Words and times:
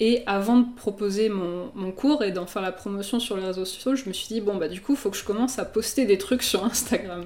Et 0.00 0.24
avant 0.26 0.58
de 0.58 0.66
proposer 0.74 1.28
mon, 1.28 1.92
cours 1.92 2.24
et 2.24 2.32
d'en 2.32 2.46
faire 2.46 2.62
la 2.62 2.72
promotion 2.72 3.20
sur 3.20 3.36
les 3.36 3.44
réseaux 3.44 3.64
sociaux, 3.64 3.94
je 3.94 4.08
me 4.08 4.12
suis 4.12 4.26
dit, 4.26 4.40
bon, 4.40 4.56
bah 4.56 4.66
du 4.66 4.80
coup, 4.80 4.94
il 4.94 4.98
faut 4.98 5.10
que 5.10 5.16
je 5.16 5.22
commence 5.22 5.60
à 5.60 5.64
poster 5.64 6.06
des 6.06 6.18
trucs 6.18 6.42
sur 6.42 6.64
Instagram. 6.64 7.24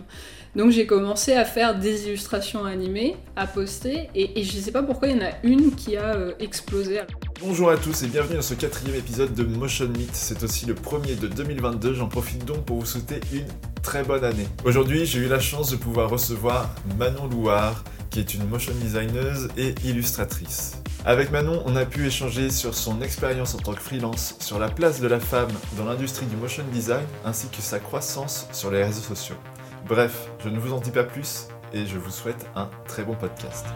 Donc 0.56 0.71
j'ai 0.72 0.87
commencé 0.87 1.32
à 1.32 1.45
faire 1.45 1.79
des 1.79 2.09
illustrations 2.09 2.64
animées, 2.64 3.17
à 3.35 3.46
poster, 3.46 4.11
et, 4.14 4.43
je 4.43 4.59
sais 4.59 4.72
pas 4.72 4.82
pourquoi 4.82 5.09
il 5.09 5.17
y 5.17 5.19
en 5.19 5.27
a 5.27 5.32
une 5.43 5.74
qui 5.74 5.96
a 5.96 6.17
euh, 6.17 6.32
explosé. 6.38 7.01
Bonjour 7.40 7.70
à 7.70 7.77
tous 7.77 8.02
et 8.02 8.08
bienvenue 8.08 8.36
dans 8.36 8.42
ce 8.42 8.54
quatrième 8.54 8.96
épisode 8.96 9.34
de 9.34 9.44
Motion 9.44 9.88
Meet. 9.88 10.14
C'est 10.14 10.42
aussi 10.42 10.66
le 10.66 10.74
premier 10.74 11.14
de 11.14 11.28
2022. 11.28 11.94
J'en 11.94 12.08
profite 12.08 12.44
donc 12.44 12.64
pour 12.64 12.78
vous 12.78 12.86
souhaiter 12.86 13.20
une 13.32 13.46
très 13.82 14.02
bonne 14.02 14.24
année. 14.24 14.48
Aujourd'hui, 14.64 15.06
j'ai 15.06 15.20
eu 15.20 15.28
la 15.28 15.40
chance 15.40 15.70
de 15.70 15.76
pouvoir 15.76 16.10
recevoir 16.10 16.74
Manon 16.98 17.26
Louard, 17.26 17.84
qui 18.10 18.20
est 18.20 18.34
une 18.34 18.46
motion 18.48 18.72
designer 18.82 19.48
et 19.56 19.74
illustratrice. 19.84 20.82
Avec 21.07 21.30
Manon, 21.30 21.62
on 21.66 21.77
a 21.77 21.84
pu 21.86 22.04
échanger 22.04 22.50
sur 22.50 22.75
son 22.75 23.00
expérience 23.00 23.55
en 23.55 23.59
tant 23.59 23.74
que 23.74 23.80
freelance, 23.80 24.34
sur 24.41 24.59
la 24.59 24.69
place 24.69 25.01
de 25.01 25.06
la 25.06 25.20
femme 25.20 25.52
dans 25.79 25.84
l'industrie 25.84 26.27
du 26.27 26.34
motion 26.34 26.65
design, 26.73 27.06
ainsi 27.24 27.46
que 27.46 27.62
sa 27.62 27.79
croissance 27.79 28.48
sur 28.51 28.73
les 28.73 28.82
réseaux 28.82 29.02
sociaux. 29.02 29.37
Bref, 29.87 30.29
je 30.42 30.48
ne 30.48 30.59
vous 30.59 30.73
en 30.73 30.80
dis 30.80 30.91
pas 30.91 31.05
plus 31.05 31.46
et 31.73 31.87
je 31.87 31.96
vous 31.96 32.10
souhaite 32.10 32.48
un 32.56 32.69
très 32.88 33.05
bon 33.05 33.15
podcast. 33.15 33.66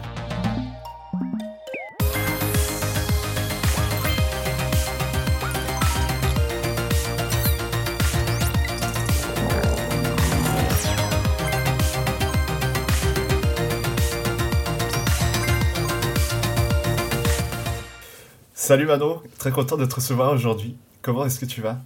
Salut 18.71 18.85
Manon, 18.85 19.21
très 19.37 19.51
content 19.51 19.75
de 19.75 19.85
te 19.85 19.95
recevoir 19.95 20.31
aujourd'hui. 20.31 20.77
Comment 21.01 21.25
est-ce 21.25 21.41
que 21.41 21.45
tu 21.45 21.59
vas? 21.59 21.81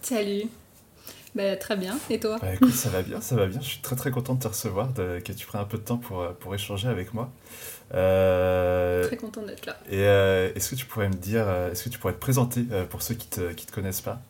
Salut 0.00 0.44
bah, 1.34 1.56
Très 1.56 1.76
bien, 1.76 1.98
et 2.08 2.20
toi? 2.20 2.38
Bah, 2.40 2.54
Écoute, 2.54 2.70
ça 2.70 2.88
va 2.88 3.02
bien, 3.02 3.20
ça 3.20 3.34
va 3.34 3.46
bien. 3.46 3.60
Je 3.60 3.66
suis 3.66 3.80
très 3.80 3.96
très 3.96 4.12
content 4.12 4.34
de 4.34 4.40
te 4.40 4.46
recevoir, 4.46 4.92
de, 4.92 5.18
que 5.18 5.32
tu 5.32 5.44
prennes 5.44 5.62
un 5.62 5.64
peu 5.64 5.76
de 5.76 5.82
temps 5.82 5.96
pour, 5.96 6.20
euh, 6.20 6.30
pour 6.38 6.54
échanger 6.54 6.86
avec 6.86 7.14
moi. 7.14 7.32
Euh... 7.94 9.04
Très 9.08 9.16
content 9.16 9.42
d'être 9.42 9.66
là. 9.66 9.76
Et 9.90 10.04
euh, 10.04 10.52
est-ce 10.54 10.70
que 10.70 10.76
tu 10.76 10.86
pourrais 10.86 11.08
me 11.08 11.14
dire, 11.14 11.50
est-ce 11.50 11.82
que 11.82 11.88
tu 11.88 11.98
pourrais 11.98 12.14
te 12.14 12.20
présenter 12.20 12.64
pour 12.90 13.02
ceux 13.02 13.16
qui 13.16 13.26
ne 13.40 13.48
te, 13.48 13.52
qui 13.52 13.66
te 13.66 13.72
connaissent 13.72 14.00
pas? 14.00 14.22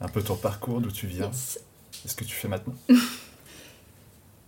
Un 0.00 0.06
peu 0.06 0.22
ton 0.22 0.36
parcours, 0.36 0.80
d'où 0.80 0.92
tu 0.92 1.08
viens? 1.08 1.26
Yes. 1.26 1.58
ce 2.06 2.14
que 2.14 2.22
tu 2.22 2.36
fais 2.36 2.46
maintenant? 2.46 2.74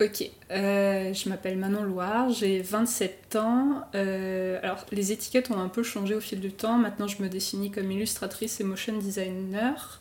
Ok, 0.00 0.30
euh, 0.50 1.12
je 1.12 1.28
m'appelle 1.28 1.58
Manon 1.58 1.82
Loire, 1.82 2.30
j'ai 2.30 2.62
27 2.62 3.36
ans. 3.36 3.82
Euh, 3.94 4.58
alors, 4.62 4.86
les 4.92 5.12
étiquettes 5.12 5.50
ont 5.50 5.58
un 5.60 5.68
peu 5.68 5.82
changé 5.82 6.14
au 6.14 6.20
fil 6.20 6.40
du 6.40 6.52
temps. 6.52 6.78
Maintenant, 6.78 7.06
je 7.06 7.22
me 7.22 7.28
définis 7.28 7.70
comme 7.70 7.90
illustratrice 7.92 8.60
et 8.60 8.64
motion 8.64 8.96
designer. 8.96 10.00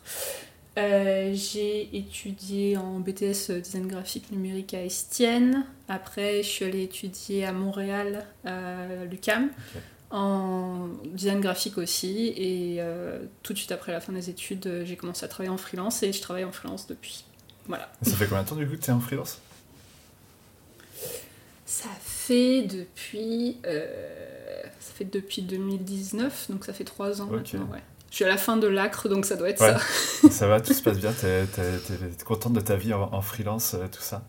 Euh, 0.78 1.32
j'ai 1.34 1.94
étudié 1.94 2.78
en 2.78 3.00
BTS 3.00 3.50
design 3.62 3.88
graphique 3.88 4.32
numérique 4.32 4.72
à 4.72 4.82
Estienne. 4.82 5.66
Après, 5.88 6.42
je 6.42 6.48
suis 6.48 6.64
allée 6.64 6.84
étudier 6.84 7.44
à 7.44 7.52
Montréal, 7.52 8.24
à 8.46 9.04
l'UCAM, 9.10 9.50
okay. 9.50 9.84
en 10.12 10.88
design 11.12 11.40
graphique 11.40 11.76
aussi. 11.76 12.32
Et 12.38 12.80
tout 13.42 13.52
de 13.52 13.58
suite 13.58 13.72
après 13.72 13.92
la 13.92 14.00
fin 14.00 14.14
des 14.14 14.30
études, 14.30 14.82
j'ai 14.86 14.96
commencé 14.96 15.26
à 15.26 15.28
travailler 15.28 15.52
en 15.52 15.58
freelance 15.58 16.02
et 16.02 16.14
je 16.14 16.22
travaille 16.22 16.44
en 16.44 16.52
freelance 16.52 16.86
depuis. 16.86 17.26
Voilà. 17.68 17.92
Ça 18.00 18.12
fait 18.12 18.24
combien 18.24 18.44
de 18.44 18.48
temps 18.48 18.56
du 18.56 18.66
coup 18.66 18.76
que 18.76 18.82
tu 18.82 18.88
es 18.88 18.94
en 18.94 19.00
freelance? 19.00 19.38
Ça 21.70 21.88
fait 22.00 22.62
depuis. 22.62 23.58
Euh, 23.64 23.86
ça 24.80 24.92
fait 24.92 25.04
depuis 25.04 25.42
2019, 25.42 26.50
donc 26.50 26.64
ça 26.64 26.72
fait 26.72 26.84
trois 26.84 27.22
ans 27.22 27.26
okay. 27.26 27.36
maintenant, 27.36 27.72
ouais. 27.72 27.82
Je 28.10 28.16
suis 28.16 28.24
à 28.24 28.28
la 28.28 28.36
fin 28.36 28.56
de 28.56 28.66
l'acre, 28.66 29.08
donc 29.08 29.24
ça 29.24 29.36
doit 29.36 29.50
être 29.50 29.62
ouais. 29.62 29.76
ça. 29.78 30.28
ça 30.30 30.48
va, 30.48 30.60
tout 30.60 30.72
se 30.72 30.82
passe 30.82 30.98
bien, 30.98 31.12
t'es 31.12 31.42
es, 31.42 32.24
contente 32.24 32.54
de 32.54 32.60
ta 32.60 32.74
vie 32.74 32.92
en, 32.92 33.12
en 33.12 33.22
freelance, 33.22 33.74
euh, 33.74 33.86
tout 33.86 34.02
ça 34.02 34.24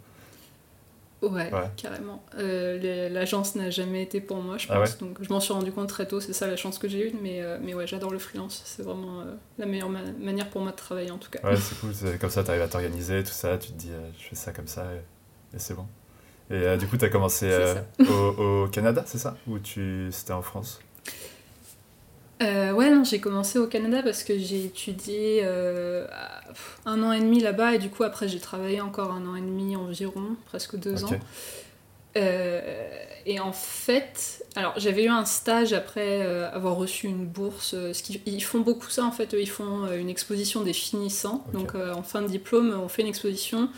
Ouais, 1.24 1.52
ouais. 1.52 1.70
carrément. 1.78 2.24
Euh, 2.38 3.10
L'agence 3.10 3.56
n'a 3.56 3.72
jamais 3.72 4.04
été 4.04 4.22
pour 4.22 4.38
moi, 4.38 4.58
je 4.58 4.68
pense. 4.68 4.76
Ah 4.76 4.82
ouais 4.82 4.90
donc 5.00 5.18
je 5.22 5.30
m'en 5.32 5.40
suis 5.40 5.54
rendu 5.54 5.72
compte 5.72 5.90
très 5.90 6.08
tôt, 6.08 6.20
c'est 6.20 6.34
ça 6.34 6.48
la 6.48 6.58
chance 6.58 6.80
que 6.80 6.88
j'ai 6.88 7.10
eue. 7.10 7.14
Mais, 7.22 7.42
euh, 7.42 7.58
mais 7.62 7.74
ouais, 7.74 7.86
j'adore 7.86 8.12
le 8.12 8.20
freelance. 8.20 8.62
C'est 8.66 8.82
vraiment 8.82 9.22
euh, 9.22 9.34
la 9.58 9.66
meilleure 9.66 9.90
ma 9.90 10.02
manière 10.20 10.50
pour 10.50 10.62
moi 10.62 10.72
de 10.72 10.76
travailler 10.76 11.12
en 11.12 11.20
tout 11.20 11.30
cas. 11.30 11.40
Ouais, 11.48 11.58
c'est 11.58 11.80
cool. 11.80 11.92
Comme 12.20 12.30
ça, 12.30 12.44
tu 12.44 12.50
arrives 12.50 12.64
à 12.64 12.68
t'organiser, 12.68 13.24
tout 13.24 13.32
ça. 13.32 13.58
Tu 13.58 13.72
te 13.72 13.78
dis, 13.78 13.92
je 14.20 14.24
fais 14.30 14.36
ça 14.36 14.52
comme 14.52 14.68
ça 14.68 14.86
et, 14.94 15.56
et 15.56 15.60
c'est 15.60 15.76
bon. 15.76 15.86
Et 16.52 16.56
euh, 16.56 16.78
du 16.78 16.86
coup, 16.86 16.98
tu 16.98 17.06
as 17.06 17.10
commencé 17.10 17.48
euh, 17.50 17.76
au, 18.00 18.64
au, 18.64 18.68
Canada, 18.68 19.04
c'est 19.06 19.18
ça? 19.18 19.38
Ou 19.48 19.58
tu... 19.60 20.10
c'était 20.12 20.34
en 20.34 20.42
France? 20.42 20.82
Euh, 22.42 22.74
Ouais, 22.74 22.90
non, 22.90 23.06
j'ai 23.06 23.20
commencé 23.20 23.58
au 23.58 23.68
Canada 23.68 24.02
parce 24.04 24.24
que 24.24 24.38
j'ai 24.38 24.66
étudié 24.66 25.42
euh, 25.44 26.06
un 26.86 27.02
an 27.04 27.14
et 27.14 27.22
demi 27.22 27.40
là-bas 27.40 27.76
et 27.76 27.78
du 27.78 27.90
coup, 27.90 28.04
après, 28.04 28.28
j'ai 28.28 28.40
travaillé 28.40 28.82
encore 28.82 29.12
un 29.12 29.26
an 29.28 29.36
et 29.36 29.42
demi 29.42 29.78
environ, 29.78 30.36
presque 30.48 30.76
deux 30.76 31.06
okay. 31.06 31.16
ans. 31.16 31.20
et 33.26 33.40
en 33.40 33.54
fait, 33.54 34.44
alors 34.58 34.74
j'avais 34.76 35.06
eu 35.06 35.10
un 35.10 35.24
stage 35.24 35.72
après 35.72 36.22
avoir 36.48 36.76
reçu 36.76 37.08
une 37.08 37.26
bourse. 37.26 37.76
Ce 37.94 38.04
qui, 38.04 38.22
ils 38.26 38.44
font 38.44 38.60
beaucoup 38.60 38.90
ça 38.90 39.06
en 39.06 39.12
fait. 39.12 39.34
Eux, 39.36 39.42
ils 39.42 39.50
font 39.50 39.90
une 39.94 40.10
exposition 40.10 40.64
des 40.64 40.74
finissants. 40.74 41.46
Okay. 41.54 41.58
Donc 41.58 41.76
en 41.76 42.04
fin 42.04 42.22
de 42.22 42.28
diplôme, 42.28 42.78
on 42.84 42.90
fait 42.90 43.04
une 43.04 43.08
exposition 43.08 43.70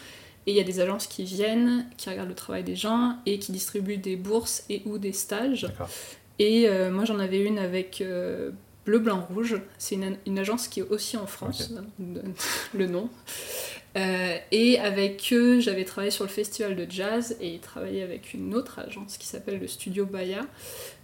et 0.45 0.51
il 0.51 0.57
y 0.57 0.59
a 0.59 0.63
des 0.63 0.79
agences 0.79 1.07
qui 1.07 1.23
viennent, 1.23 1.85
qui 1.97 2.09
regardent 2.09 2.29
le 2.29 2.35
travail 2.35 2.63
des 2.63 2.75
gens 2.75 3.17
et 3.25 3.39
qui 3.39 3.51
distribuent 3.51 3.97
des 3.97 4.15
bourses 4.15 4.65
et 4.69 4.81
ou 4.85 4.97
des 4.97 5.13
stages. 5.13 5.67
Et 6.39 6.67
euh, 6.67 6.91
moi 6.91 7.05
j'en 7.05 7.19
avais 7.19 7.41
une 7.41 7.59
avec 7.59 8.01
euh, 8.01 8.51
Bleu, 8.85 8.99
Blanc, 8.99 9.25
Rouge. 9.33 9.61
C'est 9.77 9.95
une, 9.95 10.17
une, 10.25 10.39
agence 10.39 10.67
qui 10.67 10.81
est 10.81 10.89
aussi 10.89 11.15
en 11.15 11.27
France, 11.27 11.71
okay. 11.71 12.21
le 12.73 12.87
nom. 12.87 13.09
Euh, 13.95 14.37
et 14.51 14.79
avec 14.79 15.29
eux, 15.31 15.59
j'avais 15.59 15.85
travaillé 15.85 16.11
sur 16.11 16.25
le 16.25 16.29
festival 16.29 16.75
de 16.75 16.87
jazz 16.89 17.37
et 17.39 17.59
travaillé 17.59 18.01
avec 18.01 18.33
une 18.33 18.53
autre 18.55 18.79
agence 18.79 19.17
qui 19.17 19.27
s'appelle 19.27 19.59
le 19.59 19.67
Studio 19.67 20.05
Baya. 20.05 20.45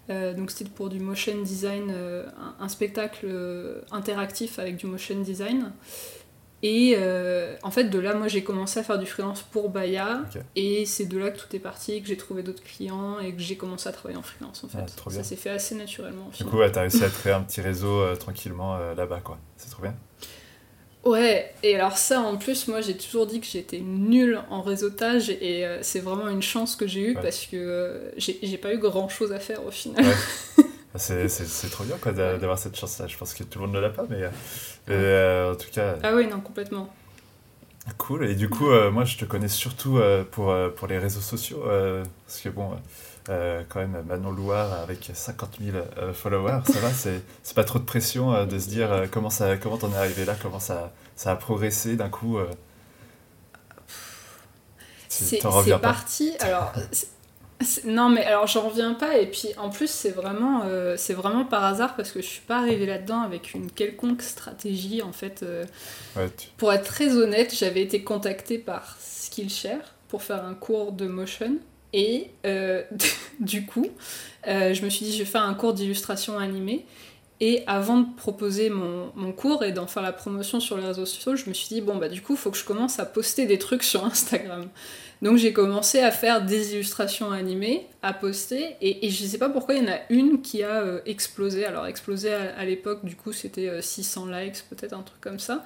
Euh, 0.10 0.34
donc 0.34 0.50
c'était 0.50 0.72
pour 0.72 0.90
du 0.90 1.00
motion 1.00 1.40
design, 1.44 1.92
un, 1.92 2.56
un, 2.60 2.68
spectacle 2.68 3.28
interactif 3.92 4.60
avec 4.60 4.76
du 4.76 4.88
motion 4.88 5.22
design. 5.22 5.72
Et 6.62 6.96
euh, 6.98 7.56
en 7.64 7.72
fait, 7.72 7.86
de 7.86 8.00
là, 8.00 8.14
moi, 8.14 8.28
j'ai 8.28 8.44
commencé 8.44 8.80
à 8.80 8.84
faire 8.84 9.00
du 9.00 9.06
freelance 9.06 9.42
pour 9.42 9.70
Baya. 9.70 10.24
Okay. 10.30 10.42
Et 10.56 10.86
c'est 10.86 11.06
de 11.06 11.18
là 11.18 11.32
que 11.32 11.40
tout 11.40 11.56
est 11.56 11.60
parti, 11.60 12.02
que 12.02 12.08
j'ai 12.08 12.18
trouvé 12.18 12.44
d'autres 12.44 12.64
clients 12.64 13.20
et 13.20 13.34
que 13.34 13.40
j'ai 13.40 13.56
commencé 13.56 13.88
à 13.88 13.92
travailler 13.94 14.20
en 14.20 14.24
freelance, 14.24 14.64
en 14.64 14.68
fait. 14.68 14.80
Ah, 14.80 15.10
ça 15.10 15.24
s'est 15.24 15.38
fait 15.38 15.50
assez 15.50 15.76
naturellement. 15.76 16.30
Du 16.38 16.44
coup, 16.46 16.58
ouais, 16.58 16.72
t'as 16.72 16.82
réussi 16.82 17.04
à 17.04 17.10
créer 17.10 17.34
un 17.34 17.42
petit 17.42 17.62
réseau 17.62 18.02
euh, 18.02 18.16
tranquillement 18.16 18.76
euh, 18.76 18.94
là-bas, 18.94 19.22
quoi. 19.24 19.38
C'est 19.56 19.70
trop 19.70 19.84
bien. 19.84 19.96
Ouais, 21.06 21.54
et 21.64 21.76
alors 21.76 21.98
ça, 21.98 22.20
en 22.20 22.36
plus, 22.36 22.68
moi, 22.68 22.82
j'ai 22.82 22.98
toujours 22.98 23.26
dit 23.26 23.40
que 23.40 23.48
j'étais 23.48 23.80
nulle 23.80 24.42
en 24.50 24.62
réseautage. 24.62 25.30
Et 25.30 25.66
c'est 25.82 26.02
vraiment 26.02 26.28
une 26.28 26.42
chance 26.42 26.76
que 26.76 26.88
j'ai 26.88 27.00
eue 27.00 27.16
ouais. 27.16 27.22
parce 27.22 27.46
que 27.46 28.12
j'ai 28.18 28.58
pas 28.58 28.74
eu 28.74 28.80
grand-chose 28.80 29.32
à 29.32 29.40
faire 29.40 29.66
au 29.66 29.72
final. 29.72 30.06
Ouais. 30.06 30.12
C'est 30.96 31.70
trop 31.70 31.84
bien 31.84 31.98
quoi 31.98 32.12
d'avoir 32.12 32.58
cette 32.58 32.76
chance-là. 32.76 33.08
Je 33.08 33.18
pense 33.18 33.34
que 33.34 33.44
tout 33.44 33.60
le 33.60 33.66
monde 33.66 33.76
ne 33.76 33.80
l'a 33.80 33.90
pas, 33.90 34.06
mais 34.10 34.24
euh, 34.90 35.54
en 35.54 35.56
tout 35.56 35.70
cas. 35.72 35.98
Ah 36.02 36.16
oui, 36.16 36.28
non, 36.28 36.40
complètement. 36.40 36.92
Cool. 37.98 38.26
Et 38.26 38.36
du 38.36 38.50
coup, 38.50 38.70
euh, 38.70 38.92
moi, 38.92 39.06
je 39.06 39.18
te 39.18 39.26
connais 39.26 39.48
surtout 39.48 39.98
euh, 39.98 40.24
pour, 40.24 40.54
pour 40.76 40.88
les 40.88 40.98
réseaux 40.98 41.22
sociaux. 41.22 41.64
parce 42.26 42.42
que 42.42 42.50
bon, 42.50 42.72
quand 43.28 43.80
même, 43.80 44.04
Manon 44.08 44.32
Loire 44.32 44.74
avec 44.82 45.12
50 45.14 45.60
000 45.62 45.78
followers, 46.14 46.62
ça 46.66 46.80
va, 46.80 46.90
c'est 47.44 47.56
pas 47.56 47.64
trop 47.64 47.78
de 47.78 47.86
pression 47.86 48.46
de 48.46 48.58
se 48.58 48.68
dire 48.68 49.04
comment 49.12 49.30
ça, 49.30 49.58
comment 49.58 49.78
t'en 49.78 49.92
es 49.92 49.98
arrivé 49.98 50.26
là, 50.26 50.36
comment 50.42 50.60
ça, 50.60 50.92
ça 51.16 51.32
a 51.32 51.36
progressé 51.36 51.96
d'un 51.98 52.10
coup. 52.10 52.40
c'est 55.08 55.40
parti. 55.80 56.34
Alors. 56.40 56.74
Non, 57.86 58.08
mais 58.08 58.24
alors 58.24 58.48
j'en 58.48 58.70
reviens 58.70 58.94
pas, 58.94 59.18
et 59.18 59.26
puis 59.26 59.50
en 59.58 59.70
plus, 59.70 59.90
c'est 59.90 60.12
vraiment, 60.12 60.64
euh, 60.66 60.96
c'est 60.98 61.14
vraiment 61.14 61.44
par 61.44 61.66
hasard 61.66 61.96
parce 61.98 62.12
que 62.12 62.22
je 62.22 62.26
suis 62.26 62.42
pas 62.42 62.60
arrivée 62.60 62.86
là-dedans 62.86 63.22
avec 63.22 63.54
une 63.54 63.70
quelconque 63.70 64.22
stratégie 64.22 65.02
en 65.02 65.12
fait. 65.12 65.44
Euh, 65.44 65.66
ouais, 66.16 66.30
tu... 66.38 66.48
Pour 66.56 66.72
être 66.72 66.86
très 66.86 67.18
honnête, 67.18 67.54
j'avais 67.54 67.82
été 67.82 68.02
contactée 68.02 68.60
par 68.60 68.96
Skillshare 69.02 69.94
pour 70.08 70.24
faire 70.24 70.46
un 70.46 70.54
cours 70.54 70.94
de 70.94 71.08
motion, 71.08 71.58
et 71.92 72.32
euh, 72.46 72.84
du 73.42 73.66
coup, 73.66 73.88
je 74.46 74.82
me 74.84 74.90
suis 74.90 75.06
dit, 75.06 75.12
je 75.12 75.20
vais 75.20 75.30
faire 75.30 75.44
un 75.44 75.54
cours 75.54 75.74
d'illustration 75.74 76.40
animée. 76.40 76.86
Et 77.42 77.64
avant 77.68 78.02
de 78.02 78.08
proposer 78.16 78.70
mon, 78.70 79.12
mon 79.16 79.32
cours 79.32 79.64
et 79.64 79.72
d'en 79.72 79.88
faire 79.88 80.04
la 80.04 80.12
promotion 80.12 80.60
sur 80.60 80.78
les 80.78 80.86
réseaux 80.86 81.06
sociaux, 81.06 81.36
je 81.38 81.48
me 81.48 81.54
suis 81.54 81.70
dit, 81.70 81.82
bon, 81.82 81.96
bah 81.96 82.10
du 82.10 82.22
coup, 82.22 82.34
il 82.34 82.40
faut 82.40 82.52
que 82.52 82.58
je 82.58 82.66
commence 82.66 83.00
à 83.00 83.06
poster 83.06 83.46
des 83.46 83.58
trucs 83.58 83.84
sur 83.84 84.04
Instagram. 84.06 84.68
Donc 85.22 85.38
j'ai 85.38 85.52
commencé 85.52 86.00
à 86.00 86.12
faire 86.12 86.46
des 86.46 86.74
illustrations 86.74 87.32
animées, 87.32 87.88
à 88.02 88.14
poster, 88.14 88.78
et, 88.82 89.06
et 89.06 89.10
je 89.10 89.26
sais 89.26 89.38
pas 89.38 89.50
pourquoi 89.50 89.76
il 89.76 89.84
y 89.84 89.86
en 89.86 89.92
a 89.92 90.00
une 90.10 90.42
qui 90.42 90.64
a 90.64 90.82
euh, 90.82 91.02
explosé. 91.06 91.66
Alors 91.66 91.88
explosé 91.88 92.32
à, 92.32 92.64
l'époque, 92.66 93.04
du 93.04 93.16
coup 93.16 93.34
c'était 93.34 93.68
euh, 93.68 93.82
600 93.82 94.28
likes, 94.28 94.64
peut-être 94.70 94.94
un 94.94 95.02
truc 95.02 95.20
comme 95.20 95.40
ça. 95.40 95.66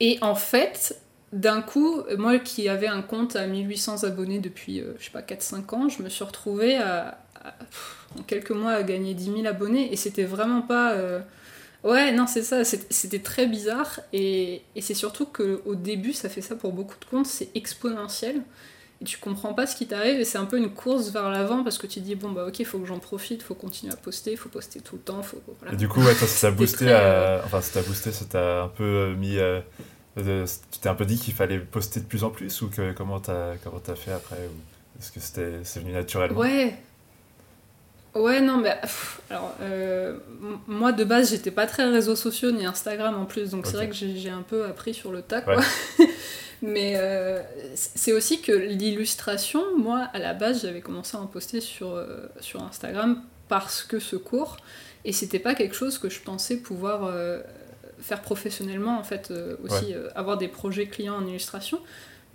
Et 0.00 0.18
en 0.20 0.34
fait, 0.34 1.00
d'un 1.32 1.62
coup, 1.62 2.02
moi 2.18 2.38
qui 2.38 2.68
avais 2.68 2.86
un 2.86 3.00
compte 3.00 3.36
à 3.36 3.46
1800 3.46 4.04
abonnés 4.04 4.38
depuis, 4.38 4.80
euh, 4.80 4.94
je 4.98 5.06
sais 5.06 5.10
pas, 5.10 5.22
4-5 5.22 5.74
ans, 5.74 5.88
je 5.88 6.02
me 6.02 6.10
suis 6.10 6.24
retrouvée 6.24 6.76
à, 6.76 7.18
en 8.18 8.22
quelques 8.22 8.50
mois 8.50 8.72
à 8.72 8.82
gagner 8.82 9.14
10 9.14 9.24
000 9.24 9.46
abonnés. 9.46 9.92
Et 9.92 9.96
c'était 9.96 10.24
vraiment 10.24 10.62
pas. 10.62 10.94
Ouais, 11.84 12.10
non, 12.12 12.26
c'est 12.26 12.42
ça, 12.42 12.64
c'était 12.64 13.20
très 13.20 13.46
bizarre. 13.46 14.00
Et, 14.12 14.62
et 14.74 14.80
c'est 14.82 14.94
surtout 14.94 15.26
qu'au 15.26 15.74
début, 15.74 16.12
ça 16.12 16.28
fait 16.28 16.40
ça 16.40 16.56
pour 16.56 16.72
beaucoup 16.72 16.98
de 16.98 17.04
comptes, 17.04 17.26
c'est 17.26 17.50
exponentiel. 17.54 18.42
Et 19.00 19.04
tu 19.04 19.18
comprends 19.18 19.54
pas 19.54 19.66
ce 19.66 19.76
qui 19.76 19.86
t'arrive. 19.86 20.18
Et 20.18 20.24
c'est 20.24 20.38
un 20.38 20.44
peu 20.44 20.58
une 20.58 20.70
course 20.70 21.10
vers 21.10 21.30
l'avant 21.30 21.62
parce 21.62 21.78
que 21.78 21.86
tu 21.86 22.00
dis 22.00 22.16
bon 22.16 22.32
bah 22.32 22.46
ok 22.46 22.64
faut 22.64 22.78
que 22.80 22.86
j'en 22.86 22.98
profite 22.98 23.42
faut 23.42 23.54
continuer 23.54 23.92
à 23.92 23.96
poster 23.96 24.34
faut 24.34 24.48
poster 24.48 24.80
tout 24.80 24.96
le 24.96 25.02
temps 25.02 25.22
faut 25.22 25.40
et 25.70 25.76
du 25.76 25.88
coup 25.88 26.00
ouais, 26.00 26.14
toi, 26.14 26.26
ça 26.26 26.48
t'a 26.48 26.54
boosté 26.54 26.92
à... 26.92 27.42
enfin 27.44 27.60
ça 27.60 27.80
t'a 27.80 27.86
boosté 27.86 28.10
ça 28.10 28.24
t'a 28.24 28.62
un 28.64 28.68
peu 28.68 28.82
euh, 28.82 29.14
mis 29.14 29.38
euh, 29.38 29.60
tu 30.16 30.78
t'es 30.80 30.88
un 30.88 30.96
peu 30.96 31.04
dit 31.04 31.16
qu'il 31.16 31.32
fallait 31.32 31.60
poster 31.60 32.00
de 32.00 32.06
plus 32.06 32.24
en 32.24 32.30
plus 32.30 32.60
ou 32.62 32.70
que 32.70 32.92
comment 32.92 33.20
t'as 33.20 33.56
comment 33.62 33.80
as 33.86 33.94
fait 33.94 34.10
après 34.10 34.36
ou 34.36 34.98
est-ce 34.98 35.12
que 35.12 35.20
c'était 35.20 35.60
c'est 35.62 35.78
venu 35.78 35.92
naturellement? 35.92 36.40
Ouais 36.40 36.74
Ouais, 38.18 38.40
non, 38.40 38.58
mais 38.58 38.76
alors, 39.30 39.54
euh, 39.60 40.18
moi 40.66 40.92
de 40.92 41.04
base, 41.04 41.30
j'étais 41.30 41.50
pas 41.50 41.66
très 41.66 41.88
réseaux 41.88 42.16
sociaux 42.16 42.50
ni 42.50 42.66
Instagram 42.66 43.14
en 43.14 43.24
plus, 43.24 43.50
donc 43.50 43.66
c'est 43.66 43.76
vrai 43.76 43.88
que 43.88 43.94
j'ai 43.94 44.30
un 44.30 44.42
peu 44.42 44.64
appris 44.64 44.94
sur 44.94 45.12
le 45.12 45.22
tas, 45.22 45.40
quoi. 45.40 45.60
Mais 46.60 46.94
euh, 46.96 47.40
c'est 47.74 48.12
aussi 48.12 48.40
que 48.40 48.50
l'illustration, 48.50 49.62
moi, 49.76 50.08
à 50.12 50.18
la 50.18 50.34
base, 50.34 50.62
j'avais 50.62 50.80
commencé 50.80 51.16
à 51.16 51.20
en 51.20 51.26
poster 51.26 51.60
sur, 51.60 51.94
euh, 51.94 52.26
sur 52.40 52.64
Instagram 52.64 53.22
parce 53.46 53.84
que 53.84 54.00
ce 54.00 54.16
cours, 54.16 54.56
et 55.04 55.12
c'était 55.12 55.38
pas 55.38 55.54
quelque 55.54 55.76
chose 55.76 55.98
que 55.98 56.10
je 56.10 56.20
pensais 56.20 56.56
pouvoir 56.56 57.12
faire 58.00 58.20
professionnellement, 58.20 58.98
en 58.98 59.04
fait, 59.04 59.32
aussi 59.62 59.94
avoir 60.14 60.36
des 60.36 60.48
projets 60.48 60.86
clients 60.86 61.16
en 61.16 61.26
illustration, 61.26 61.80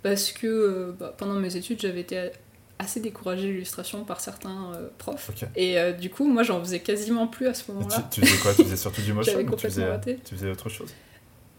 parce 0.02 0.32
que 0.32 0.92
bah, 0.98 1.14
pendant 1.16 1.34
mes 1.34 1.56
études, 1.56 1.80
j'avais 1.80 2.00
été 2.00 2.30
assez 2.78 3.00
découragée 3.00 3.48
l'illustration 3.48 4.04
par 4.04 4.20
certains 4.20 4.72
profs. 4.98 5.30
Et 5.56 5.76
du 5.94 6.10
coup, 6.10 6.26
moi, 6.26 6.42
j'en 6.42 6.60
faisais 6.60 6.80
quasiment 6.80 7.26
plus 7.26 7.46
à 7.46 7.54
ce 7.54 7.70
moment-là. 7.72 8.08
Tu, 8.10 8.20
faisais 8.20 8.38
quoi? 8.38 8.54
Tu 8.54 8.64
faisais 8.64 8.76
surtout 8.76 9.02
du 9.02 9.12
motion 9.14 9.38
ou 9.38 9.54
tu 9.54 9.66
faisais, 9.66 10.00
tu 10.24 10.34
faisais 10.34 10.50
autre 10.50 10.68
chose? 10.68 10.92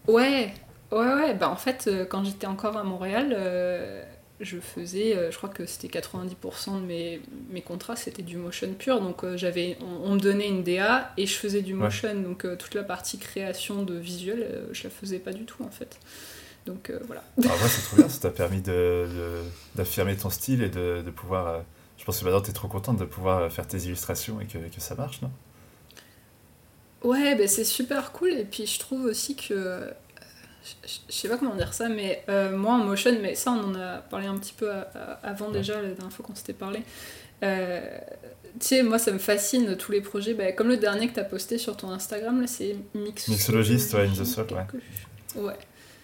Ouais, 0.08 0.54
Ouais, 0.92 1.14
ouais, 1.14 1.34
bah 1.34 1.50
en 1.50 1.56
fait, 1.56 1.88
euh, 1.88 2.06
quand 2.06 2.24
j'étais 2.24 2.48
encore 2.48 2.78
à 2.78 2.84
Montréal, 2.84 3.34
euh, 3.36 4.04
je 4.40 4.60
faisais, 4.60 5.16
euh, 5.16 5.32
je 5.32 5.38
crois 5.38 5.50
que 5.50 5.66
c'était 5.66 5.88
90% 5.88 6.80
de 6.80 6.86
mes, 6.86 7.22
mes 7.50 7.62
contrats, 7.62 7.96
c'était 7.96 8.22
du 8.22 8.38
motion 8.38 8.72
pur. 8.74 9.02
Donc 9.02 9.26
j'avais, 9.36 9.78
on, 9.82 10.14
me 10.14 10.20
donnait 10.20 10.48
une 10.48 10.64
DA 10.64 11.12
et 11.18 11.26
je 11.26 11.34
faisais 11.34 11.62
du 11.62 11.74
motion. 11.74 12.14
Donc 12.22 12.46
toute 12.58 12.76
la 12.76 12.84
partie 12.84 13.18
création 13.18 13.84
de 13.84 13.96
visuel, 13.96 14.68
je 14.72 14.84
la 14.84 14.90
faisais 14.90 15.20
pas 15.20 15.34
du 15.34 15.46
tout 15.46 15.64
en 15.64 15.72
fait. 15.72 16.00
Donc 16.66 16.92
voilà. 17.06 17.24
Ah 17.44 17.48
ouais, 17.48 17.70
c'est 17.70 17.84
trop 17.84 17.98
bien, 17.98 18.10
ça 18.10 18.20
t'a 18.22 18.32
permis 18.32 18.62
d'affirmer 19.76 20.16
de, 20.16 20.22
ton 20.22 20.30
style 20.30 20.64
et 20.64 20.70
de, 20.70 21.02
de 21.02 21.12
pouvoir. 21.12 21.64
je 21.98 22.06
pense 22.06 22.20
que 22.20 22.26
maintenant 22.26 22.42
tu 22.42 22.50
es 22.50 22.54
trop 22.54 22.68
contente 22.68 22.98
de 22.98 23.06
pouvoir 23.06 23.52
faire 23.52 23.68
tes 23.68 23.78
illustrations 23.78 24.42
et 24.42 24.46
que, 24.46 24.58
que 24.58 24.82
ça 24.82 24.96
marche, 24.96 25.22
non? 25.22 25.32
Ouais, 27.04 27.36
bah, 27.36 27.48
c'est 27.48 27.64
super 27.64 28.12
cool. 28.12 28.32
Et 28.32 28.46
puis 28.46 28.66
je 28.66 28.80
trouve 28.80 29.06
aussi 29.06 29.36
que 29.36 29.94
je 30.84 31.14
sais 31.14 31.30
pas 31.30 31.38
comment 31.38 31.56
dire 31.56 31.74
ça, 31.74 31.90
mais 31.90 32.24
euh, 32.30 32.56
moi 32.56 32.74
en 32.74 32.84
motion, 32.84 33.12
mais 33.22 33.36
ça 33.36 33.52
on 33.52 33.72
en 33.72 33.76
a 33.76 33.98
parlé 33.98 34.28
un 34.28 34.38
petit 34.38 34.54
peu 34.54 34.70
euh, 34.70 34.84
avant 35.24 35.52
déjà, 35.52 35.76
la 35.82 35.90
dernière 35.90 36.12
fois 36.12 36.26
qu'on 36.26 36.36
s'était 36.36 36.54
parlé. 36.54 36.80
Euh, 37.44 37.82
tu 38.60 38.68
sais, 38.68 38.84
moi 38.84 38.98
ça 38.98 39.12
me 39.12 39.20
fascine 39.20 39.76
tous 39.76 39.92
les 39.92 40.02
projets, 40.02 40.34
bah, 40.34 40.52
comme 40.54 40.70
le 40.70 40.78
dernier 40.78 41.08
que 41.08 41.14
tu 41.14 41.20
as 41.20 41.26
posté 41.26 41.58
sur 41.58 41.78
ton 41.78 41.92
Instagram, 41.92 42.42
là 42.42 42.48
c'est 42.48 42.76
Mix 42.96 43.28
Mixologist, 43.28 43.94
ouais, 43.94 44.08
in 44.08 44.14
the 44.14 44.26
Soul, 44.26 44.48
ouais. 44.52 45.44
Ouais, 45.44 45.58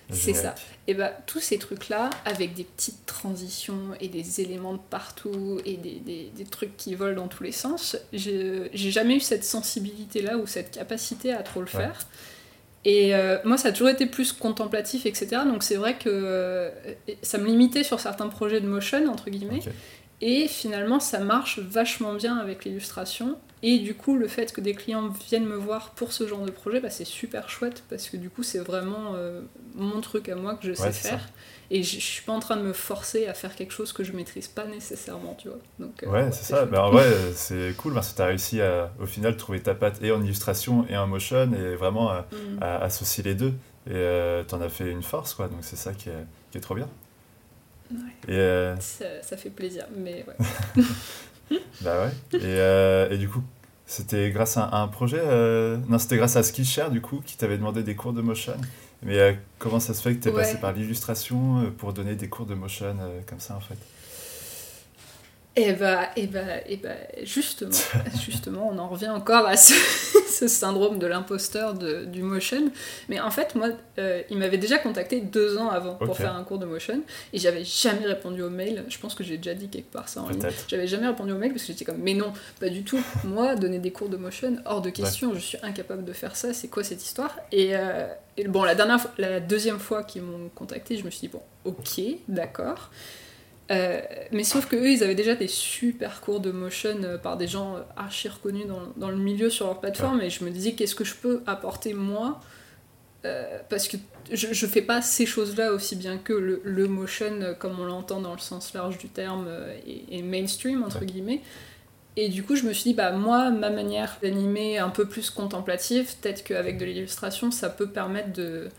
c'est 0.09 0.33
ça. 0.33 0.55
Et 0.87 0.93
bah 0.93 1.11
tous 1.25 1.39
ces 1.39 1.57
trucs-là, 1.57 2.09
avec 2.25 2.53
des 2.53 2.63
petites 2.63 3.05
transitions 3.05 3.89
et 3.99 4.07
des 4.07 4.41
éléments 4.41 4.73
de 4.73 4.81
partout 4.89 5.59
et 5.65 5.77
des, 5.77 5.99
des, 5.99 6.31
des 6.35 6.43
trucs 6.45 6.75
qui 6.75 6.95
volent 6.95 7.21
dans 7.21 7.27
tous 7.27 7.43
les 7.43 7.51
sens, 7.51 7.97
j'ai 8.13 8.69
jamais 8.73 9.15
eu 9.15 9.19
cette 9.19 9.43
sensibilité-là 9.43 10.37
ou 10.37 10.47
cette 10.47 10.71
capacité 10.71 11.31
à 11.33 11.43
trop 11.43 11.61
le 11.61 11.67
faire. 11.67 12.07
Et 12.83 13.13
euh, 13.13 13.37
moi, 13.43 13.57
ça 13.57 13.69
a 13.69 13.71
toujours 13.71 13.89
été 13.89 14.07
plus 14.07 14.33
contemplatif, 14.33 15.05
etc. 15.05 15.43
Donc 15.45 15.63
c'est 15.63 15.75
vrai 15.75 15.95
que 15.97 16.09
euh, 16.09 16.71
ça 17.21 17.37
me 17.37 17.45
limitait 17.45 17.83
sur 17.83 17.99
certains 17.99 18.27
projets 18.27 18.59
de 18.59 18.67
motion, 18.67 19.07
entre 19.07 19.29
guillemets. 19.29 19.61
Et 20.21 20.47
finalement, 20.47 20.99
ça 20.99 21.19
marche 21.19 21.59
vachement 21.59 22.13
bien 22.13 22.37
avec 22.37 22.65
l'illustration. 22.65 23.37
Et 23.63 23.77
du 23.79 23.93
coup, 23.93 24.17
le 24.17 24.27
fait 24.27 24.53
que 24.53 24.61
des 24.61 24.73
clients 24.73 25.09
viennent 25.29 25.45
me 25.45 25.55
voir 25.55 25.91
pour 25.91 26.13
ce 26.13 26.27
genre 26.27 26.45
de 26.45 26.51
projet, 26.51 26.79
bah, 26.79 26.89
c'est 26.89 27.05
super 27.05 27.49
chouette 27.49 27.83
parce 27.89 28.09
que 28.09 28.17
du 28.17 28.29
coup, 28.29 28.41
c'est 28.41 28.59
vraiment 28.59 29.13
euh, 29.15 29.41
mon 29.75 30.01
truc 30.01 30.29
à 30.29 30.35
moi 30.35 30.55
que 30.55 30.67
je 30.67 30.73
sais 30.73 30.91
faire. 30.91 31.27
Et 31.69 31.83
je, 31.83 31.99
suis 31.99 32.23
pas 32.23 32.33
en 32.33 32.39
train 32.39 32.57
de 32.57 32.63
me 32.63 32.73
forcer 32.73 33.27
à 33.27 33.33
faire 33.33 33.55
quelque 33.55 33.71
chose 33.71 33.93
que 33.93 34.03
je 34.03 34.11
maîtrise 34.11 34.47
pas 34.47 34.65
nécessairement, 34.65 35.37
tu 35.39 35.47
vois. 35.47 35.59
Donc, 35.79 36.03
euh, 36.03 36.07
ouais, 36.07 36.31
c'est 36.31 36.43
ça. 36.43 36.65
Mais 36.69 36.77
en 36.77 36.91
vrai, 36.91 37.05
c'est 37.33 37.73
cool 37.77 37.93
parce 37.93 38.11
que 38.11 38.17
tu 38.17 38.21
as 38.21 38.25
réussi 38.25 38.61
à, 38.61 38.91
au 39.01 39.05
final, 39.05 39.37
trouver 39.37 39.61
ta 39.61 39.73
patte 39.73 40.03
et 40.03 40.11
en 40.11 40.21
illustration 40.21 40.85
et 40.89 40.97
en 40.97 41.07
motion 41.07 41.49
et 41.53 41.75
vraiment 41.75 42.09
à, 42.09 42.27
mm. 42.31 42.63
associer 42.81 43.23
les 43.23 43.35
deux. 43.35 43.53
Et 43.87 43.93
euh, 43.93 44.43
tu 44.43 44.53
en 44.53 44.61
as 44.61 44.69
fait 44.69 44.91
une 44.91 45.03
force, 45.03 45.33
quoi. 45.33 45.47
Donc 45.47 45.59
c'est 45.61 45.77
ça 45.77 45.93
qui 45.93 46.09
est, 46.09 46.25
qui 46.51 46.57
est 46.57 46.61
trop 46.61 46.75
bien. 46.75 46.89
Ouais. 47.91 48.33
Et 48.33 48.37
euh, 48.37 48.75
ça, 48.79 49.05
ça, 49.21 49.37
fait 49.37 49.49
plaisir, 49.49 49.85
mais 49.95 50.25
ouais. 50.27 50.83
bah 51.81 52.05
ouais. 52.05 52.39
Et, 52.39 53.13
et 53.13 53.17
du 53.17 53.27
coup, 53.27 53.43
c'était 53.85 54.31
grâce 54.31 54.57
à 54.57 54.69
un, 54.73 54.87
projet 54.87 55.21
Non, 55.89 55.97
c'était 55.97 56.17
grâce 56.17 56.35
à 56.35 56.43
Skillshare, 56.43 56.91
du 56.91 57.01
coup, 57.01 57.21
qui 57.25 57.37
t'avait 57.37 57.57
demandé 57.57 57.83
des 57.83 57.95
cours 57.95 58.13
de 58.13 58.21
motion. 58.21 58.53
Mais 59.03 59.17
euh, 59.17 59.33
comment 59.57 59.79
ça 59.79 59.93
se 59.93 60.01
fait 60.01 60.15
que 60.15 60.23
tu 60.23 60.29
es 60.29 60.31
passé 60.31 60.57
par 60.57 60.73
l'illustration 60.73 61.61
euh, 61.61 61.71
pour 61.71 61.93
donner 61.93 62.15
des 62.15 62.29
cours 62.29 62.45
de 62.45 62.53
motion 62.53 62.95
euh, 62.99 63.21
comme 63.25 63.39
ça 63.39 63.55
en 63.55 63.59
fait? 63.59 63.77
Et 65.57 65.73
bah, 65.73 66.11
et 66.15 66.27
bah, 66.27 66.65
et 66.65 66.77
bah, 66.77 66.95
justement, 67.23 67.71
justement, 68.25 68.69
on 68.71 68.77
en 68.77 68.87
revient 68.87 69.09
encore 69.09 69.45
à 69.45 69.57
ce, 69.57 69.73
syndrome 70.47 70.97
de 70.97 71.05
l'imposteur 71.07 71.73
du 71.73 72.23
motion. 72.23 72.71
Mais 73.09 73.19
en 73.19 73.31
fait, 73.31 73.53
moi, 73.55 73.67
euh, 73.99 74.21
il 74.29 74.37
m'avait 74.37 74.57
déjà 74.57 74.77
contacté 74.77 75.19
deux 75.19 75.57
ans 75.57 75.69
avant 75.69 75.95
pour 75.95 76.15
faire 76.15 76.33
un 76.33 76.43
cours 76.45 76.57
de 76.57 76.65
motion, 76.65 77.01
et 77.33 77.37
j'avais 77.37 77.65
jamais 77.65 78.05
répondu 78.05 78.41
au 78.41 78.49
mail. 78.49 78.85
Je 78.87 78.97
pense 78.97 79.13
que 79.13 79.25
j'ai 79.25 79.35
déjà 79.35 79.53
dit 79.53 79.67
quelque 79.67 79.91
part 79.91 80.07
ça 80.07 80.21
en 80.21 80.29
ligne. 80.29 80.41
J'avais 80.69 80.87
jamais 80.87 81.07
répondu 81.07 81.33
au 81.33 81.37
mail 81.37 81.51
parce 81.51 81.63
que 81.63 81.73
j'étais 81.73 81.83
comme, 81.83 81.99
mais 81.99 82.13
non, 82.13 82.31
pas 82.61 82.69
du 82.69 82.83
tout. 82.83 83.03
Moi, 83.25 83.55
donner 83.55 83.79
des 83.79 83.91
cours 83.91 84.07
de 84.07 84.17
motion, 84.17 84.55
hors 84.65 84.81
de 84.81 84.89
question. 84.89 85.33
Je 85.33 85.39
suis 85.39 85.57
incapable 85.63 86.05
de 86.05 86.13
faire 86.13 86.37
ça. 86.37 86.53
C'est 86.53 86.69
quoi 86.69 86.85
cette 86.85 87.03
histoire? 87.03 87.35
Et, 87.51 87.75
euh, 87.75 88.07
et, 88.37 88.47
bon, 88.47 88.63
la 88.63 88.75
dernière, 88.75 89.05
la 89.17 89.41
deuxième 89.41 89.79
fois 89.79 90.03
qu'ils 90.03 90.21
m'ont 90.21 90.47
contacté, 90.55 90.95
je 90.95 91.03
me 91.03 91.09
suis 91.09 91.27
dit 91.27 91.33
bon, 91.33 91.41
ok, 91.65 92.01
d'accord. 92.29 92.89
Euh, 93.71 94.01
mais 94.31 94.43
sauf 94.43 94.67
que 94.67 94.75
eux, 94.75 94.89
ils 94.89 95.03
avaient 95.03 95.15
déjà 95.15 95.35
des 95.35 95.47
super 95.47 96.21
cours 96.21 96.41
de 96.41 96.51
motion 96.51 96.97
euh, 97.03 97.17
par 97.17 97.37
des 97.37 97.47
gens 97.47 97.77
euh, 97.77 97.81
archi 97.95 98.27
reconnus 98.27 98.67
dans, 98.67 98.81
dans, 98.97 99.09
le 99.09 99.17
milieu 99.17 99.49
sur 99.49 99.67
leur 99.67 99.79
plateforme, 99.79 100.21
et 100.21 100.29
je 100.29 100.43
me 100.43 100.49
disais 100.49 100.73
qu'est-ce 100.73 100.95
que 100.95 101.05
je 101.05 101.15
peux 101.15 101.41
apporter 101.47 101.93
moi 101.93 102.39
parce 103.69 103.87
que 103.87 103.97
je, 104.31 104.47
je 104.51 104.65
fais 104.65 104.81
pas 104.81 105.03
ces 105.03 105.27
choses-là 105.27 105.73
aussi 105.73 105.95
bien 105.95 106.17
que 106.17 106.33
le, 106.33 106.59
le 106.63 106.87
motion 106.87 107.55
comme 107.59 107.79
on 107.79 107.85
l'entend 107.85 108.19
dans 108.19 108.33
le 108.33 108.39
sens 108.39 108.73
large 108.73 108.97
du 108.97 109.09
terme 109.09 109.47
et, 109.85 110.23
mainstream 110.23 110.81
entre 110.81 111.05
guillemets. 111.05 111.43
Et 112.15 112.29
du 112.29 112.41
coup, 112.41 112.55
je 112.55 112.63
me 112.63 112.73
suis 112.73 112.85
dit, 112.85 112.93
bah 112.95 113.11
moi, 113.11 113.51
ma 113.51 113.69
manière 113.69 114.17
d'animer 114.23 114.79
un 114.79 114.89
peu 114.89 115.07
plus 115.07 115.29
contemplative, 115.29 116.11
peut-être 116.19 116.43
qu'avec 116.43 116.79
de 116.79 116.85
l'illustration, 116.85 117.51
ça 117.51 117.69
peut 117.69 117.89
permettre 117.89 118.33
de 118.33 118.69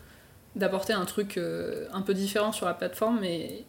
d'apporter 0.57 0.91
un 0.91 1.05
truc 1.05 1.39
un 1.93 2.01
peu 2.01 2.13
différent 2.13 2.51
sur 2.51 2.65
la 2.65 2.73
plateforme. 2.73 3.23
Et, 3.23 3.63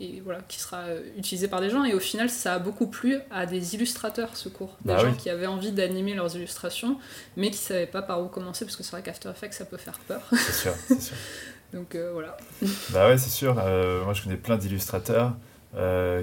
et, 0.00 0.20
voilà, 0.24 0.40
qui 0.48 0.60
sera 0.60 0.78
euh, 0.78 1.00
utilisé 1.16 1.48
par 1.48 1.60
des 1.60 1.70
gens. 1.70 1.84
Et 1.84 1.94
au 1.94 2.00
final, 2.00 2.30
ça 2.30 2.54
a 2.54 2.58
beaucoup 2.58 2.86
plu 2.86 3.18
à 3.30 3.46
des 3.46 3.74
illustrateurs, 3.74 4.36
ce 4.36 4.48
cours. 4.48 4.76
Des 4.84 4.92
bah 4.92 4.98
gens 4.98 5.14
qui 5.14 5.30
avaient 5.30 5.46
envie 5.46 5.72
d'animer 5.72 6.14
leurs 6.14 6.34
illustrations, 6.36 6.98
mais 7.36 7.46
qui 7.46 7.56
ne 7.56 7.62
savaient 7.62 7.86
pas 7.86 8.02
par 8.02 8.22
où 8.22 8.28
commencer, 8.28 8.64
parce 8.64 8.76
que 8.76 8.82
c'est 8.82 8.92
vrai 8.92 9.02
qu'After 9.02 9.30
Effects, 9.30 9.54
ça 9.54 9.64
peut 9.64 9.76
faire 9.76 9.98
peur. 10.00 10.22
C'est 10.30 10.52
sûr, 10.52 10.74
c'est 10.88 11.00
sûr. 11.00 11.16
Donc 11.72 11.94
euh, 11.94 12.10
voilà. 12.12 12.36
Bah 12.90 13.08
ouais, 13.08 13.18
c'est 13.18 13.30
sûr. 13.30 13.56
Euh, 13.58 14.04
moi, 14.04 14.14
je 14.14 14.22
connais 14.22 14.36
plein 14.36 14.56
d'illustrateurs 14.56 15.34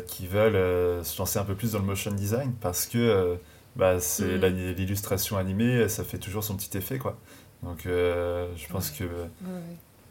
qui 0.07 0.27
veulent 0.27 1.05
se 1.05 1.17
lancer 1.17 1.39
un 1.39 1.45
peu 1.45 1.55
plus 1.55 1.71
dans 1.71 1.79
le 1.79 1.85
motion 1.85 2.11
design, 2.11 2.53
parce 2.59 2.85
que 2.85 3.37
bah, 3.75 3.99
c'est 3.99 4.37
mm. 4.37 4.73
l'illustration 4.75 5.37
animée, 5.37 5.87
ça 5.87 6.03
fait 6.03 6.17
toujours 6.17 6.43
son 6.43 6.55
petit 6.57 6.77
effet, 6.77 6.97
quoi. 6.97 7.17
Donc 7.63 7.83
je 7.85 8.67
pense 8.69 8.91
que 8.91 9.05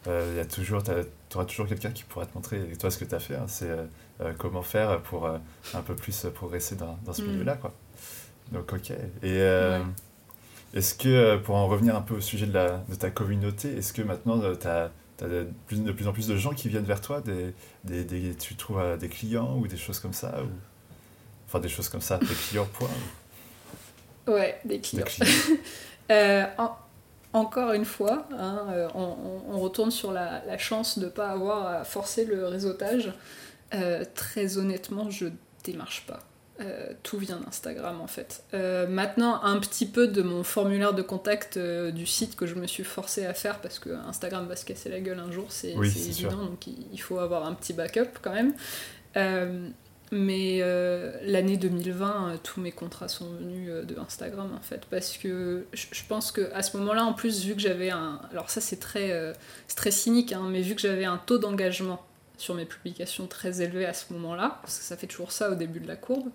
il 0.07 0.37
y 0.37 0.41
a 0.41 0.45
toujours 0.45 0.83
tu 1.29 1.37
auras 1.37 1.47
toujours 1.47 1.67
quelqu'un 1.67 1.91
qui 1.91 2.05
pourra 2.05 2.27
te 2.27 2.35
montrer, 2.35 2.61
toi, 2.79 2.91
ce 2.91 2.99
que 2.99 3.05
tu 3.05 3.15
as 3.15 3.21
fait. 3.21 3.37
Hein, 3.37 3.47
c'est 3.49 3.71
euh, 3.71 3.85
euh, 4.21 4.33
comment 4.39 4.63
faire 4.63 5.01
pour 5.03 5.27
euh, 5.27 5.39
un 5.75 5.83
peu 5.83 5.95
plus 5.95 6.27
progresser 6.35 6.77
dans, 6.77 6.99
dans 7.05 7.13
ce 7.13 7.23
mm. 7.23 7.27
milieu-là. 7.27 7.57
Quoi. 7.57 7.73
Donc, 8.53 8.73
ok. 8.73 8.93
Et 9.23 9.39
est-ce 10.75 10.95
que, 10.95 11.37
pour 11.39 11.57
en 11.57 11.67
revenir 11.67 11.97
un 11.97 12.03
peu 12.03 12.15
au 12.15 12.21
sujet 12.21 12.47
de, 12.47 12.53
la, 12.53 12.85
de 12.89 12.95
ta 12.95 13.11
communauté, 13.11 13.77
est-ce 13.77 13.93
que 13.93 14.03
maintenant, 14.03 14.41
tu 14.55 14.67
as, 14.67 14.91
de, 15.21 15.49
plus, 15.67 15.83
de 15.83 15.93
plus 15.93 16.07
en 16.07 16.13
plus 16.13 16.27
de 16.27 16.37
gens 16.37 16.53
qui 16.53 16.69
viennent 16.69 16.85
vers 16.85 17.01
toi 17.01 17.21
des, 17.21 17.55
des, 17.85 18.05
des 18.05 18.35
Tu 18.35 18.55
trouves 18.55 18.99
des 18.99 19.09
clients 19.09 19.57
ou 19.57 19.67
des 19.67 19.79
choses 19.79 19.99
comme 19.99 20.13
ça 20.13 20.43
ou... 20.43 20.49
Enfin, 21.49 21.61
des 21.61 21.69
choses 21.69 21.89
comme 21.89 22.01
ça, 22.01 22.19
des 22.19 22.27
clients, 22.27 22.69
point. 22.73 22.89
Ouais, 24.27 24.61
des 24.65 24.81
clients. 24.81 25.05
Des 25.05 25.25
clients. 25.25 26.49
en 26.59 26.77
encore 27.37 27.73
une 27.73 27.85
fois, 27.85 28.27
hein, 28.33 28.67
euh, 28.71 28.89
on, 28.95 29.59
retourne 29.59 29.91
sur 29.91 30.13
la, 30.13 30.59
chance 30.59 30.99
de 30.99 31.05
ne 31.05 31.11
pas 31.11 31.31
avoir 31.31 31.67
à 31.67 31.85
forcer 31.85 32.25
le 32.25 32.47
réseautage. 32.47 33.13
Euh, 33.75 34.05
très 34.15 34.59
honnêtement, 34.59 35.11
je 35.11 35.27
démarche 35.65 36.07
pas. 36.07 36.21
Euh, 36.61 36.93
tout 37.03 37.19
vient 37.19 37.39
d'Instagram 37.39 38.01
en 38.01 38.07
fait. 38.07 38.43
Euh, 38.55 38.87
maintenant, 38.87 39.43
un 39.43 39.59
petit 39.59 39.85
peu 39.85 40.09
de 40.09 40.23
mon 40.23 40.43
formulaire 40.43 40.95
de 40.95 41.03
contact 41.03 41.59
euh, 41.59 41.91
du 41.91 42.07
site 42.07 42.35
que 42.35 42.47
je 42.47 42.55
me 42.55 42.67
suis 42.67 42.85
forcée 42.85 43.27
à 43.27 43.35
faire 43.35 43.61
parce 43.61 43.79
que 43.79 43.91
Instagram 43.91 44.47
va 44.47 44.57
se 44.57 44.65
casser 44.65 44.89
la 44.89 45.01
gueule 45.01 45.19
un 45.19 45.31
jour, 45.31 45.47
c'est 45.51 45.73
évident, 45.73 46.47
donc 46.47 46.67
il, 46.67 46.99
faut 46.99 47.19
avoir 47.19 47.45
un 47.45 47.53
petit 47.53 47.75
backup 47.75 48.09
quand 48.23 48.33
même. 48.33 48.55
Mais 50.13 50.61
l'année 51.23 51.57
2020, 51.57 52.41
tous 52.43 52.61
mes 52.61 52.73
contrats 52.73 53.09
sont 53.09 53.31
venus 53.31 53.71
de 53.85 53.99
Instagram 53.99 54.51
en 54.57 54.63
fait, 54.63 54.87
parce 54.91 55.17
que 55.17 55.67
je 55.73 56.03
pense 56.09 56.33
que 56.33 56.53
à 56.55 56.63
ce 56.63 56.77
moment-là, 56.77 57.05
en 57.05 57.13
plus, 57.13 57.45
vu 57.45 57.55
que 57.55 57.61
j'avais 57.61 57.91
un. 57.91 58.21
Alors 58.31 58.51
ça, 58.51 58.61
c'est 58.61 58.79
très, 58.81 59.35
très 59.75 59.91
cynique, 59.91 60.33
hein, 60.33 60.47
mais 60.49 60.61
vu 60.61 60.75
que 60.75 60.81
j'avais 60.81 61.07
un 61.07 61.19
taux 61.19 61.39
d'engagement 61.39 62.05
sur 62.37 62.55
mes 62.55 62.65
publications 62.65 63.27
très 63.27 63.63
élevées 63.63 63.87
à 63.87 63.95
ce 63.95 64.13
moment-là, 64.13 64.59
parce 64.63 64.79
que 64.79 64.85
ça 64.85 64.97
fait 64.97 65.07
toujours 65.07 65.33
ça 65.33 65.51
au 65.51 65.55
début 65.55 65.81
de 65.81 65.89
la 65.89 65.97
courbe, 65.97 66.31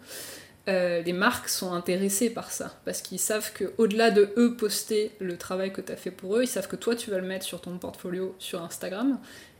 euh, 0.67 1.01
les 1.01 1.13
marques 1.13 1.49
sont 1.49 1.73
intéressées 1.73 2.29
par 2.29 2.51
ça, 2.51 2.79
parce 2.85 3.01
qu'ils 3.01 3.19
savent 3.19 3.51
que 3.53 3.73
au-delà 3.77 4.11
de 4.11 4.31
eux 4.37 4.55
poster 4.55 5.11
le 5.19 5.37
travail 5.37 5.73
que 5.73 5.81
tu 5.81 5.91
as 5.91 5.95
fait 5.95 6.11
pour 6.11 6.37
eux, 6.37 6.43
ils 6.43 6.47
savent 6.47 6.67
que 6.67 6.75
toi 6.75 6.95
tu 6.95 7.09
vas 7.09 7.17
le 7.17 7.27
mettre 7.27 7.45
sur 7.45 7.61
ton 7.61 7.77
portfolio 7.77 8.35
sur 8.37 8.61
Instagram 8.63 9.19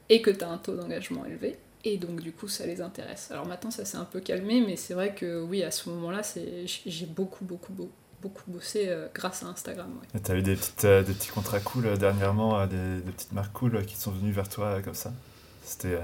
et 0.09 0.21
que 0.21 0.29
tu 0.29 0.43
as 0.43 0.49
un 0.49 0.57
taux 0.57 0.75
d'engagement 0.75 1.25
élevé. 1.25 1.57
Et 1.83 1.97
donc 1.97 2.21
du 2.21 2.31
coup 2.31 2.47
ça 2.47 2.65
les 2.65 2.81
intéresse. 2.81 3.31
Alors 3.31 3.47
maintenant 3.47 3.71
ça 3.71 3.85
s'est 3.85 3.97
un 3.97 4.05
peu 4.05 4.19
calmé, 4.19 4.61
mais 4.65 4.75
c'est 4.75 4.93
vrai 4.93 5.15
que 5.15 5.41
oui 5.41 5.63
à 5.63 5.71
ce 5.71 5.89
moment-là 5.89 6.21
j'ai 6.65 7.05
beaucoup 7.05 7.45
beaucoup 7.45 7.73
beaucoup 7.73 7.91
beaucoup 8.21 8.51
bossé 8.51 8.85
euh, 8.87 9.07
grâce 9.15 9.41
à 9.41 9.47
Instagram. 9.47 9.89
Ouais. 10.13 10.19
Tu 10.23 10.31
as 10.31 10.35
eu 10.35 10.43
des, 10.43 10.55
petites, 10.55 10.85
euh, 10.85 11.01
des 11.01 11.13
petits 11.13 11.29
contrats 11.29 11.59
cool 11.59 11.97
dernièrement, 11.97 12.67
des, 12.67 13.01
des, 13.01 13.11
petites 13.11 13.31
marques 13.31 13.51
cool 13.51 13.83
qui 13.83 13.95
sont 13.95 14.11
venues 14.11 14.31
vers 14.31 14.47
toi 14.47 14.79
comme 14.83 14.93
ça? 14.93 15.11
C'était 15.63 15.97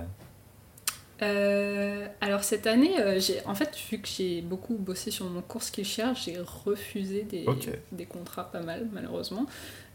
euh, 1.24 2.08
alors 2.22 2.44
cette 2.44 2.68
année, 2.68 3.00
euh, 3.00 3.20
j'ai 3.20 3.44
en 3.46 3.56
fait 3.56 3.76
vu 3.90 4.00
que 4.00 4.08
j'ai 4.08 4.42
beaucoup 4.42 4.76
bossé 4.76 5.10
sur 5.10 5.26
mon 5.26 5.42
cours 5.42 5.64
Skillshare, 5.64 6.14
j'ai 6.14 6.38
refusé 6.38 7.24
des, 7.24 7.46
des, 7.92 8.06
contrats 8.06 8.52
pas 8.52 8.62
mal 8.62 8.88
malheureusement. 8.94 9.48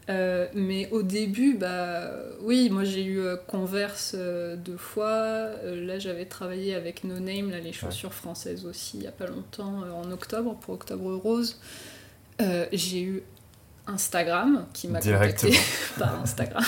Euh, 0.09 0.47
mais 0.53 0.89
au 0.91 1.01
début, 1.01 1.55
bah 1.55 2.11
oui, 2.41 2.69
moi 2.69 2.83
j'ai 2.83 3.05
eu 3.05 3.21
Converse 3.47 4.15
deux 4.15 4.77
fois. 4.77 5.49
là 5.63 5.99
j'avais 5.99 6.25
travaillé 6.25 6.75
avec 6.75 7.03
No 7.03 7.19
Name, 7.19 7.51
là, 7.51 7.59
les 7.59 7.73
chaussures 7.73 8.13
françaises 8.13 8.65
aussi, 8.65 8.97
il 8.97 9.03
y 9.03 9.07
a 9.07 9.11
pas 9.11 9.27
longtemps, 9.27 9.83
en 9.95 10.11
octobre 10.11 10.57
pour 10.59 10.73
Octobre 10.73 11.15
Rose. 11.15 11.59
j'ai 12.39 13.01
eu 13.01 13.23
Instagram 13.87 14.65
qui 14.73 14.87
m'a 14.87 14.99
contacté 14.99 15.57
par 15.97 16.21
Instagram. 16.21 16.63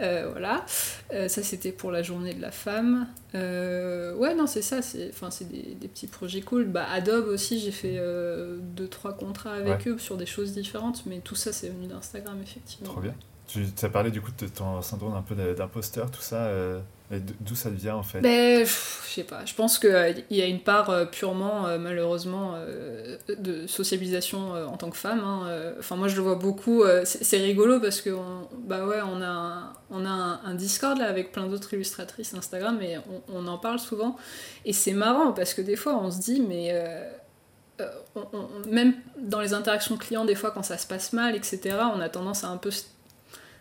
Euh, 0.00 0.28
voilà. 0.30 0.64
Euh, 1.12 1.28
ça, 1.28 1.42
c'était 1.42 1.72
pour 1.72 1.90
la 1.90 2.02
journée 2.02 2.34
de 2.34 2.40
la 2.40 2.50
femme. 2.50 3.06
Euh, 3.34 4.14
ouais, 4.14 4.34
non, 4.34 4.46
c'est 4.46 4.62
ça. 4.62 4.82
C'est, 4.82 5.10
enfin, 5.10 5.30
c'est 5.30 5.48
des, 5.50 5.74
des, 5.74 5.88
petits 5.88 6.06
projets 6.06 6.40
cool. 6.40 6.66
Bah, 6.66 6.86
Adobe 6.92 7.26
aussi, 7.28 7.60
j'ai 7.60 7.72
fait 7.72 8.00
deux, 8.60 8.88
trois 8.88 9.12
contrats 9.12 9.54
avec 9.54 9.86
eux 9.88 9.98
sur 9.98 10.16
des 10.16 10.26
choses 10.26 10.52
différentes. 10.52 11.04
Mais 11.06 11.20
tout 11.20 11.36
ça, 11.36 11.52
c'est 11.52 11.68
venu 11.68 11.86
d'Instagram, 11.86 12.38
effectivement. 12.42 12.90
Trop 12.90 13.00
bien. 13.00 13.14
Tu 13.46 13.66
as 13.82 13.88
parlé 13.88 14.10
du 14.10 14.20
coup 14.20 14.30
de 14.36 14.46
ton 14.46 14.80
syndrome 14.82 15.14
un 15.14 15.22
peu 15.22 15.34
d'imposteur, 15.54 16.10
tout 16.10 16.22
ça. 16.22 16.50
D'où 17.40 17.54
ça 17.54 17.70
vient 17.70 17.96
en 17.96 18.02
fait? 18.02 18.20
Ben, 18.20 18.64
Je 18.64 19.10
sais 19.10 19.24
pas. 19.24 19.44
Je 19.44 19.54
pense 19.54 19.78
qu'il 19.78 19.90
euh, 19.90 20.12
y 20.30 20.42
a 20.42 20.46
une 20.46 20.60
part 20.60 20.90
euh, 20.90 21.04
purement, 21.04 21.66
euh, 21.66 21.78
malheureusement, 21.78 22.54
de 23.28 23.66
sociabilisation 23.66 24.52
en 24.52 24.76
tant 24.76 24.90
que 24.90 24.96
femme. 24.96 25.20
Hein, 25.20 25.74
enfin, 25.78 25.96
moi 25.96 26.08
je 26.08 26.16
le 26.16 26.22
vois 26.22 26.34
beaucoup. 26.36 26.82
c'est 27.04 27.38
rigolo 27.38 27.80
parce 27.80 28.00
que 28.00 28.10
bah 28.66 28.86
ouais, 28.86 29.00
on 29.02 29.20
a, 29.20 29.26
un, 29.26 29.72
on 29.90 30.04
a 30.04 30.40
un, 30.44 30.54
Discord 30.54 30.98
là 30.98 31.08
avec 31.08 31.32
plein 31.32 31.46
d'autres 31.46 31.72
illustratrices 31.74 32.34
Instagram 32.34 32.80
et 32.82 32.98
on, 33.32 33.46
en 33.46 33.58
parle 33.58 33.78
souvent. 33.78 34.16
Et 34.64 34.72
c'est 34.72 34.92
marrant 34.92 35.32
parce 35.32 35.54
que 35.54 35.62
des 35.62 35.76
fois 35.76 35.96
on 35.96 36.10
se 36.10 36.20
dit, 36.20 36.40
mais. 36.40 36.72
même 38.70 38.94
dans 39.18 39.40
les 39.40 39.52
interactions 39.52 39.96
clients, 39.96 40.24
des 40.24 40.36
fois 40.36 40.50
quand 40.50 40.62
ça 40.62 40.78
se 40.78 40.86
passe 40.86 41.12
mal, 41.12 41.34
etc., 41.34 41.76
on 41.94 42.00
a 42.00 42.08
tendance 42.08 42.44
à 42.44 42.48
un 42.48 42.56
peu 42.56 42.70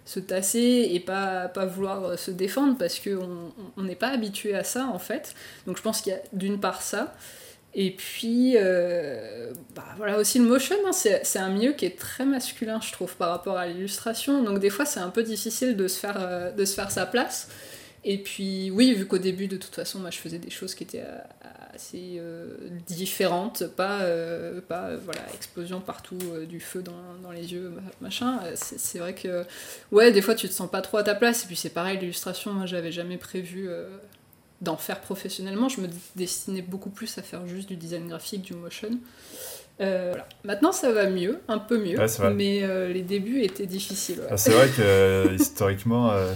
se 0.06 0.20
tasser 0.20 0.90
et 0.92 1.00
pas, 1.00 1.48
vouloir 1.66 2.04
euh, 2.04 2.18
se 2.18 2.32
défendre 2.32 2.78
parce 2.78 3.00
qu'on 3.00 3.82
n'est 3.82 3.96
pas 3.96 4.10
habitué 4.10 4.56
à 4.56 4.64
ça 4.64 4.88
en 4.88 5.00
fait. 5.00 5.34
Donc 5.66 5.78
je 5.78 5.82
pense 5.82 6.02
qu'il 6.02 6.14
y 6.14 6.16
a 6.16 6.20
d'une 6.34 6.60
part 6.60 6.82
ça. 6.82 7.16
Et 7.76 7.90
puis, 7.90 8.54
euh, 8.56 9.52
bah, 9.74 9.84
voilà 9.98 10.20
aussi 10.20 10.38
le 10.38 10.46
motion, 10.46 10.76
hein, 10.86 10.92
c'est 10.92 11.40
un 11.40 11.50
milieu 11.50 11.74
qui 11.74 11.86
est 11.86 11.98
très 11.98 12.24
masculin, 12.24 12.80
je 12.80 12.92
trouve, 12.92 13.16
par 13.16 13.30
rapport 13.32 13.58
à 13.58 13.66
l'illustration. 13.66 14.44
Donc 14.44 14.60
des 14.60 14.70
fois, 14.70 14.86
c'est 14.86 15.00
un 15.00 15.10
peu 15.10 15.24
difficile 15.24 15.76
de 15.76 15.88
se 15.88 16.00
faire, 16.00 16.18
euh, 16.20 16.52
de 16.52 16.66
se 16.66 16.76
faire 16.76 16.92
sa 16.92 17.08
place. 17.08 17.50
Et 18.04 18.20
puis, 18.20 18.70
oui, 18.70 18.94
vu 18.94 19.08
qu'au 19.08 19.18
début, 19.18 19.48
de 19.48 19.58
toute 19.58 19.74
façon, 19.74 20.00
moi, 20.00 20.12
je 20.12 20.20
faisais 20.20 20.38
des 20.38 20.52
choses 20.52 20.76
qui 20.76 20.84
étaient 20.84 21.04
assez 21.74 22.16
euh, 22.18 22.56
différentes, 22.88 23.68
pas, 23.68 24.02
euh, 24.02 24.62
pas 24.62 24.96
voilà, 25.04 25.22
explosion 25.34 25.80
partout, 25.80 26.18
euh, 26.34 26.46
du 26.46 26.60
feu 26.60 26.82
dans, 26.82 26.92
dans, 27.22 27.32
les 27.32 27.54
yeux, 27.54 27.72
machin. 28.02 28.40
C'est 28.56 29.00
vrai 29.00 29.14
que, 29.14 29.44
ouais, 29.92 30.12
des 30.12 30.22
fois 30.22 30.36
tu 30.36 30.48
te 30.48 30.54
sens 30.54 30.70
pas 30.70 30.82
trop 30.82 30.98
à 30.98 31.04
ta 31.04 31.16
place, 31.16 31.44
et 31.44 31.48
puis 31.48 31.56
c'est 31.56 31.70
pareil, 31.70 31.98
l'illustration, 32.00 32.54
moi 32.54 32.66
j'avais 32.66 32.92
jamais 32.92 33.18
prévu 33.18 33.70
d'en 34.62 34.78
faire 34.78 35.02
professionnellement, 35.02 35.68
je 35.68 35.82
me 35.82 35.88
destinais 36.16 36.62
beaucoup 36.62 36.90
plus 36.90 37.18
à 37.18 37.22
faire 37.22 37.46
juste 37.48 37.68
du 37.68 37.76
design 37.76 38.08
graphique, 38.08 38.44
du 38.44 38.54
motion. 38.54 38.90
voilà. 39.80 40.28
Maintenant 40.44 40.72
ça 40.72 40.92
va 40.92 41.10
mieux, 41.10 41.40
un 41.48 41.60
peu 41.60 41.78
mieux, 41.78 41.98
mais 42.36 42.94
les 42.94 43.02
débuts 43.02 43.42
étaient 43.42 43.66
difficiles. 43.66 44.22
Ah, 44.30 44.38
c'est 44.38 44.52
vrai 44.52 44.70
que 44.70 45.34
historiquement, 45.36 46.12
euh, 46.12 46.34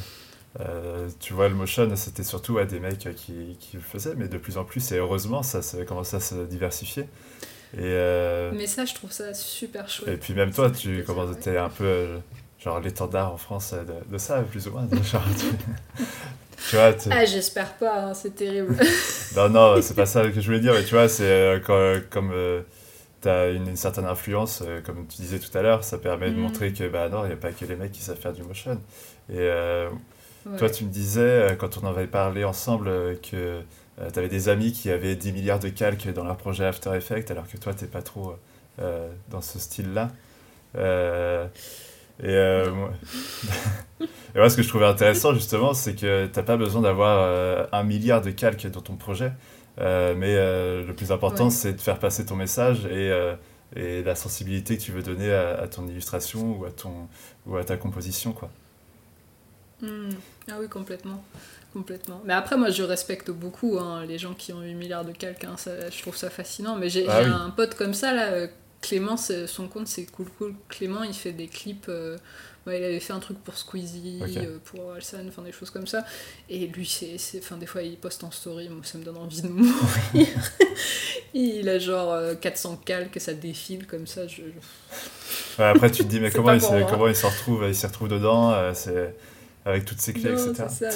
tu 1.20 1.34
vois, 1.34 1.50
le 1.50 1.56
motion, 1.56 1.90
c'était 1.96 2.24
surtout 2.24 2.58
à 2.58 2.66
des 2.66 2.80
mecs 2.80 3.00
qui, 3.16 3.58
qui, 3.60 3.78
le 3.78 3.82
faisaient, 3.82 4.16
mais 4.16 4.28
de 4.28 4.38
plus 4.38 4.58
en 4.58 4.64
plus, 4.64 4.92
et 4.92 4.98
heureusement, 4.98 5.44
ça, 5.44 5.62
ça 5.62 5.84
commence 5.86 6.14
à 6.14 6.20
se 6.20 6.36
diversifier. 6.46 7.08
Et, 7.74 7.82
euh, 7.84 8.52
Mais 8.54 8.68
ça, 8.68 8.86
je 8.86 8.94
trouve 8.94 9.12
ça 9.12 9.34
super 9.34 9.90
chouette. 9.90 10.10
Et 10.10 10.18
puis 10.18 10.34
même 10.34 10.52
toi, 10.52 10.70
tu 10.72 11.04
commences, 11.04 11.36
être 11.36 11.48
un 11.58 11.70
peu 11.70 11.84
euh, 11.84 12.18
genre 12.64 12.80
l'étendard 12.80 13.34
en 13.34 13.38
France 13.38 13.74
de, 14.10 14.18
ça, 14.18 14.42
plus 14.42 14.68
ou 14.68 14.72
moins. 14.72 14.88
Genre, 15.04 15.24
tu, 15.38 16.76
vois, 16.76 16.94
Ah, 17.12 17.26
j'espère 17.26 17.74
pas, 17.74 18.06
hein, 18.06 18.14
c'est 18.14 18.36
terrible. 18.36 18.78
non, 19.36 19.50
non, 19.50 19.82
c'est 19.82 19.96
pas 19.96 20.06
ça 20.06 20.30
que 20.30 20.40
je 20.40 20.46
voulais 20.46 20.62
dire, 20.62 20.74
mais 20.74 20.84
tu 20.84 20.96
vois, 20.96 21.10
c'est 21.10 21.62
comme 21.66 22.32
tu 23.22 23.30
as 23.30 23.50
une, 23.50 23.76
certaine 23.76 24.06
influence, 24.06 24.64
comme 24.86 25.06
tu 25.08 25.22
disais 25.22 25.40
tout 25.40 25.56
à 25.58 25.62
l'heure, 25.62 25.84
ça 25.84 25.98
permet 25.98 26.30
de 26.30 26.36
mm. 26.36 26.42
montrer 26.42 26.72
que, 26.72 26.88
bah 26.88 27.10
non, 27.10 27.26
il 27.26 27.28
n'y 27.28 27.34
a 27.34 27.38
pas 27.38 27.52
que 27.52 27.66
les 27.66 27.76
mecs 27.76 27.92
qui 27.92 28.02
savent 28.02 28.20
faire 28.20 28.34
du 28.34 28.44
motion. 28.44 28.80
Et 29.30 29.50
toi, 30.58 30.70
tu 30.70 30.86
me 30.86 30.90
disais, 30.90 31.22
euh, 31.22 31.56
quand 31.56 31.78
on 31.78 31.88
en 31.88 31.90
avait 31.90 32.08
parlé 32.08 32.44
ensemble, 32.44 32.88
euh, 32.88 33.16
que 33.16 33.62
euh, 34.00 34.10
tu 34.12 34.20
avais 34.20 34.30
des 34.30 34.50
amis 34.50 34.72
qui 34.72 34.90
avaient 34.90 35.16
10 35.16 35.32
milliards 35.34 35.60
de 35.60 35.70
calques 35.70 36.12
dans 36.14 36.24
leur 36.24 36.38
projet 36.38 36.66
After 36.66 36.96
Effects, 36.96 37.32
alors 37.32 37.48
que 37.48 37.58
toi, 37.58 37.74
tu 37.74 37.84
n'es 37.84 37.90
pas 37.90 38.02
trop 38.02 38.36
dans 39.30 39.42
ce 39.42 39.58
style-là. 39.58 40.12
et, 40.76 42.70
moi... 42.70 42.92
et 44.02 44.38
moi, 44.38 44.50
ce 44.52 44.56
que 44.56 44.62
je 44.62 44.68
trouvais 44.68 44.86
intéressant, 44.86 45.34
justement, 45.34 45.74
c'est 45.74 45.96
que 45.96 46.28
tu 46.28 46.32
n'as 46.36 46.44
pas 46.44 46.58
besoin 46.58 46.82
d'avoir 46.82 47.68
un 47.72 47.84
milliard 47.84 48.22
de 48.22 48.30
calques 48.30 48.68
dans 48.68 48.82
ton 48.82 48.96
projet. 48.96 49.32
mais 49.80 50.36
le 50.36 50.94
plus 50.96 51.12
important, 51.12 51.50
c'est 51.50 51.74
de 51.74 51.82
faire 51.82 51.98
passer 51.98 52.24
ton 52.24 52.36
message 52.36 52.86
et, 52.86 53.12
et, 53.76 54.04
la 54.04 54.14
sensibilité 54.14 54.78
que 54.78 54.84
tu 54.84 54.92
veux 54.92 55.02
donner 55.02 55.34
à, 55.34 55.60
à, 55.62 55.68
ton 55.68 55.88
illustration 55.88 56.60
ou 56.60 56.66
à, 56.66 56.72
ton, 56.72 57.08
ou 57.48 57.58
à 57.58 57.64
ta 57.64 57.78
composition. 57.78 58.32
quoi. 58.32 58.52
Hmm. 59.82 60.10
Ah 60.50 60.56
oui, 60.60 60.68
complètement. 60.68 61.24
Complètement. 61.74 62.22
Mais 62.26 62.34
après, 62.34 62.58
moi, 62.58 62.72
je 62.72 62.84
respecte 62.84 63.30
beaucoup 63.30 63.78
hein, 63.78 64.06
les 64.06 64.18
gens 64.18 64.34
qui 64.34 64.54
ont 64.54 64.62
8 64.62 64.74
milliards 64.74 65.06
de 65.06 65.12
calques. 65.12 65.44
Hein, 65.44 65.56
je 65.66 66.02
trouve 66.02 66.16
ça 66.16 66.30
fascinant. 66.30 66.76
Mais 66.76 66.90
j'ai 66.90 67.08
ah 67.08 67.20
un 67.20 67.50
pote 67.50 67.76
comme 67.76 67.94
ça, 67.94 68.14
là, 68.14 68.28
euh, 68.28 68.48
Clément, 68.82 69.18
son 69.18 69.68
compte, 69.68 69.88
c'est 69.88 70.06
cool, 70.06 70.28
cool. 70.38 70.56
Clément, 70.70 71.04
il 71.04 71.14
fait 71.14 71.34
des 71.34 71.48
clips. 71.48 71.88
Euh, 71.90 72.18
il 72.66 72.74
avait 72.74 73.00
fait 73.00 73.14
un 73.14 73.20
truc 73.20 73.38
pour 73.44 73.58
Squeezie, 73.58 74.22
euh, 74.38 74.58
pour 74.66 74.92
Alsan, 74.92 75.26
enfin 75.28 75.42
des 75.42 75.54
choses 75.54 75.70
comme 75.70 75.88
ça. 75.88 76.04
Et 76.50 76.68
lui, 76.68 76.86
c'est, 76.86 77.18
enfin, 77.38 77.56
des 77.56 77.66
fois, 77.66 77.82
il 77.82 77.96
poste 77.96 78.26
en 78.26 78.32
story, 78.32 78.68
moi, 78.68 78.82
ça 78.84 78.98
me 78.98 79.06
donne 79.06 79.16
envie 79.18 79.42
de 79.42 79.48
mourir. 79.50 80.28
il 81.34 81.70
a 81.70 81.80
genre 81.80 82.38
400 82.42 82.82
calques, 82.84 83.22
ça 83.22 83.34
défile 83.34 83.88
comme 83.88 84.06
ça. 84.06 84.28
Je... 84.28 84.42
après, 85.60 85.92
tu 85.92 86.04
te 86.04 86.10
dis, 86.10 86.20
mais 86.20 86.30
comment, 86.34 86.52
il, 86.52 86.62
comment 86.90 87.08
il 87.08 87.16
se 87.16 87.26
retrouve, 87.26 87.64
il 87.68 87.76
s'y 87.76 87.86
retrouve 87.86 88.10
dedans 88.10 88.74
c'est 88.74 89.16
avec 89.68 89.86
toutes 89.86 90.00
ces 90.00 90.14
clés, 90.14 90.32
etc. 90.32 90.66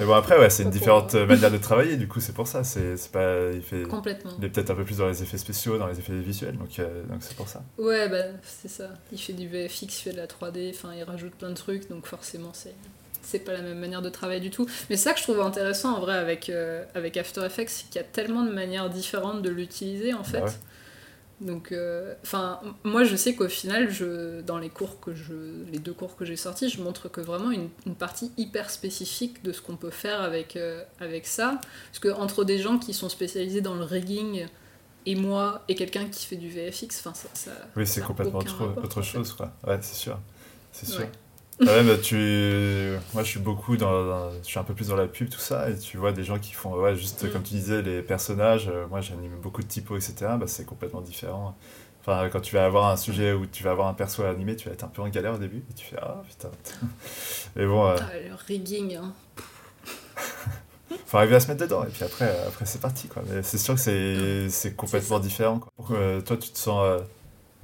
Mais 0.00 0.06
bon, 0.06 0.14
après, 0.14 0.38
ouais, 0.38 0.48
c'est 0.48 0.62
une 0.62 0.70
différente 0.70 1.14
manière 1.14 1.50
de 1.50 1.58
travailler, 1.58 1.96
du 1.96 2.08
coup, 2.08 2.20
c'est 2.20 2.32
pour 2.32 2.46
ça. 2.46 2.64
C'est, 2.64 2.96
pas, 3.12 3.50
il, 3.52 3.60
fait, 3.60 3.82
Complètement. 3.82 4.30
il 4.38 4.44
est 4.44 4.48
peut-être 4.48 4.70
un 4.70 4.74
peu 4.74 4.84
plus 4.84 4.98
dans 4.98 5.08
les 5.08 5.22
effets 5.22 5.36
spéciaux, 5.36 5.76
dans 5.76 5.86
les 5.86 5.98
effets 5.98 6.14
visuels, 6.14 6.56
donc, 6.56 6.78
euh, 6.78 7.02
donc 7.04 7.18
c'est 7.20 7.36
pour 7.36 7.48
ça. 7.48 7.62
Ouais, 7.76 8.08
bah, 8.08 8.24
c'est 8.42 8.68
ça. 8.70 8.88
Il 9.12 9.20
fait 9.20 9.34
du 9.34 9.48
VFX, 9.48 9.82
il 9.82 9.90
fait 9.90 10.12
de 10.12 10.16
la 10.16 10.26
3D, 10.26 10.70
enfin, 10.70 10.94
il 10.96 11.02
rajoute 11.04 11.34
plein 11.34 11.50
de 11.50 11.54
trucs, 11.54 11.90
donc 11.90 12.06
forcément, 12.06 12.52
c'est, 12.54 12.74
c'est 13.20 13.40
pas 13.40 13.52
la 13.52 13.60
même 13.60 13.78
manière 13.78 14.00
de 14.00 14.08
travailler 14.08 14.40
du 14.40 14.50
tout. 14.50 14.66
Mais 14.88 14.96
c'est 14.96 15.04
ça 15.04 15.12
que 15.12 15.18
je 15.18 15.24
trouve 15.24 15.40
intéressant, 15.40 15.96
en 15.96 16.00
vrai, 16.00 16.16
avec, 16.16 16.48
euh, 16.48 16.84
avec 16.94 17.18
After 17.18 17.44
Effects, 17.44 17.68
c'est 17.68 17.86
qu'il 17.90 17.96
y 17.96 18.04
a 18.04 18.08
tellement 18.08 18.44
de 18.44 18.52
manières 18.52 18.88
différentes 18.88 19.42
de 19.42 19.50
l'utiliser, 19.50 20.14
en 20.14 20.18
bah 20.20 20.24
fait. 20.24 20.58
Donc, 21.42 21.72
euh, 21.72 22.14
enfin, 22.22 22.60
moi 22.84 23.04
je 23.04 23.16
sais 23.16 23.34
qu'au 23.34 23.48
final, 23.48 23.90
je, 23.90 24.40
dans 24.42 24.58
les 24.58 24.70
cours 24.70 25.00
que 25.00 25.14
je, 25.14 25.34
les 25.70 25.78
deux 25.78 25.92
cours 25.92 26.14
que 26.16 26.24
j'ai 26.24 26.36
sortis, 26.36 26.68
je 26.68 26.80
montre 26.80 27.08
que 27.10 27.20
vraiment 27.20 27.50
une, 27.50 27.68
une 27.86 27.96
partie 27.96 28.30
hyper 28.36 28.70
spécifique 28.70 29.42
de 29.42 29.52
ce 29.52 29.60
qu'on 29.60 29.76
peut 29.76 29.90
faire 29.90 30.20
avec, 30.22 30.56
euh, 30.56 30.82
avec 31.00 31.26
ça. 31.26 31.60
Parce 31.88 31.98
que 31.98 32.08
entre 32.08 32.44
des 32.44 32.58
gens 32.58 32.78
qui 32.78 32.94
sont 32.94 33.08
spécialisés 33.08 33.60
dans 33.60 33.74
le 33.74 33.84
rigging 33.84 34.46
et 35.04 35.14
moi 35.16 35.64
et 35.68 35.74
quelqu'un 35.74 36.06
qui 36.06 36.26
fait 36.26 36.36
du 36.36 36.48
VFX, 36.48 37.00
enfin 37.00 37.14
ça, 37.14 37.28
ça 37.34 37.50
Oui, 37.76 37.86
c'est 37.86 38.02
complètement 38.02 38.38
autre, 38.38 38.56
rapport, 38.64 38.84
autre 38.84 38.98
en 38.98 39.02
fait. 39.02 39.08
chose, 39.10 39.32
quoi. 39.32 39.52
Ouais, 39.66 39.78
c'est 39.82 39.96
sûr. 39.96 40.20
C'est 40.70 40.86
sûr. 40.86 41.00
Ouais. 41.00 41.10
Ah 41.66 41.76
ouais, 41.76 41.84
bah, 41.84 41.98
tu... 41.98 42.16
Moi, 43.14 43.22
je 43.22 43.28
suis 43.28 43.40
beaucoup 43.40 43.76
dans, 43.76 44.04
dans- 44.04 44.30
Je 44.42 44.46
suis 44.48 44.58
un 44.58 44.64
peu 44.64 44.74
plus 44.74 44.88
dans 44.88 44.96
la 44.96 45.06
pub, 45.06 45.28
tout 45.28 45.38
ça, 45.38 45.70
et 45.70 45.78
tu 45.78 45.96
vois 45.96 46.12
des 46.12 46.24
gens 46.24 46.38
qui 46.38 46.52
font, 46.52 46.74
ouais, 46.74 46.96
juste 46.96 47.24
Mm. 47.24 47.30
comme 47.30 47.42
tu 47.42 47.54
disais, 47.54 47.82
les 47.82 48.02
personnages. 48.02 48.68
euh, 48.68 48.86
moi, 48.88 49.00
j'anime 49.00 49.36
beaucoup 49.40 49.62
de 49.62 49.68
typos, 49.68 49.96
etc. 49.96 50.36
Bah, 50.38 50.46
c'est 50.48 50.64
complètement 50.66 51.00
différent. 51.00 51.56
Enfin, 52.00 52.28
quand 52.32 52.40
tu 52.40 52.54
vas 52.56 52.64
avoir 52.66 52.90
un 52.90 52.96
sujet 52.96 53.32
où 53.32 53.46
tu 53.46 53.62
vas 53.62 53.70
avoir 53.70 53.86
un 53.88 53.94
perso 53.94 54.24
à 54.24 54.30
animer, 54.30 54.56
tu 54.56 54.66
vas 54.68 54.74
être 54.74 54.82
un 54.84 54.88
peu 54.88 55.02
en 55.02 55.08
galère 55.08 55.34
au 55.34 55.38
début, 55.38 55.58
et 55.70 55.74
tu 55.74 55.86
fais, 55.86 55.96
ah 56.02 56.22
putain. 56.28 56.50
Mais 57.56 57.66
bon, 57.66 57.86
euh, 57.86 57.96
Ah, 58.00 58.18
le 58.28 58.34
rigging, 58.48 58.96
hein. 58.96 59.12
faut 61.06 61.16
arriver 61.18 61.36
à 61.36 61.40
se 61.40 61.48
mettre 61.48 61.60
dedans, 61.60 61.84
et 61.84 61.88
puis 61.88 62.04
après, 62.04 62.26
euh, 62.28 62.48
après 62.48 62.66
c'est 62.66 62.80
parti, 62.80 63.08
quoi. 63.08 63.22
Mais 63.28 63.42
c'est 63.42 63.58
sûr 63.58 63.74
que 63.74 63.80
c'est 63.80 64.48
c'est 64.50 64.74
complètement 64.74 65.18
différent. 65.20 65.58
Quoi. 65.60 65.96
Euh, 65.96 66.20
toi, 66.20 66.36
tu 66.36 66.50
te 66.50 66.58
sens. 66.58 66.82
euh, 66.84 66.98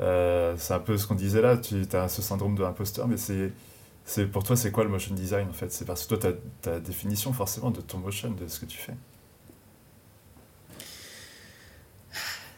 euh, 0.00 0.54
c'est 0.58 0.74
un 0.74 0.80
peu 0.80 0.96
ce 0.98 1.06
qu'on 1.06 1.14
disait 1.16 1.42
là, 1.42 1.56
tu 1.58 1.84
as 1.94 2.08
ce 2.08 2.22
syndrome 2.22 2.54
de 2.56 2.62
l'imposteur, 2.62 3.08
mais 3.08 3.16
c'est. 3.18 3.52
C'est 4.08 4.24
pour 4.24 4.42
toi, 4.42 4.56
c'est 4.56 4.72
quoi 4.72 4.84
le 4.84 4.90
motion 4.90 5.14
design 5.14 5.50
en 5.50 5.52
fait? 5.52 5.70
C'est 5.70 5.84
parce 5.84 6.06
que 6.06 6.14
toi, 6.14 6.18
tu 6.18 6.26
as 6.28 6.32
ta 6.62 6.80
définition 6.80 7.30
forcément 7.34 7.70
de 7.70 7.82
ton 7.82 7.98
motion, 7.98 8.30
de 8.30 8.48
ce 8.48 8.58
que 8.58 8.64
tu 8.64 8.78
fais. 8.78 8.94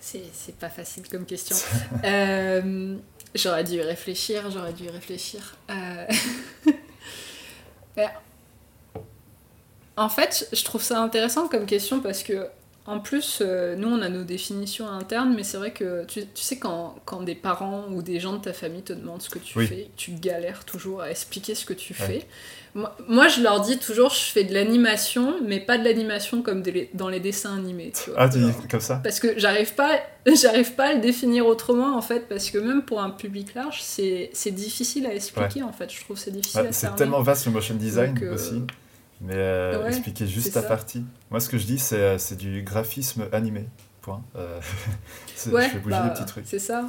C'est 0.00 0.22
c'est 0.32 0.56
pas 0.56 0.70
facile 0.70 1.08
comme 1.08 1.26
question. 1.26 1.56
Euh, 2.04 2.96
j'aurais 3.34 3.64
dû 3.64 3.74
y 3.74 3.82
réfléchir, 3.82 4.48
j'aurais 4.52 4.72
dû 4.72 4.84
y 4.84 4.90
réfléchir. 4.90 5.56
Euh, 5.70 6.06
mais 7.96 8.08
en 9.96 10.08
fait, 10.08 10.48
je 10.52 10.64
trouve 10.64 10.82
ça 10.82 11.00
intéressant 11.02 11.48
comme 11.48 11.66
question 11.66 11.98
parce 11.98 12.22
que, 12.22 12.48
en 12.86 12.98
plus, 12.98 13.38
euh, 13.40 13.76
nous, 13.76 13.88
on 13.88 14.00
a 14.02 14.08
nos 14.08 14.24
définitions 14.24 14.88
internes, 14.88 15.34
mais 15.36 15.42
c'est 15.44 15.58
vrai 15.58 15.72
que 15.72 16.04
tu, 16.06 16.20
tu 16.22 16.42
sais, 16.42 16.58
quand, 16.58 16.96
quand 17.04 17.22
des 17.22 17.34
parents 17.34 17.84
ou 17.92 18.02
des 18.02 18.18
gens 18.18 18.32
de 18.32 18.38
ta 18.42 18.52
famille 18.52 18.82
te 18.82 18.92
demandent 18.92 19.22
ce 19.22 19.30
que 19.30 19.38
tu 19.38 19.56
Oui. 19.58 19.66
fais, 19.66 19.88
tu 19.96 20.12
galères 20.12 20.64
toujours 20.64 21.02
à 21.02 21.10
expliquer 21.10 21.54
ce 21.54 21.64
que 21.64 21.72
tu 21.74 21.92
Ouais. 22.00 22.06
fais. 22.06 22.26
Moi, 22.74 22.96
moi, 23.08 23.26
je 23.28 23.42
leur 23.42 23.60
dis 23.60 23.78
toujours, 23.78 24.10
je 24.10 24.20
fais 24.30 24.44
de 24.44 24.54
l'animation, 24.54 25.34
mais 25.44 25.58
pas 25.60 25.76
de 25.76 25.84
l'animation 25.84 26.40
comme 26.42 26.62
des- 26.62 26.88
dans 26.94 27.08
les 27.08 27.18
dessins 27.20 27.54
animés. 27.56 27.92
Tu 27.92 28.10
vois, 28.10 28.20
Ah, 28.20 28.28
tu 28.28 28.38
dis 28.38 28.52
comme 28.70 28.80
ça? 28.80 29.00
Parce 29.02 29.18
que 29.20 29.38
j'arrive 29.38 29.74
pas, 29.74 29.90
j'arrive 30.26 30.72
pas 30.74 30.88
à 30.90 30.92
le 30.94 31.00
définir 31.00 31.46
autrement 31.46 31.96
en 31.96 32.02
fait, 32.02 32.28
parce 32.28 32.50
que 32.50 32.58
même 32.58 32.82
pour 32.82 33.00
un 33.02 33.10
public 33.10 33.54
large, 33.54 33.80
c'est 33.82 34.30
difficile 34.52 35.06
à 35.06 35.14
expliquer 35.14 35.62
en 35.64 35.72
fait. 35.72 35.92
Je 35.92 36.00
trouve 36.04 36.16
que 36.16 36.22
c'est 36.22 36.30
difficile 36.30 36.60
Ouais, 36.62 36.68
à 36.68 36.72
C'est 36.72 36.94
tellement 36.94 37.22
vaste 37.22 37.46
le 37.46 37.52
motion 37.52 37.74
design 37.74 38.14
Donc, 38.14 38.22
euh, 38.22 38.34
aussi. 38.34 38.62
Mais 39.20 39.34
euh, 39.36 39.82
ouais, 39.82 39.88
expliquer 39.88 40.26
juste 40.26 40.52
ta 40.54 40.62
ça. 40.62 40.68
partie. 40.68 41.04
Moi, 41.30 41.40
ce 41.40 41.48
que 41.48 41.58
je 41.58 41.66
dis, 41.66 41.78
c'est 41.78 41.98
euh, 42.00 42.18
du 42.36 42.62
graphisme 42.62 43.26
animé. 43.32 43.66
Point. 44.00 44.22
Euh, 44.36 44.58
Ouais, 45.52 45.64
je 45.64 45.68
fais 45.70 45.78
bouger 45.78 45.96
bah, 45.96 46.04
les 46.06 46.10
petits 46.14 46.24
trucs. 46.26 46.46
c'est 46.46 46.58
ça, 46.58 46.84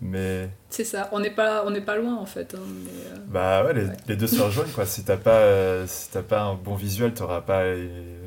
Mais 0.00 0.48
c'est 0.70 0.84
ça. 0.84 1.08
On 1.12 1.20
n'est 1.20 1.30
pas, 1.30 1.64
on 1.66 1.70
pas 1.80 1.96
loin 1.96 2.16
en 2.16 2.26
fait. 2.26 2.54
hein, 2.54 2.60
mais, 2.84 2.90
euh, 3.12 3.16
Bah 3.28 3.64
ouais, 3.64 3.74
les, 3.74 3.84
Ouais. 3.86 3.96
les 4.08 4.16
deux 4.16 4.26
se 4.26 4.40
rejoignent 4.40 4.70
quoi. 4.72 4.86
Si 4.86 5.02
t'as 5.04 5.16
pas, 5.16 5.38
euh, 5.38 5.84
si 5.88 6.08
pas 6.22 6.42
un 6.42 6.54
bon 6.54 6.74
visuel, 6.76 7.14
t'auras 7.14 7.40
pas 7.42 7.62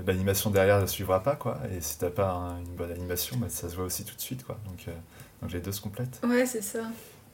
l'animation 0.08 0.50
derrière, 0.50 0.79
ne 0.81 0.86
suivra 0.88 1.24
pas 1.24 1.36
quoi. 1.36 1.60
Et 1.75 1.81
si 1.81 1.98
t'as 2.00 2.10
pas 2.10 2.31
un- 2.31 2.60
une 2.60 2.75
bonne 2.75 2.91
animation, 2.91 3.38
bah, 3.38 3.48
ça 3.50 3.70
se 3.70 3.75
voit 3.75 3.86
aussi 3.86 4.03
tout 4.05 4.15
de 4.15 4.22
suite 4.22 4.43
quoi. 4.46 4.58
Donc, 4.65 4.86
donc 5.41 5.51
les 5.51 5.60
deux 5.60 5.72
se 5.74 5.81
complètent. 5.81 6.20
Ouais, 6.25 6.46
c'est 6.46 6.62
ça. 6.63 6.79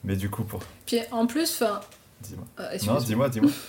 Mais 0.04 0.16
du 0.16 0.30
coup, 0.30 0.44
pour 0.44 0.62
Puis 0.86 1.00
en 1.12 1.26
plus, 1.28 1.52
enfin, 1.62 1.80
dis-moi. 2.22 2.46
Non, 2.88 3.00
dis-moi, 3.00 3.30
dis-moi. 3.30 3.52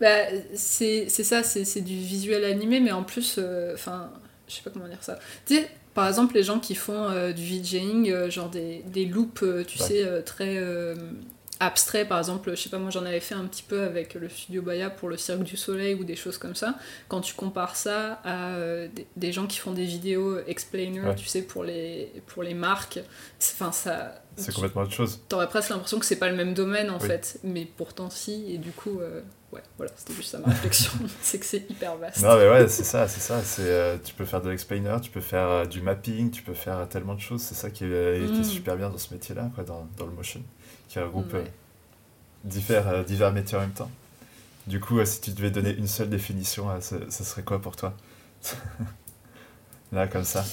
Bah, 0.00 0.26
c'est 0.54 1.08
c'est 1.08 1.24
ça, 1.24 1.42
c'est 1.42 1.64
c'est 1.64 1.80
du 1.80 1.96
visuel 1.98 2.44
animé, 2.44 2.78
mais 2.80 2.92
en 2.92 3.02
plus, 3.02 3.36
euh, 3.38 3.74
enfin, 3.74 4.12
je 4.46 4.54
sais 4.54 4.62
pas 4.62 4.70
comment 4.70 4.86
dire 4.88 5.02
ça. 5.02 5.18
Tu 5.46 5.56
sais, 5.56 5.68
par 5.94 6.06
exemple, 6.06 6.34
les 6.34 6.44
gens 6.44 6.60
qui 6.60 6.76
font 6.76 7.08
euh, 7.10 7.32
du 7.32 7.42
VJing, 7.42 8.10
euh, 8.10 8.30
genre 8.30 8.48
des, 8.48 8.82
des 8.86 9.06
loops, 9.06 9.40
tu 9.66 9.78
Ouais. 9.82 9.84
sais, 9.84 10.22
très 10.24 10.56
abstraits, 11.60 12.08
par 12.08 12.18
exemple, 12.18 12.50
je 12.50 12.56
sais 12.62 12.68
pas, 12.68 12.78
moi 12.78 12.90
j'en 12.90 13.04
avais 13.04 13.20
fait 13.20 13.34
un 13.34 13.44
petit 13.46 13.62
peu 13.62 13.82
avec 13.82 14.14
le 14.14 14.28
studio 14.28 14.62
Baya 14.62 14.90
pour 14.90 15.08
le 15.08 15.16
Cirque 15.16 15.42
du 15.42 15.56
Soleil 15.56 15.94
ou 15.94 16.04
des 16.04 16.16
choses 16.16 16.38
comme 16.38 16.54
ça. 16.54 16.74
Quand 17.08 17.20
tu 17.20 17.34
compares 17.34 17.76
ça 17.76 18.20
à 18.24 18.50
euh, 18.54 18.88
des, 19.16 19.32
gens 19.32 19.46
qui 19.46 19.58
font 19.58 19.72
des 19.72 19.84
vidéos 19.84 20.38
explainer, 20.46 21.00
Ouais. 21.00 21.14
tu 21.14 21.26
sais, 21.26 21.42
pour 21.42 21.64
les, 21.64 22.12
pour 22.28 22.42
les 22.42 22.54
marques, 22.54 23.00
c'est- 23.38 23.54
enfin, 23.54 23.72
ça. 23.72 24.22
C'est 24.36 24.54
complètement 24.54 24.82
autre 24.82 24.92
chose. 24.92 25.20
T'aurais 25.28 25.48
presque 25.48 25.70
l'impression 25.70 25.98
que 25.98 26.06
c'est 26.06 26.16
pas 26.18 26.28
le 26.28 26.36
même 26.36 26.54
domaine 26.54 26.90
en 26.90 26.98
Oui. 27.00 27.06
fait, 27.08 27.40
mais 27.42 27.64
pourtant 27.76 28.08
si, 28.08 28.54
et 28.54 28.58
du 28.58 28.70
coup, 28.70 29.00
euh, 29.00 29.20
ouais, 29.52 29.62
voilà, 29.78 29.90
c'était 29.96 30.12
juste 30.12 30.30
ça 30.30 30.38
ma 30.38 30.46
réflexion, 30.46 30.92
c'est 31.22 31.40
que 31.40 31.44
c'est 31.46 31.68
hyper 31.68 31.96
vaste. 31.96 32.22
Non 32.22 32.36
mais 32.36 32.48
ouais, 32.48 32.68
c'est 32.68 32.84
ça, 32.84 33.08
c'est 33.08 33.18
ça. 33.20 33.42
C'est 33.42 33.62
euh, 33.62 33.96
tu 34.02 34.14
peux 34.14 34.24
faire 34.24 34.40
de 34.40 34.48
l'explainer, 34.50 34.96
tu 35.02 35.10
peux 35.10 35.20
faire 35.20 35.48
euh, 35.48 35.64
du 35.64 35.80
mapping, 35.82 36.30
tu 36.30 36.42
peux 36.42 36.54
faire 36.54 36.88
tellement 36.88 37.14
de 37.16 37.20
choses. 37.20 37.42
C'est 37.42 37.56
ça 37.56 37.70
qui 37.70 37.84
est, 37.84 38.26
qui 38.32 38.36
est 38.36 38.38
Mm. 38.40 38.44
super 38.44 38.76
bien 38.76 38.90
dans 38.90 38.98
ce 38.98 39.12
métier-là, 39.12 39.50
quoi, 39.56 39.64
dans, 39.64 39.88
dans 39.98 40.06
le 40.06 40.12
motion, 40.12 40.40
qui 40.88 40.98
regroupe 40.98 41.32
Ouais. 41.32 41.40
euh, 41.40 41.44
divers, 42.44 42.88
euh, 42.88 43.02
divers 43.02 43.32
métiers 43.32 43.56
en 43.58 43.60
même 43.62 43.72
temps. 43.72 43.90
Du 44.66 44.80
coup, 44.80 44.98
euh, 44.98 45.04
si 45.04 45.20
tu 45.20 45.30
devais 45.30 45.50
donner 45.50 45.70
une 45.74 45.86
seule 45.88 46.10
définition, 46.10 46.68
ce, 46.80 46.96
ce 47.10 47.24
serait 47.24 47.42
quoi 47.42 47.60
pour 47.60 47.76
toi? 47.76 47.94
Là, 49.92 50.06
comme 50.06 50.24
ça. 50.24 50.44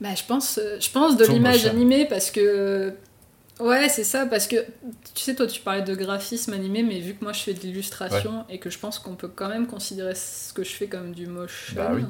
Bah, 0.00 0.14
je 0.14 0.24
pense, 0.24 0.58
je 0.80 0.90
pense 0.90 1.16
de 1.16 1.24
l'image 1.26 1.66
animée 1.66 2.06
parce 2.06 2.30
que. 2.30 2.94
Ouais, 3.58 3.90
c'est 3.90 4.04
ça, 4.04 4.24
parce 4.24 4.46
que 4.46 4.56
tu 5.14 5.22
sais, 5.22 5.34
toi 5.34 5.46
tu 5.46 5.60
parlais 5.60 5.82
de 5.82 5.94
graphisme 5.94 6.54
animé, 6.54 6.82
mais 6.82 6.98
vu 6.98 7.12
que 7.14 7.22
moi 7.22 7.34
je 7.34 7.40
fais 7.40 7.52
de 7.52 7.60
l'illustration 7.60 8.46
et 8.48 8.58
que 8.58 8.70
je 8.70 8.78
pense 8.78 8.98
qu'on 8.98 9.16
peut 9.16 9.28
quand 9.28 9.50
même 9.50 9.66
considérer 9.66 10.14
ce 10.14 10.54
que 10.54 10.64
je 10.64 10.70
fais 10.70 10.86
comme 10.86 11.12
du 11.12 11.26
motion. 11.26 11.74
Bah 11.76 11.90
oui. 11.94 12.04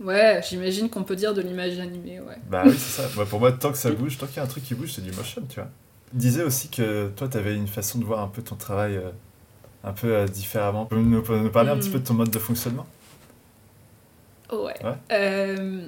Ouais, 0.00 0.40
j'imagine 0.48 0.88
qu'on 0.88 1.02
peut 1.04 1.16
dire 1.16 1.34
de 1.34 1.42
l'image 1.42 1.78
animée, 1.78 2.20
ouais. 2.20 2.38
Bah 2.48 2.62
oui, 2.64 2.72
c'est 2.78 3.02
ça. 3.02 3.08
Moi, 3.16 3.26
pour 3.26 3.38
moi, 3.40 3.52
tant 3.52 3.70
que 3.70 3.76
ça 3.76 3.90
bouge, 3.90 4.16
tant 4.16 4.26
qu'il 4.26 4.36
y 4.36 4.40
a 4.40 4.44
un 4.44 4.46
truc 4.46 4.64
qui 4.64 4.74
bouge, 4.74 4.92
c'est 4.94 5.02
du 5.02 5.12
motion, 5.12 5.42
tu 5.46 5.56
vois. 5.60 5.68
Disais 6.12 6.42
aussi 6.42 6.70
que 6.70 7.08
toi, 7.10 7.28
tu 7.28 7.36
avais 7.38 7.54
une 7.54 7.68
façon 7.68 7.98
de 7.98 8.04
voir 8.04 8.20
un 8.20 8.28
peu 8.28 8.42
ton 8.42 8.56
travail 8.56 8.96
euh, 8.96 9.10
un 9.84 9.92
peu 9.94 10.14
euh, 10.14 10.28
différemment. 10.28 10.86
Tu 10.90 10.96
peux 10.96 11.02
nous, 11.02 11.22
nous 11.44 11.50
parler 11.50 11.70
un 11.70 11.76
Mm. 11.76 11.80
petit 11.80 11.90
peu 11.90 12.00
de 12.00 12.04
ton 12.04 12.14
mode 12.14 12.30
de 12.30 12.38
fonctionnement? 12.38 12.86
Ouais. 14.52 14.74
Ouais. 14.82 14.98
Euh, 15.12 15.86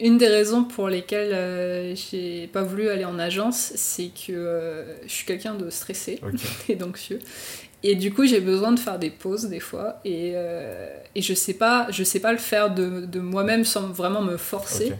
une 0.00 0.18
des 0.18 0.28
raisons 0.28 0.64
pour 0.64 0.88
lesquelles 0.88 1.96
j'ai 1.96 2.48
pas 2.48 2.62
voulu 2.62 2.88
aller 2.88 3.04
en 3.04 3.18
agence, 3.18 3.72
c'est 3.76 4.10
que 4.10 4.98
je 5.06 5.08
suis 5.12 5.24
quelqu'un 5.26 5.54
de 5.54 5.70
stressé 5.70 6.26
et 6.68 6.76
d'anxieux. 6.76 7.20
Et 7.86 7.96
du 7.96 8.12
coup, 8.14 8.24
j'ai 8.26 8.40
besoin 8.40 8.72
de 8.72 8.80
faire 8.80 8.98
des 8.98 9.10
pauses 9.10 9.44
des 9.48 9.60
fois. 9.60 10.00
Et, 10.06 10.32
euh, 10.36 10.88
et 11.14 11.20
je 11.22 11.34
sais 11.34 11.52
pas, 11.54 11.86
je 11.90 12.02
sais 12.02 12.18
pas 12.20 12.32
le 12.32 12.38
faire 12.38 12.74
de, 12.74 13.04
de 13.04 13.20
moi-même 13.20 13.64
sans 13.66 13.88
vraiment 13.88 14.22
me 14.22 14.38
forcer. 14.38 14.96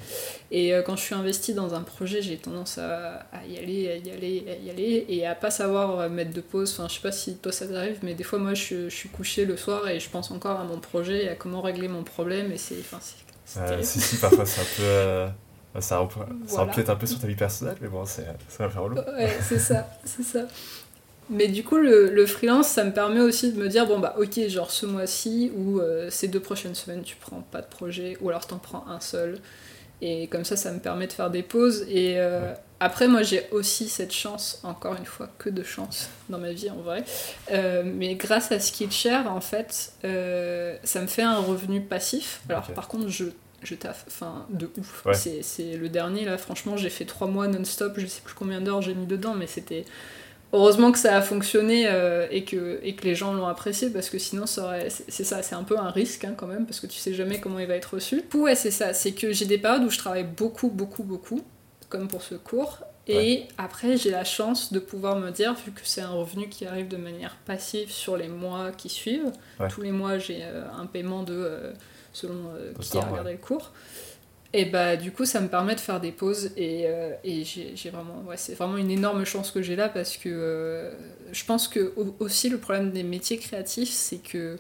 Et 0.51 0.75
euh, 0.75 0.83
quand 0.83 0.95
je 0.97 1.03
suis 1.03 1.15
investie 1.15 1.55
dans 1.55 1.75
un 1.75 1.83
projet, 1.83 2.21
j'ai 2.23 2.37
tendance 2.37 2.77
à, 2.79 3.27
à 3.33 3.47
y 3.49 3.59
aller, 3.59 3.89
à 3.91 3.97
y 3.97 4.11
aller, 4.11 4.45
à 4.49 4.57
y 4.65 4.71
aller, 4.71 5.07
et 5.09 5.27
à 5.27 5.35
pas 5.35 5.51
savoir 5.51 5.99
euh, 5.99 6.09
mettre 6.11 6.33
de 6.33 6.43
pause. 6.43 6.73
Enfin, 6.73 6.89
je 6.89 6.95
sais 6.97 7.01
pas 7.01 7.13
si 7.13 7.39
toi 7.39 7.53
ça 7.53 7.67
t'arrive, 7.67 7.99
mais 8.03 8.15
des 8.15 8.25
fois, 8.25 8.39
moi, 8.39 8.55
je, 8.55 8.89
je 8.91 8.95
suis 8.95 9.09
couchée 9.09 9.47
le 9.47 9.57
soir 9.57 9.89
et 9.89 9.99
je 9.99 10.11
pense 10.11 10.31
encore 10.31 10.61
à 10.61 10.65
mon 10.65 10.79
projet 10.79 11.25
et 11.25 11.29
à 11.31 11.35
comment 11.37 11.63
régler 11.63 11.89
mon 11.89 12.05
problème. 12.05 12.53
Et 12.53 12.59
c'est, 12.59 12.79
enfin, 12.81 12.99
c'est, 13.01 13.17
Euh, 13.57 13.83
si, 13.83 14.01
si, 14.01 14.19
parfois 14.19 14.47
c'est 14.47 14.61
un 14.61 14.65
peu. 14.65 15.33
ça, 15.81 16.09
ça 16.47 16.63
Voilà. 16.63 16.63
empiète 16.65 16.89
un 16.91 16.97
peu 16.97 17.07
sur 17.07 17.19
ta 17.21 17.27
vie 17.27 17.35
personnelle, 17.37 17.77
mais 17.81 17.89
bon, 17.89 18.05
c'est 18.07 18.27
c'est 18.49 18.63
un 18.65 18.69
peu 18.69 18.79
relou. 18.81 18.97
Ouais, 18.97 19.39
c'est 19.41 19.59
ça, 19.59 19.89
c'est 20.05 20.23
ça. 20.23 20.47
Mais 21.31 21.49
du 21.49 21.65
coup, 21.65 21.77
le, 21.79 22.11
le 22.11 22.27
freelance, 22.27 22.69
ça 22.69 22.85
me 22.85 22.93
permet 22.93 23.21
aussi 23.21 23.53
de 23.53 23.59
me 23.59 23.69
dire, 23.69 23.87
bon 23.87 23.99
bah 23.99 24.15
ok, 24.19 24.47
genre 24.49 24.71
ce 24.71 24.87
mois-ci 24.87 25.53
ou 25.57 25.81
euh, 25.81 26.09
ces 26.11 26.29
deux 26.29 26.41
prochaines 26.41 26.75
semaines, 26.75 27.03
tu 27.03 27.17
prends 27.17 27.41
pas 27.41 27.63
de 27.63 27.67
projet, 27.67 28.19
ou 28.21 28.29
alors 28.29 28.47
t'en 28.47 28.59
prends 28.59 28.87
un 28.89 29.01
seul. 29.01 29.39
Et 30.03 30.27
comme 30.27 30.45
ça, 30.45 30.57
ça 30.57 30.71
me 30.71 30.81
permet 30.81 31.07
de 31.07 31.13
faire 31.13 31.31
des 31.31 31.43
pauses. 31.43 31.87
Et 31.89 32.19
euh, 32.19 32.53
après, 32.79 33.09
moi, 33.09 33.23
j'ai 33.23 33.47
aussi 33.53 33.89
cette 33.89 34.13
chance, 34.13 34.61
encore 34.65 34.97
une 34.97 35.07
fois, 35.07 35.31
que 35.39 35.49
de 35.49 35.63
chance 35.63 36.11
dans 36.29 36.39
ma 36.39 36.53
vie 36.53 36.69
en 36.69 36.77
vrai. 36.77 37.05
Euh, 37.53 37.83
mais 37.87 38.15
grâce 38.17 38.53
à 38.53 38.61
Skillshare, 38.61 39.33
en 39.33 39.41
fait, 39.41 39.95
ça 40.03 41.01
me 41.01 41.07
fait 41.07 41.23
un 41.23 41.39
revenu 41.39 41.81
passif. 41.81 42.43
Alors 42.49 42.71
par 42.73 42.89
contre, 42.89 43.09
je 43.09 43.25
je 43.63 43.75
taffe, 43.75 44.05
enfin 44.09 44.47
de 44.51 44.71
ouf. 44.79 45.07
Ouais. 45.07 45.15
C'est, 45.15 45.43
c'est 45.43 45.77
le 45.77 45.89
dernier 45.89 46.27
là, 46.27 46.37
franchement, 46.37 46.77
j'ai 46.77 46.91
fait 46.91 47.07
trois 47.07 47.27
mois 47.27 47.49
non-stop, 47.49 47.95
je 47.97 48.07
sais 48.07 48.21
plus 48.23 48.35
combien 48.35 48.61
d'heures 48.61 48.83
j'ai 48.83 48.95
mis 48.95 49.07
dedans, 49.07 49.35
mais 49.35 49.47
c'était 49.47 49.87
heureusement 50.55 50.93
que 50.93 50.99
ça 50.99 51.17
a 51.17 51.21
fonctionné 51.21 51.87
euh, 51.89 52.27
et, 52.31 52.45
que, 52.45 52.79
et 52.83 52.95
que 52.95 53.05
les 53.05 53.15
gens 53.15 53.35
l'ont 53.35 53.47
apprécié 53.47 53.91
parce 53.91 54.09
que 54.09 54.19
sinon 54.19 54.47
c'est, 54.47 54.89
ça, 54.91 55.43
c'est 55.43 55.55
un 55.55 55.65
peu 55.65 55.77
un 55.79 55.91
risque 55.91 56.25
hein, 56.25 56.35
quand 56.37 56.47
même 56.47 56.65
parce 56.65 56.81
que 56.81 56.87
tu 56.87 56.99
sais 56.99 57.13
jamais 57.13 57.41
comment 57.41 57.59
il 57.59 57.67
va 57.67 57.75
être 57.75 57.95
reçu. 57.95 58.17
Du 58.17 58.23
coup, 58.23 58.43
ouais, 58.45 58.55
c'est 58.55 58.71
ça, 58.71 58.95
c'est 58.95 59.13
que 59.13 59.33
j'ai 59.33 59.45
des 59.45 59.59
périodes 59.59 59.85
où 59.85 59.91
je 59.91 59.99
travaille 59.99 60.25
beaucoup, 60.25 60.69
beaucoup, 60.71 61.03
beaucoup, 61.03 61.43
comme 61.91 62.09
pour 62.09 62.23
ce 62.23 62.37
cours. 62.37 62.79
Et 63.07 63.45
après, 63.59 63.99
j'ai 63.99 64.11
la 64.11 64.25
chance 64.25 64.73
de 64.73 64.79
pouvoir 64.79 65.17
me 65.17 65.31
dire, 65.31 65.55
vu 65.67 65.73
que 65.73 65.83
c'est 65.85 66.01
un 66.01 66.09
revenu 66.09 66.49
qui 66.49 66.65
arrive 66.67 66.89
de 66.89 66.97
manière 66.97 67.37
passive 67.45 67.91
sur 67.91 68.17
les 68.17 68.29
mois 68.29 68.71
qui 68.73 68.89
suivent, 68.89 69.31
Ouais. 69.61 69.69
tous 69.69 69.83
les 69.83 69.93
mois 69.93 70.17
j'ai 70.17 70.39
euh, 70.43 70.63
un 70.81 70.87
paiement 70.87 71.23
de, 71.23 71.35
euh, 71.35 71.73
selon 72.15 72.53
qui 72.81 72.97
a 72.97 73.03
regardé 73.03 73.33
le 73.33 73.39
cours, 73.39 73.73
Et 74.57 74.67
bah 74.67 74.95
du 74.97 75.11
coup 75.11 75.25
ça 75.25 75.41
me 75.41 75.49
permet 75.49 75.75
de 75.75 75.81
faire 75.81 76.01
des 76.01 76.13
pauses 76.13 76.53
et, 76.57 76.85
euh, 76.87 77.11
et 77.25 77.43
j'ai 77.45 77.91
vraiment 77.91 78.23
ouais, 78.29 78.37
c'est 78.37 78.55
vraiment 78.55 78.77
une 78.77 78.91
énorme 78.91 79.25
chance 79.25 79.51
que 79.51 79.63
j'ai 79.63 79.75
là 79.75 79.89
parce 79.89 80.17
que 80.17 80.29
euh, 80.29 80.93
je 81.33 81.45
pense 81.45 81.67
que 81.67 81.93
aussi 82.21 82.49
le 82.51 82.59
problème 82.59 82.93
des 82.93 83.03
métiers 83.03 83.39
créatifs 83.39 83.91
c'est 83.91 84.19
que 84.19 84.57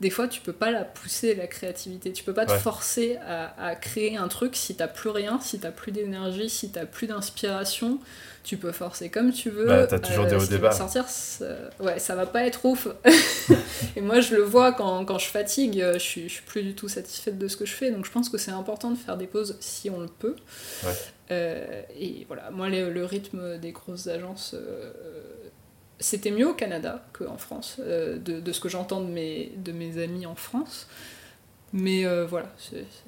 des 0.00 0.10
fois 0.10 0.28
tu 0.28 0.40
peux 0.40 0.52
pas 0.52 0.70
la 0.70 0.84
pousser 0.84 1.34
la 1.34 1.48
créativité. 1.48 2.12
Tu 2.12 2.22
peux 2.22 2.34
pas 2.34 2.46
te 2.46 2.52
forcer 2.52 3.16
à, 3.26 3.66
à, 3.66 3.74
créer 3.74 4.16
un 4.16 4.28
truc 4.28 4.54
si 4.54 4.76
t'as 4.76 4.86
plus 4.86 5.10
rien 5.10 5.40
si 5.40 5.58
t'as 5.58 5.72
plus 5.72 5.90
d'énergie 5.90 6.48
si 6.48 6.70
t'as 6.70 6.86
plus 6.86 7.08
d'inspiration 7.08 7.98
tu 8.44 8.56
peux 8.56 8.72
forcer 8.72 9.10
comme 9.10 9.32
tu 9.32 9.50
veux. 9.50 9.66
Bah, 9.66 9.86
t'as 9.86 9.98
toujours 9.98 10.26
des 10.26 10.36
hauts 10.36 10.46
débats. 10.46 10.70
sortir, 10.70 11.08
ça... 11.08 11.46
ouais, 11.80 11.98
ça 11.98 12.14
va 12.14 12.26
pas 12.26 12.46
être 12.46 12.64
ouf. 12.64 12.86
et 13.96 14.00
moi, 14.00 14.20
je 14.20 14.36
le 14.36 14.42
vois 14.42 14.72
quand, 14.72 15.04
quand 15.04 15.18
je 15.18 15.26
fatigue, 15.26 15.84
je 15.94 15.98
suis, 15.98 16.28
je 16.28 16.34
suis 16.34 16.42
plus 16.44 16.62
du 16.62 16.74
tout 16.74 16.88
satisfaite 16.88 17.38
de 17.38 17.48
ce 17.48 17.56
que 17.56 17.66
je 17.66 17.72
fais. 17.72 17.90
Donc, 17.90 18.04
je 18.04 18.12
pense 18.12 18.28
que 18.28 18.38
c'est 18.38 18.52
important 18.52 18.90
de 18.90 18.96
faire 18.96 19.16
des 19.16 19.26
pauses 19.26 19.56
si 19.60 19.90
on 19.90 19.98
le 19.98 20.08
peut. 20.08 20.36
Ouais. 20.84 20.92
Euh, 21.30 21.82
et 21.98 22.24
voilà, 22.26 22.50
moi, 22.50 22.68
le, 22.68 23.04
rythme 23.04 23.58
des 23.58 23.72
grosses 23.72 24.06
agences. 24.06 24.54
Euh, 24.54 24.92
c'était 25.98 26.30
mieux 26.30 26.48
au 26.48 26.54
Canada 26.54 27.06
qu'en 27.12 27.38
France, 27.38 27.76
euh, 27.80 28.18
de, 28.18 28.40
de, 28.40 28.52
ce 28.52 28.60
que 28.60 28.68
j'entends 28.68 29.00
de 29.00 29.10
mes, 29.10 29.52
de 29.56 29.72
mes 29.72 30.02
amis 30.02 30.26
en 30.26 30.34
France. 30.34 30.88
Mais 31.72 32.04
voilà. 32.26 32.52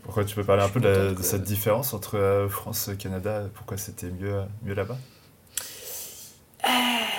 Pourquoi 0.02 0.24
tu 0.24 0.34
peux 0.34 0.42
parler 0.42 0.64
un 0.64 0.68
peu 0.68 0.80
de, 0.80 1.14
de, 1.14 1.22
cette 1.22 1.44
différence 1.44 1.94
entre 1.94 2.48
France 2.50 2.88
et 2.88 2.96
Canada? 2.96 3.48
Pourquoi 3.54 3.76
c'était 3.76 4.10
mieux, 4.10 4.40
mieux 4.64 4.74
là-bas? 4.74 4.98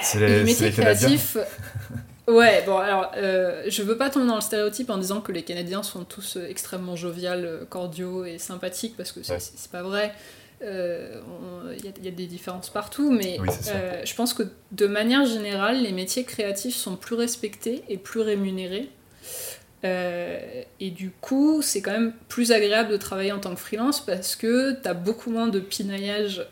C'est 0.08 0.20
les, 0.26 0.44
métiers 0.44 0.72
créatifs. 0.72 1.38
ouais, 2.28 2.64
bon, 2.66 2.78
alors, 2.78 3.12
euh, 3.18 3.64
je 3.68 3.84
veux 3.84 3.98
pas 3.98 4.10
tomber 4.10 4.28
dans 4.28 4.36
le 4.36 4.42
stéréotype 4.42 4.90
en 4.90 4.98
disant 4.98 5.22
que 5.22 5.32
les 5.32 5.44
Canadiens 5.44 5.84
sont 5.84 6.04
tous 6.04 6.38
euh, 6.38 6.48
extrêmement 6.50 6.96
joviales, 6.96 7.46
euh, 7.46 7.66
cordiaux 7.66 8.26
et 8.26 8.38
sympathiques, 8.38 8.96
parce 8.96 9.12
que 9.12 9.20
c'est 9.24 9.72
pas 9.72 9.84
vrai. 9.84 10.14
Il 10.62 10.66
y, 11.84 12.06
y, 12.06 12.08
a 12.08 12.12
des 12.12 12.26
différences 12.26 12.72
partout, 12.72 13.12
mais 13.12 13.38
je 14.04 14.16
pense 14.16 14.34
que 14.34 14.44
de 14.72 14.88
manière 14.88 15.26
générale, 15.26 15.84
les 15.84 15.92
métiers 15.92 16.24
créatifs 16.24 16.76
sont 16.76 16.96
plus 16.96 17.16
respectés 17.16 17.84
et 17.90 17.98
plus 17.98 18.22
rémunérés. 18.22 18.90
et 19.84 20.90
du 20.90 21.12
coup, 21.12 21.62
c'est 21.62 21.84
quand 21.84 21.92
même 21.92 22.12
plus 22.28 22.52
agréable 22.52 22.90
de 22.90 22.98
travailler 22.98 23.32
en 23.32 23.40
tant 23.40 23.54
que 23.54 23.60
freelance 23.60 24.04
parce 24.04 24.36
que 24.36 24.82
tu 24.82 24.90
as 24.90 24.96
beaucoup 24.96 25.30
moins 25.30 25.48
de 25.48 25.60
pinaillage 25.60 26.44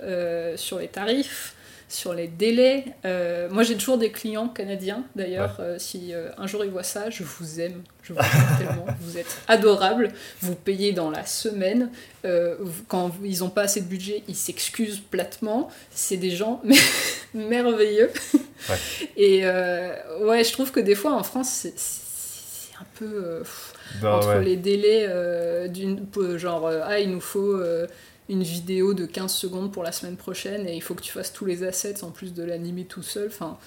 sur 0.55 0.77
les 0.77 0.87
tarifs 0.87 1.54
sur 1.87 2.13
les 2.13 2.27
délais. 2.27 2.85
Euh, 3.05 3.47
moi, 3.49 3.63
j'ai 3.63 3.75
toujours 3.75 3.97
des 3.97 4.11
clients 4.11 4.49
canadiens, 4.49 5.03
d'ailleurs. 5.15 5.57
Euh, 5.59 5.77
si 5.77 6.13
euh, 6.13 6.29
un 6.37 6.47
jour 6.47 6.65
ils 6.65 6.71
voient 6.71 6.83
ça, 6.83 7.09
je 7.09 7.23
vous 7.23 7.59
aime. 7.59 7.83
Je 8.01 8.13
vous 8.13 8.19
aime 8.19 8.57
tellement. 8.57 8.85
Vous 9.01 9.17
êtes 9.17 9.37
adorables. 9.47 10.11
Vous 10.41 10.55
payez 10.55 10.93
dans 10.93 11.09
la 11.09 11.25
semaine. 11.25 11.89
quand 12.87 13.11
ils 13.23 13.39
n'ont 13.39 13.49
pas 13.49 13.63
assez 13.63 13.81
de 13.81 13.87
budget, 13.87 14.23
ils 14.27 14.35
s'excusent 14.35 14.99
platement. 14.99 15.69
C'est 15.91 16.17
des 16.17 16.31
gens 16.31 16.61
merveilleux. 17.33 18.11
Et 19.17 19.45
ouais, 19.45 20.43
je 20.43 20.51
trouve 20.51 20.71
que 20.71 20.79
des 20.79 20.95
fois, 20.95 21.13
en 21.13 21.23
France, 21.23 21.67
c'est 21.75 22.75
un 22.79 22.85
peu... 22.95 23.43
Bah 24.01 24.17
entre 24.17 24.39
les 24.39 24.57
délais 24.57 25.07
d'une... 25.69 26.05
Genre, 26.37 26.67
ah, 26.83 26.99
il 26.99 27.11
nous 27.11 27.21
faut 27.21 27.59
une 28.29 28.43
vidéo 28.43 28.93
de 28.93 29.05
15 29.05 29.31
secondes 29.31 29.71
pour 29.71 29.83
la 29.83 29.91
semaine 29.91 30.17
prochaine 30.17 30.67
et 30.67 30.75
il 30.75 30.81
faut 30.81 30.95
que 30.95 31.01
tu 31.01 31.11
fasses 31.11 31.31
tous 31.31 31.45
les 31.45 31.63
assets 31.63 32.03
en 32.03 32.11
plus 32.11 32.33
de 32.33 32.43
l'animer 32.43 32.85
tout 32.85 33.03
seul. 33.03 33.27
Enfin. 33.27 33.57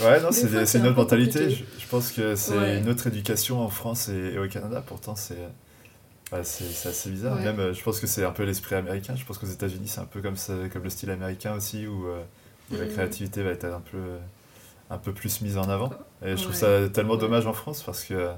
Ouais, 0.00 0.20
non, 0.20 0.30
c'est 0.32 0.78
une 0.78 0.86
autre 0.86 0.96
mentalité. 0.96 1.50
Je, 1.50 1.86
pense 1.88 2.10
que 2.10 2.34
c'est 2.36 2.78
une 2.78 2.88
autre 2.88 3.06
éducation 3.06 3.60
en 3.60 3.68
France 3.68 4.08
et, 4.08 4.38
au 4.38 4.48
Canada. 4.48 4.82
Pourtant, 4.84 5.14
c'est 5.14 5.38
c'est 6.42 6.88
assez 6.88 7.10
bizarre. 7.10 7.36
Même, 7.36 7.60
euh, 7.60 7.72
je 7.72 7.82
pense 7.84 8.00
que 8.00 8.08
c'est 8.08 8.24
un 8.24 8.32
peu 8.32 8.42
l'esprit 8.42 8.74
américain. 8.74 9.14
Je 9.14 9.24
pense 9.24 9.38
qu'aux 9.38 9.46
États-Unis, 9.46 9.86
c'est 9.86 10.00
un 10.00 10.06
peu 10.06 10.20
comme, 10.20 10.34
ça, 10.34 10.54
comme 10.72 10.82
le 10.82 10.90
style 10.90 11.10
américain 11.10 11.54
aussi, 11.54 11.86
où, 11.86 12.08
euh, 12.08 12.22
la 12.72 12.86
mm. 12.86 12.88
créativité 12.88 13.42
va 13.44 13.50
être 13.50 13.66
un 13.66 13.80
peu, 13.80 14.16
un 14.90 14.98
peu 14.98 15.12
plus 15.12 15.42
mise 15.42 15.58
en 15.58 15.68
avant. 15.68 15.92
Et 16.24 16.36
je 16.36 16.42
trouve 16.42 16.54
ça 16.54 16.88
tellement 16.88 17.16
dommage 17.16 17.46
en 17.46 17.52
France 17.52 17.84
parce 17.84 18.02
que 18.02 18.30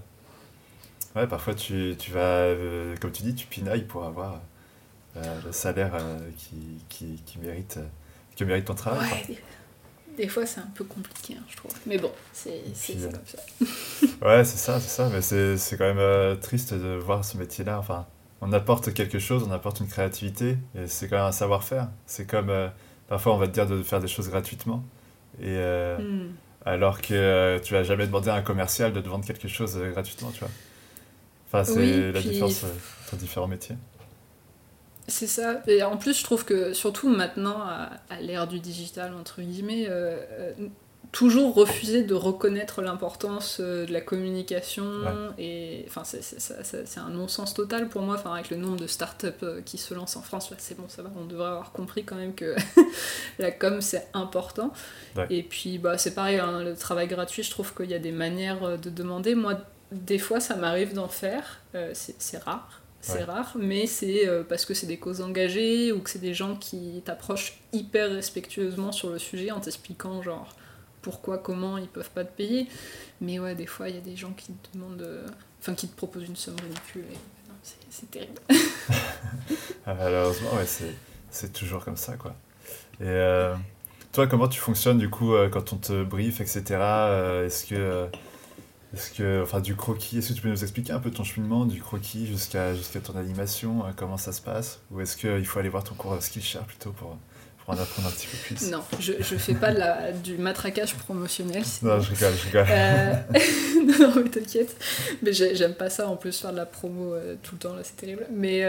Ouais, 1.17 1.27
parfois 1.27 1.55
tu, 1.55 1.95
tu 1.99 2.11
vas, 2.11 2.21
euh, 2.21 2.95
comme 3.01 3.11
tu 3.11 3.23
dis, 3.23 3.35
tu 3.35 3.47
pinailles 3.47 3.85
pour 3.85 4.05
avoir 4.05 4.43
euh, 5.17 5.41
le 5.47 5.51
salaire 5.51 5.95
euh, 5.95 6.19
qui, 6.37 6.57
qui, 6.91 7.23
qui, 7.25 7.39
mérite, 7.39 7.79
que 8.37 8.45
mérite 8.45 8.67
ton 8.67 8.75
travail. 8.75 9.09
Ouais, 9.27 9.39
des, 10.19 10.29
fois 10.29 10.45
c'est 10.45 10.61
un 10.61 10.69
peu 10.75 10.85
compliqué, 10.85 11.35
hein, 11.39 11.45
je 11.49 11.57
trouve. 11.57 11.73
Mais 11.87 11.97
bon, 11.97 12.13
c'est 12.35 12.61
comme 13.01 13.13
ça. 13.25 13.39
ouais, 14.27 14.45
c'est 14.45 14.59
ça, 14.59 14.79
c'est 14.79 14.91
ça. 14.91 15.09
Mais 15.09 15.23
c'est 15.23 15.79
quand 15.79 15.95
même 15.95 16.39
triste 16.41 16.75
de 16.75 16.97
voir 16.97 17.25
ce 17.25 17.39
métier-là. 17.39 17.79
Enfin, 17.79 18.07
on 18.43 18.53
apporte 18.53 18.93
quelque 18.93 19.19
chose, 19.19 19.43
on 19.49 19.53
apporte 19.53 19.81
une 19.81 19.89
créativité, 19.89 20.59
et 20.75 20.87
c'est 20.87 21.09
quand 21.09 21.17
même 21.17 21.25
un 21.25 21.33
savoir-faire. 21.33 21.89
C'est 22.05 22.27
comme, 22.27 22.53
parfois 23.09 23.33
on 23.33 23.39
va 23.39 23.47
te 23.47 23.53
dire 23.53 23.67
de 23.67 23.83
faire 23.83 24.01
des 24.01 24.09
choses 24.09 24.29
gratuitement. 24.29 24.85
Et. 25.43 25.57
Hmm. 25.99 26.29
Alors 26.67 27.01
que 27.01 27.61
tu 27.63 27.75
vas 27.75 27.85
jamais 27.85 28.07
demander 28.09 28.29
à 28.29 28.35
un 28.35 28.43
commercial 28.43 28.93
de 28.93 29.01
te 29.01 29.09
vendre 29.09 29.25
quelque 29.25 29.47
chose 29.47 29.79
gratuitement, 29.79 30.33
tu 30.33 30.41
vois. 30.41 30.51
Enfin, 31.47 31.65
c'est 31.65 32.13
la 32.13 32.21
différence 32.21 32.65
euh, 32.65 32.69
entre 33.05 33.17
différents 33.17 33.47
métiers. 33.47 33.77
C'est 35.09 35.29
ça. 35.29 35.63
Et 35.69 35.83
en 35.85 35.97
plus, 35.97 36.19
je 36.19 36.25
trouve 36.25 36.45
que, 36.45 36.73
surtout 36.73 37.09
maintenant, 37.09 37.61
à, 37.61 38.21
l'ère 38.21 38.49
du 38.49 38.59
digital, 38.59 39.15
entre 39.15 39.41
guillemets, 39.41 39.87
euh, 39.89 40.19
euh, 40.33 40.53
toujours 41.13 41.55
refuser 41.55 42.03
de 42.03 42.15
reconnaître 42.15 42.83
l'importance 42.83 43.61
de 43.61 43.87
la 43.89 44.01
communication. 44.01 44.85
Et 45.39 45.85
enfin, 45.87 46.03
c'est 46.05 46.99
un 46.99 47.11
non-sens 47.11 47.55
total 47.55 47.89
pour 47.89 48.03
moi. 48.03 48.17
Enfin, 48.17 48.35
avec 48.35 48.51
le 48.51 48.57
nombre 48.57 48.79
de 48.79 48.89
startups 48.89 49.63
qui 49.65 49.79
se 49.79 49.95
lancent 49.95 50.17
en 50.17 50.23
France, 50.23 50.53
c'est 50.59 50.77
bon, 50.77 50.89
ça 50.89 51.03
va. 51.03 51.11
On 51.17 51.25
devrait 51.25 51.47
avoir 51.47 51.71
compris 51.71 52.03
quand 52.03 52.17
même 52.17 52.35
que 52.35 52.57
la 53.39 53.53
com, 53.53 53.81
c'est 53.81 54.09
important. 54.13 54.73
Et 55.31 55.45
puis, 55.45 55.79
bah, 55.79 55.97
c'est 55.97 56.17
pareil, 56.17 56.41
hein, 56.41 56.65
le 56.65 56.75
travail 56.75 57.07
gratuit, 57.07 57.45
je 57.45 57.51
trouve 57.51 57.73
qu'il 57.73 57.91
y 57.91 57.95
a 57.95 58.01
des 58.01 58.13
manières 58.13 58.77
de 58.77 58.91
demander. 58.91 59.37
Moi, 59.37 59.57
des 59.93 60.19
fois, 60.19 60.41
ça 60.41 60.57
m'arrive 60.57 60.95
d'en 60.95 61.09
faire. 61.09 61.61
Euh, 61.75 61.93
c'est 61.95 62.39
rare. 62.39 62.83
C'est 63.01 63.23
rare, 63.23 63.53
mais 63.57 63.87
c'est 63.87 64.27
euh, 64.27 64.43
parce 64.43 64.67
que 64.67 64.75
c'est 64.75 64.89
des 64.89 64.99
causes 64.99 65.21
engagées 65.21 65.93
ou 65.93 66.01
que 66.01 66.11
c'est 66.11 66.19
des 66.19 66.35
gens 66.35 66.57
qui 66.57 67.03
t'approchent 67.05 67.61
hyper 67.73 68.11
respectueusement 68.11 68.91
sur 68.91 69.11
le 69.11 69.21
sujet 69.21 69.53
en 69.53 69.61
t'expliquant 69.61 70.23
genre 70.23 70.57
pourquoi, 71.03 71.39
comment 71.39 71.79
ils 71.79 71.87
peuvent 71.87 72.11
pas 72.11 72.25
te 72.25 72.37
payer. 72.37 72.67
Mais 73.21 73.39
ouais, 73.39 73.55
des 73.55 73.67
fois, 73.67 73.89
il 73.89 73.95
y 73.95 73.99
a 73.99 74.01
des 74.01 74.17
gens 74.17 74.33
qui 74.33 74.53
te 74.53 74.77
demandent, 74.77 75.03
euh, 75.03 75.25
enfin 75.61 75.75
qui 75.75 75.87
te 75.87 75.97
proposent 75.97 76.27
une 76.27 76.35
somme 76.35 76.57
ridicule 76.57 77.05
et 77.13 77.19
c'est 77.91 78.11
terrible. 78.11 78.41
Ah, 79.89 79.95
malheureusement, 79.95 80.53
ouais, 80.55 80.67
c'est 81.31 81.53
toujours 81.53 81.85
comme 81.85 81.97
ça, 81.97 82.17
quoi. 82.17 82.35
Et 83.01 83.53
toi, 84.11 84.27
comment 84.27 84.49
tu 84.49 84.59
fonctionnes 84.59 84.99
du 84.99 85.09
coup 85.09 85.33
quand 85.53 85.73
on 85.73 85.77
te 85.77 86.03
brief, 86.03 86.41
etc. 86.41 86.65
Est-ce 87.45 87.67
que 87.67 88.09
est-ce 88.97 89.11
que, 89.11 89.43
enfin, 89.43 89.61
du 89.61 89.77
croquis, 89.77 90.19
est-ce 90.19 90.31
que 90.31 90.33
tu 90.33 90.41
peux 90.41 90.49
nous 90.49 90.63
expliquer 90.63 90.93
un 90.93 91.01
peu 91.01 91.11
ton 91.11 91.23
cheminement 91.23 91.67
du 91.67 91.83
croquis 91.83 92.27
jusqu'à 92.27 92.75
jusqu'à 92.75 93.01
ton 93.01 93.15
animation, 93.15 93.85
euh, 93.85 93.91
comment 93.95 94.17
ça 94.17 94.33
se 94.33 94.41
passe? 94.41 94.81
Ou 94.91 95.03
est-ce 95.03 95.19
qu'il 95.19 95.45
faut 95.45 95.59
aller 95.59 95.69
voir 95.69 95.85
ton 95.85 95.95
cours 95.95 96.17
Skillshare 96.23 96.65
plutôt 96.65 96.93
pour, 96.93 97.19
pour 97.67 97.75
en 97.75 97.79
apprendre 97.79 98.09
un 98.09 98.11
petit 98.13 98.29
peu 98.29 98.37
plus 98.37 98.71
Non, 98.71 98.83
je, 99.01 99.15
je 99.19 99.37
fais 99.37 99.55
pas 99.55 99.73
de 99.73 99.79
la, 99.79 100.13
du 100.13 100.39
matraquage 100.39 100.95
promotionnel. 100.95 101.65
Non, 101.83 102.01
je 102.01 102.11
rigole, 102.11 102.33
je 102.35 102.45
rigole. 102.47 102.67
Euh, 102.71 103.15
non, 104.01 104.13
mais 104.17 104.31
t'inquiète. 104.31 104.77
Mais 105.23 105.33
j'aime 105.33 105.75
pas 105.75 105.91
ça 105.91 106.09
en 106.09 106.17
plus, 106.17 106.39
faire 106.39 106.53
de 106.53 106.57
la 106.57 106.67
promo 106.67 107.15
euh, 107.15 107.35
tout 107.43 107.57
le 107.57 107.59
temps, 107.59 107.75
là, 107.75 107.83
c'est 107.83 107.97
terrible. 107.97 108.27
Mais 108.31 108.63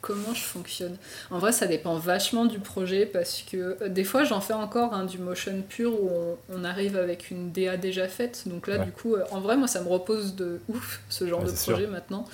comment 0.00 0.34
je 0.34 0.42
fonctionne? 0.42 0.96
En 1.30 1.38
vrai, 1.38 1.52
ça 1.52 1.66
dépend 1.66 1.96
vachement 1.96 2.46
du 2.46 2.58
projet 2.58 3.06
parce 3.06 3.42
que 3.42 3.88
des 3.88 4.04
fois, 4.04 4.24
j'en 4.24 4.40
fais 4.40 4.54
encore 4.54 4.92
hein, 4.92 5.04
du 5.04 5.18
motion 5.18 5.62
pur 5.68 5.92
où 5.92 6.10
on, 6.52 6.64
arrive 6.64 6.96
avec 6.96 7.30
une 7.30 7.52
DA 7.52 7.76
déjà 7.76 8.08
faite. 8.08 8.42
Donc 8.46 8.66
là, 8.66 8.78
du 8.78 8.90
coup, 8.90 9.14
en 9.30 9.40
vrai, 9.40 9.56
moi, 9.56 9.68
ça 9.68 9.80
me 9.80 9.88
repose 9.88 10.34
de 10.34 10.60
ouf 10.68 11.00
ce 11.08 11.26
genre 11.26 11.44
de 11.44 11.52
projet 11.52 11.86
maintenant 11.86 12.26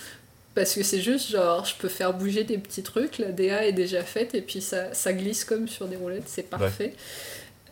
parce 0.57 0.75
que 0.75 0.83
c'est 0.83 1.03
juste 1.03 1.29
genre, 1.29 1.67
je 1.67 1.75
peux 1.77 1.89
faire 1.89 2.15
bouger 2.15 2.43
des 2.43 2.57
petits 2.57 2.83
trucs, 2.83 3.19
la 3.19 3.31
DA 3.31 3.67
est 3.67 3.75
déjà 3.75 4.03
faite 4.03 4.35
et 4.35 4.41
puis 4.41 4.63
ça, 4.63 4.95
ça 4.95 5.13
glisse 5.13 5.45
comme 5.45 5.69
sur 5.69 5.87
des 5.87 5.97
roulettes, 5.97 6.25
c'est 6.27 6.49
parfait. 6.49 6.95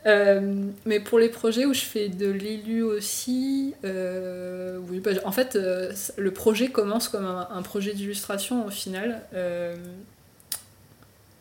Euh, 0.05 0.67
mais 0.85 1.01
pour 1.01 1.19
les 1.19 1.31
projets 1.31 1.65
où 1.65 1.73
je 1.73 1.81
fais 1.81 2.11
de 2.11 2.31
l'élu 2.31 2.83
aussi, 2.83 3.73
euh, 3.87 4.79
oui, 4.91 5.01
bah, 5.01 5.13
en 5.25 5.33
fait, 5.33 5.57
euh, 5.57 5.95
le 6.19 6.31
projet 6.31 6.69
commence 6.69 7.09
comme 7.09 7.25
un, 7.25 7.63
projet 7.63 7.95
d'illustration 7.95 8.67
au 8.67 8.71
final. 8.71 9.23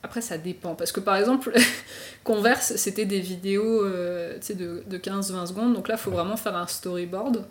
après, 0.02 0.22
ça 0.22 0.38
dépend. 0.38 0.76
Parce 0.76 0.94
que 0.94 1.02
par 1.02 1.18
exemple, 1.18 1.54
Converse, 2.24 2.78
c'était 2.78 3.04
des 3.04 3.20
vidéos 3.20 3.84
de, 3.86 4.84
de 4.88 4.98
15-20 4.98 5.48
secondes. 5.48 5.74
Donc 5.74 5.90
là, 5.90 5.96
il 5.96 6.02
faut 6.02 6.12
vraiment 6.12 6.38
faire 6.38 6.56
un 6.56 6.68
storyboard. 6.68 7.44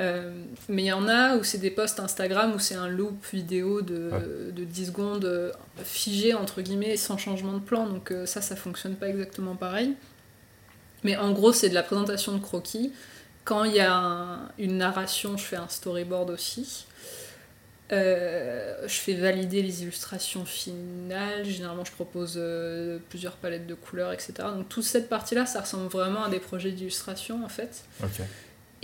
Euh, 0.00 0.32
mais 0.68 0.82
il 0.82 0.86
y 0.86 0.92
en 0.92 1.06
a 1.06 1.36
où 1.36 1.44
c'est 1.44 1.58
des 1.58 1.70
posts 1.70 2.00
Instagram 2.00 2.52
où 2.56 2.58
c'est 2.58 2.74
un 2.74 2.88
loop 2.88 3.24
vidéo 3.32 3.80
de, 3.80 4.10
de 4.50 4.64
10 4.64 4.86
secondes 4.86 5.24
euh, 5.24 5.52
figé 5.84 6.34
entre 6.34 6.62
guillemets 6.62 6.96
sans 6.96 7.16
changement 7.16 7.52
de 7.52 7.60
plan 7.60 7.86
donc 7.86 8.10
euh, 8.10 8.26
ça 8.26 8.40
ça 8.40 8.56
fonctionne 8.56 8.96
pas 8.96 9.08
exactement 9.08 9.54
pareil 9.54 9.94
mais 11.04 11.16
en 11.16 11.30
gros 11.30 11.52
c'est 11.52 11.68
de 11.68 11.74
la 11.74 11.84
présentation 11.84 12.32
de 12.32 12.40
croquis 12.40 12.92
quand 13.44 13.62
il 13.62 13.74
y 13.74 13.80
a 13.80 14.40
une 14.58 14.78
narration 14.78 15.36
je 15.36 15.44
fais 15.44 15.56
un 15.56 15.68
storyboard 15.68 16.30
aussi 16.30 16.86
Euh, 17.92 18.88
je 18.88 18.94
fais 18.94 19.12
valider 19.12 19.62
les 19.62 19.82
illustrations 19.82 20.46
finales. 20.46 21.44
Généralement, 21.44 21.84
je 21.84 21.92
propose 21.92 22.40
plusieurs 23.10 23.36
palettes 23.36 23.66
de 23.66 23.74
couleurs, 23.74 24.12
etc. 24.12 24.32
Donc, 24.56 24.70
toute 24.70 24.84
cette 24.84 25.08
partie-là, 25.10 25.44
ça 25.44 25.60
ressemble 25.60 25.88
vraiment 25.88 26.24
à 26.24 26.30
des 26.30 26.40
projets 26.40 26.72
d'illustration, 26.72 27.44
en 27.44 27.48
fait. 27.50 27.84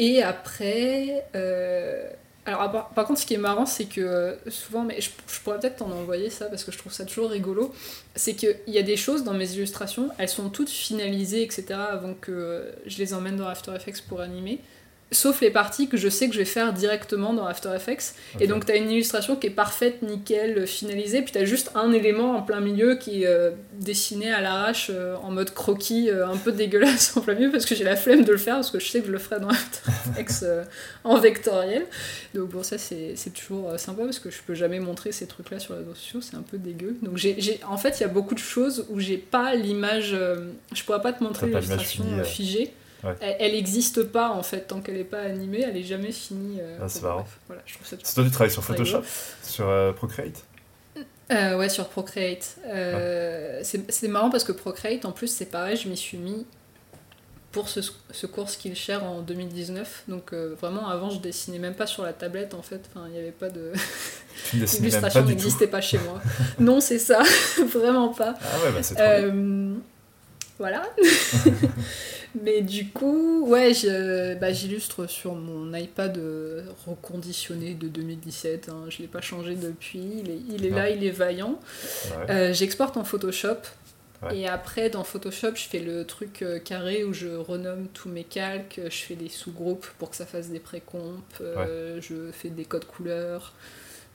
Et 0.01 0.23
après. 0.23 1.27
euh, 1.37 2.11
alors, 2.47 2.91
par, 2.95 3.07
contre, 3.07 3.21
ce 3.21 3.27
qui 3.27 3.35
est 3.35 3.39
marrant, 3.39 3.67
c'est 3.67 3.85
que 3.85 4.01
euh, 4.01 4.51
souvent, 4.51 4.83
mais 4.83 4.99
je, 5.01 5.11
je 5.29 5.41
pourrais 5.41 5.61
peut-être 5.61 5.77
t'en 5.77 5.91
envoyer 5.91 6.31
ça 6.31 6.47
parce 6.47 6.65
que 6.65 6.73
je 6.73 6.79
trouve 6.79 6.93
ça 6.93 7.05
toujours 7.05 7.31
rigolo. 7.31 7.73
C'est 8.17 8.35
qu'il 8.35 8.57
y 8.67 8.79
a 8.79 8.83
des 8.83 8.97
choses 8.97 9.25
dans 9.25 9.35
mes 9.35 9.53
illustrations, 9.53 10.09
elles 10.19 10.31
sont 10.31 10.49
toutes 10.49 10.71
finalisées, 10.71 11.43
etc. 11.43 11.67
avant 11.75 12.15
que 12.15 12.33
euh, 12.33 12.73
je 12.87 12.99
les 12.99 13.13
emmène 13.13 13.37
dans 13.37 13.47
After 13.47 13.73
Effects 13.77 14.03
pour 14.09 14.21
animer. 14.21 14.61
Sauf 15.13 15.41
les 15.41 15.51
parties 15.51 15.89
que 15.89 15.97
je 15.97 16.09
sais 16.09 16.29
que 16.29 16.35
je 16.35 16.39
vais 16.39 16.45
faire 16.45 16.73
directement 16.73 17.33
dans 17.33 17.47
After 17.47 17.71
Effects. 17.75 18.15
Et 18.39 18.47
donc, 18.47 18.67
t'as 18.67 18.77
une 18.77 18.91
illustration 18.91 19.37
qui 19.37 19.49
est 19.49 19.51
parfaite, 19.51 20.03
nickel, 20.03 20.67
finalisée, 20.67 21.23
puis 21.23 21.33
t'as 21.33 21.45
juste 21.45 21.71
un 21.75 21.93
élément 21.93 22.37
en 22.37 22.43
plein 22.43 22.61
milieu 22.61 22.95
qui 22.95 23.23
est 23.23 23.27
euh, 23.27 23.51
dessiné 23.75 24.31
à 24.31 24.41
l'arrache 24.41 24.89
euh, 24.91 25.17
en 25.23 25.31
mode 25.31 25.53
croquis, 25.53 26.11
euh, 26.11 26.29
un 26.29 26.37
peu 26.37 26.53
dégueulasse 26.61 27.17
en 27.17 27.23
plein 27.23 27.35
milieu, 27.35 27.51
parce 27.51 27.67
que 27.67 27.75
j'ai 27.75 27.85
la 27.85 27.97
flemme 27.97 28.25
de 28.25 28.33
le 28.33 28.39
faire, 28.39 28.57
parce 28.57 28.71
que 28.71 28.79
je 28.79 28.89
sais 28.89 29.01
que 29.01 29.07
je 29.07 29.13
le 29.13 29.19
ferai 29.19 29.41
dans 29.41 29.49
After 29.49 29.91
Effects 30.19 30.43
euh, 30.45 30.65
en 31.05 31.19
vectoriel. 31.19 31.87
Donc, 32.35 32.51
bon, 32.51 32.63
ça, 32.63 32.79
c'est 32.79 33.17
toujours 33.35 33.71
euh, 33.71 33.79
sympa, 33.79 34.05
parce 34.05 34.19
que 34.19 34.31
je 34.31 34.39
peux 34.47 34.55
jamais 34.55 34.81
montrer 34.81 35.13
ces 35.13 35.27
trucs-là 35.27 35.59
sur 35.59 35.75
les 35.75 35.81
réseaux 35.81 35.95
sociaux, 35.95 36.21
c'est 36.21 36.37
un 36.37 36.43
peu 36.43 36.59
dégueu. 36.59 36.97
Donc, 37.03 37.17
j'ai 37.17 37.61
en 37.67 37.77
fait, 37.77 37.99
il 37.99 38.03
y 38.03 38.05
a 38.05 38.09
beaucoup 38.09 38.35
de 38.35 38.41
choses 38.41 38.87
où 38.91 39.01
j'ai 39.01 39.17
pas 39.17 39.55
l'image. 39.55 40.15
euh, 40.15 40.53
je 40.73 40.85
pourrais 40.85 41.01
pas 41.01 41.13
te 41.13 41.23
montrer 41.23 41.47
l'illustration 41.49 42.05
euh, 42.13 42.21
euh. 42.21 42.25
figée. 42.25 42.73
Ouais. 43.05 43.15
Elle, 43.21 43.37
elle 43.41 43.55
existe 43.55 44.03
pas 44.05 44.31
en 44.31 44.43
fait 44.43 44.63
tant 44.69 44.81
qu'elle 44.81 44.97
est 44.99 45.05
pas 45.05 45.21
animée, 45.23 45.63
elle 45.67 45.77
est 45.77 45.83
jamais 45.83 46.13
finie. 46.13 46.59
euh, 46.61 46.79
Ah, 46.83 46.89
c'est 46.89 47.03
marrant. 47.03 47.27
voilà, 47.47 47.63
je 47.67 47.75
trouve 47.75 47.87
ça 47.87 47.97
C'est 48.03 48.15
toi 48.15 48.25
tu 48.25 48.31
travailles 48.31 48.51
sur. 48.53 48.63
Photoshop 48.65 49.03
Sur 49.43 49.69
euh, 49.69 49.93
Procreate? 49.93 50.45
Euh, 51.33 51.57
ouais, 51.57 51.69
sur 51.69 51.89
Procreate. 51.89 52.57
Euh, 52.67 53.61
c'est- 53.63 54.09
marrant 54.09 54.31
parce 54.31 54.43
que 54.45 54.53
Procreate, 54.53 55.05
en 55.05 55.13
plus, 55.13 55.29
c'est 55.29 55.47
pareil, 55.47 55.77
je 55.77 55.89
m'y 55.89 55.97
suis 55.97 56.19
mis 56.19 56.45
pour 57.53 57.69
ce, 57.69 57.81
ce 58.11 58.27
cours 58.27 58.51
Skillshare 58.51 59.03
en 59.05 59.21
2019. 59.23 60.05
Donc 60.09 60.33
euh, 60.33 60.55
vraiment, 60.61 60.89
avant, 60.89 61.09
je 61.11 61.21
dessinais 61.21 61.59
même 61.61 61.75
pas 61.75 61.87
sur 61.87 62.03
la 62.03 62.13
tablette, 62.13 62.53
en 62.55 62.63
fait. 62.63 62.81
Enfin, 62.91 63.07
il 63.07 63.13
n'y 63.13 63.19
avait 63.19 63.31
pas 63.31 63.49
de... 63.49 63.73
L'illustration 64.53 65.25
n'existait 65.25 65.67
pas 65.69 65.81
chez 65.81 65.99
moi. 65.99 66.21
non, 66.59 66.81
c'est 66.81 66.99
ça. 66.99 67.23
vraiment 67.73 68.09
pas. 68.09 68.35
Ah 68.41 68.65
ouais, 68.65 68.73
bah 68.73 68.83
c'est. 68.83 68.97
Euh, 69.01 69.75
voilà. 70.61 70.85
Mais 72.45 72.61
du 72.63 72.89
coup, 72.91 73.45
ouais, 73.49 73.75
je- 73.75 74.35
bah, 74.39 74.53
j'illustre 74.53 75.07
sur 75.09 75.35
mon 75.35 75.75
iPad 75.75 76.17
euh, 76.17 76.63
reconditionné 76.87 77.75
de 77.75 77.89
2017. 77.89 78.69
hein. 78.69 78.85
Je 78.89 78.99
l'ai 78.99 79.09
pas 79.09 79.21
changé 79.21 79.57
depuis. 79.57 79.99
Il 80.25 80.31
est, 80.31 80.39
il 80.49 80.67
est 80.67 80.71
là, 80.71 80.91
il 80.91 81.03
est 81.05 81.11
vaillant. 81.11 81.59
Ouais. 82.29 82.31
Euh, 82.31 82.53
J'exporte 82.55 82.97
en 82.97 83.03
Photoshop. 83.05 83.57
Ouais. 84.23 84.39
Et 84.39 84.47
après, 84.47 84.91
dans 84.91 85.03
Photoshop, 85.03 85.57
je 85.57 85.63
fais 85.63 85.81
le 85.81 86.05
truc 86.05 86.43
euh, 86.43 86.59
carré 86.61 87.03
où 87.05 87.13
je 87.13 87.29
renomme 87.29 87.89
tous 87.95 88.09
mes 88.11 88.23
calques, 88.25 88.79
je 88.85 88.97
fais 88.97 89.15
des 89.17 89.31
sous-groupes 89.31 89.87
pour 89.99 90.11
que 90.11 90.17
ça 90.17 90.27
fasse 90.27 90.51
des 90.51 90.61
précompes, 90.61 91.39
euh, 91.41 91.99
je 92.03 92.31
fais 92.31 92.51
des 92.51 92.67
codes 92.67 92.85
couleurs, 92.85 93.55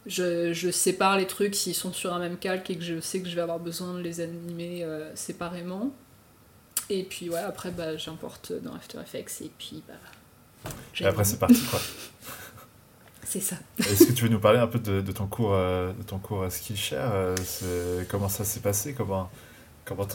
je, 0.05 0.53
je 0.53 0.69
sépare 0.69 1.17
les 1.17 1.25
trucs 1.25 1.55
s'ils 1.55 1.73
sont 1.73 1.91
sur 1.91 2.13
un 2.13 2.19
même 2.19 2.37
calque 2.37 2.69
et 2.69 2.75
que 2.75 2.83
je 2.83 2.99
sais 3.01 3.19
que 3.19 3.27
je 3.27 3.33
vais 3.33 3.41
avoir 3.41 3.57
besoin 3.57 3.95
de 3.95 3.99
les 4.01 4.21
animer 4.21 4.83
euh, 4.83 5.09
séparément. 5.15 5.91
Et 6.89 7.03
puis 7.03 7.29
ouais, 7.29 7.39
après 7.39 7.71
bah, 7.71 7.97
j'importe 7.97 8.53
dans 8.53 8.73
After 8.75 8.99
Effects 8.99 9.41
et 9.41 9.51
puis 9.57 9.83
bah. 9.87 10.71
Et 10.99 11.05
après 11.05 11.23
c'est 11.23 11.39
parti 11.39 11.61
quoi. 11.69 11.79
c'est 13.23 13.39
ça. 13.39 13.55
Est-ce 13.79 14.05
que 14.05 14.11
tu 14.11 14.23
veux 14.23 14.29
nous 14.29 14.39
parler 14.39 14.59
un 14.59 14.67
peu 14.67 14.79
de, 14.79 15.01
de 15.01 15.11
ton 15.11 15.27
cours 15.27 15.53
euh, 15.53 15.93
de 15.93 16.03
ton 16.03 16.19
cours 16.19 16.43
à 16.43 16.49
Skillshare 16.49 17.11
euh, 17.63 18.03
Comment 18.09 18.29
ça 18.29 18.43
s'est 18.43 18.59
passé 18.59 18.93
Comment 18.93 19.29
comment 19.83 20.07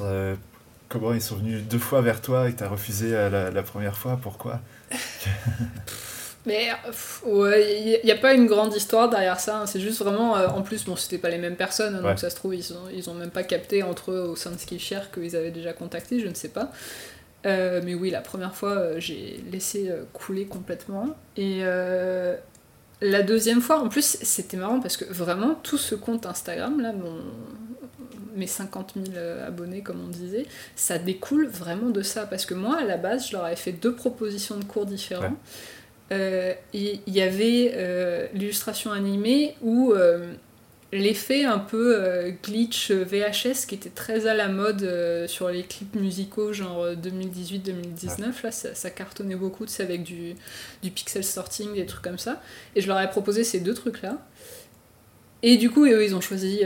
comment 0.89 1.13
ils 1.13 1.23
sont 1.23 1.37
venus 1.37 1.63
deux 1.63 1.79
fois 1.79 2.03
vers 2.03 2.21
toi 2.21 2.49
et 2.49 2.55
t'as 2.55 2.69
refusé 2.69 3.15
euh, 3.15 3.31
la, 3.31 3.51
la 3.51 3.63
première 3.63 3.97
fois 3.97 4.19
Pourquoi? 4.21 4.61
Mais 6.47 6.69
pff, 6.87 7.23
ouais, 7.27 7.99
il 8.03 8.05
n'y 8.05 8.11
a 8.13 8.17
pas 8.17 8.33
une 8.33 8.47
grande 8.47 8.75
histoire 8.75 9.11
derrière 9.11 9.39
ça. 9.39 9.59
hein. 9.61 9.67
C'est 9.67 9.81
juste 9.81 9.99
vraiment. 10.03 10.37
euh, 10.37 10.49
en 10.49 10.63
plus, 10.63 10.85
bon, 10.85 10.97
c'était 10.97 11.19
pas 11.19 11.29
les 11.29 11.39
mêmes 11.39 11.57
personnes, 11.57 11.95
hein, 11.97 12.03
Ouais. 12.03 12.11
donc 12.11 12.19
ça 12.19 12.31
se 12.31 12.37
trouve, 12.37 12.55
ils 12.55 12.73
ont, 12.73 12.89
ils 12.95 13.11
ont 13.11 13.15
même 13.15 13.31
pas 13.31 13.43
capté 13.43 13.83
entre 13.83 14.11
eux 14.13 14.21
au 14.31 14.37
sein 14.37 14.51
de 14.51 14.57
Skillshare 14.59 15.11
qu'ils 15.11 15.37
avaient 15.37 15.51
déjà 15.51 15.73
contacté, 15.75 16.19
je 16.21 16.27
ne 16.29 16.35
sais 16.35 16.49
pas. 16.49 16.71
Euh, 17.47 17.81
mais 17.85 17.95
oui, 17.95 18.11
la 18.11 18.21
première 18.21 18.55
fois, 18.55 18.71
euh, 18.73 18.95
j'ai 18.99 19.43
laissé 19.53 19.91
couler 20.15 20.47
complètement. 20.47 21.09
Et 21.37 21.63
la 23.03 23.23
deuxième 23.23 23.61
fois, 23.63 23.79
en 23.81 23.89
plus, 23.89 24.19
c'était 24.23 24.57
marrant 24.59 24.81
parce 24.81 24.97
que 24.99 25.07
vraiment, 25.11 25.55
tout 25.63 25.79
ce 25.79 25.95
compte 25.95 26.27
Instagram, 26.27 26.81
là, 26.81 26.93
mon, 26.93 27.15
mes 28.37 28.47
50 28.47 28.93
000 28.95 29.07
euh, 29.17 29.47
abonnés, 29.47 29.83
comme 29.83 30.03
on 30.05 30.09
disait, 30.09 30.45
ça 30.77 30.99
découle 30.99 31.47
vraiment 31.49 31.89
de 31.91 32.03
ça. 32.03 32.27
Parce 32.27 32.45
que 32.45 32.53
moi, 32.55 32.77
à 32.79 32.85
la 32.85 32.99
base, 32.99 33.29
je 33.29 33.33
leur 33.33 33.45
avais 33.45 33.57
fait 33.57 33.73
deux 33.73 33.95
propositions 33.95 34.57
de 34.59 34.65
cours 34.65 34.85
différents. 34.87 35.23
Ouais. 35.23 35.31
Euh, 36.13 36.55
il 36.73 37.01
y 37.07 37.23
avait 37.23 37.73
euh, 37.75 38.27
l'illustration 38.35 38.91
animée 38.91 39.55
où 39.63 39.93
euh, 39.93 40.33
l'effet 40.93 41.45
un 41.45 41.61
peu 41.61 42.33
glitch 42.43 42.91
VHS 42.91 43.67
qui 43.69 43.77
était 43.77 43.91
très 43.91 44.27
à 44.27 44.35
la 44.35 44.49
mode 44.49 45.27
sur 45.29 45.49
les 45.51 45.63
clips 45.63 45.95
musicaux 45.95 46.53
genre 46.53 46.83
euh, 46.83 46.95
2018-2019 46.97 48.43
là 48.43 48.51
ça, 48.51 48.91
cartonnait 48.91 49.37
beaucoup 49.37 49.67
tu 49.67 49.83
avec 49.83 50.03
du, 50.03 50.35
du 50.83 50.91
pixel 50.91 51.23
sorting 51.23 51.75
des 51.75 51.87
trucs 51.87 52.03
comme 52.03 52.19
ça. 52.19 52.43
Et 52.75 52.81
je 52.81 52.89
leur 52.89 53.01
ai 53.01 53.09
proposé 53.09 53.45
ces 53.45 53.61
deux 53.61 53.75
trucs 53.75 54.03
là 54.03 54.19
et 55.43 55.59
du 55.59 55.71
coup 55.71 55.87
eux 55.87 56.05
ils 56.05 56.17
ont 56.17 56.21
choisi 56.21 56.63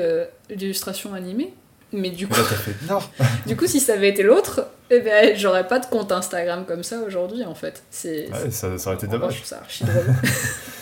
l'illustration 0.48 1.12
animée 1.12 1.52
mais 1.94 2.10
du 2.10 2.28
coup 2.28 2.40
non 2.90 2.98
du 3.46 3.56
coup 3.56 3.66
si 3.66 3.80
ça 3.80 3.94
avait 3.94 4.10
été 4.10 4.22
l'autre 4.22 4.66
eh 4.90 5.00
ben 5.00 5.34
j'aurais 5.36 5.66
pas 5.66 5.78
de 5.78 5.86
compte 5.86 6.12
Instagram 6.12 6.64
comme 6.66 6.82
ça 6.84 6.98
aujourd'hui 7.06 7.42
en 7.44 7.54
fait 7.54 7.82
c'est 7.90 8.28
Ouais, 8.30 8.50
ça, 8.50 8.76
ça 8.78 8.88
aurait 8.90 8.96
été 8.98 9.06
dommage. 9.06 9.40
je 9.42 9.48
ça 9.48 9.56
archi 9.58 9.84
drôle. 9.84 10.04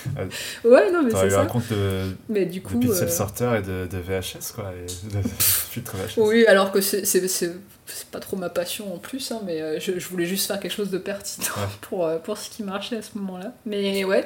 ouais, 0.65 0.91
non, 0.91 1.03
mais 1.05 1.13
c'est 1.13 1.27
eu 1.29 1.35
un 1.35 1.45
ça. 1.45 1.47
compte 1.47 1.69
de, 1.71 2.01
Mais 2.29 2.45
du 2.45 2.59
de 2.59 2.65
coup. 2.67 2.79
pixel 2.79 3.07
euh, 3.07 3.11
sorter 3.11 3.59
et 3.59 3.63
de, 3.63 3.87
de 3.87 3.99
VHS 3.99 4.53
quoi, 4.55 4.73
et 4.77 4.87
de 5.15 5.29
filtre 5.39 5.95
VHS. 5.97 6.19
Oui, 6.21 6.45
alors 6.47 6.73
que 6.73 6.81
c'est 6.81 7.05
c'est- 7.07 7.29
c'est- 7.29 7.53
c'est 7.87 8.07
pas 8.09 8.19
trop 8.21 8.37
ma 8.37 8.49
passion 8.51 8.93
en 8.95 8.99
plus, 8.99 9.31
hein, 9.33 9.41
mais 9.45 9.61
euh, 9.63 9.79
je, 9.81 9.99
je 9.99 10.09
voulais 10.09 10.25
juste 10.27 10.47
faire 10.49 10.59
quelque 10.59 10.73
chose 10.75 10.91
de 10.91 10.99
pertinent 10.99 11.47
Ouais. 11.57 11.63
pour, 11.83 12.07
euh, 12.07 12.19
pour 12.19 12.37
ce 12.39 12.51
qui 12.51 12.63
marchait 12.65 12.97
à 12.97 13.03
ce 13.03 13.11
moment-là. 13.19 13.53
Mais 13.67 14.05
ouais, 14.05 14.25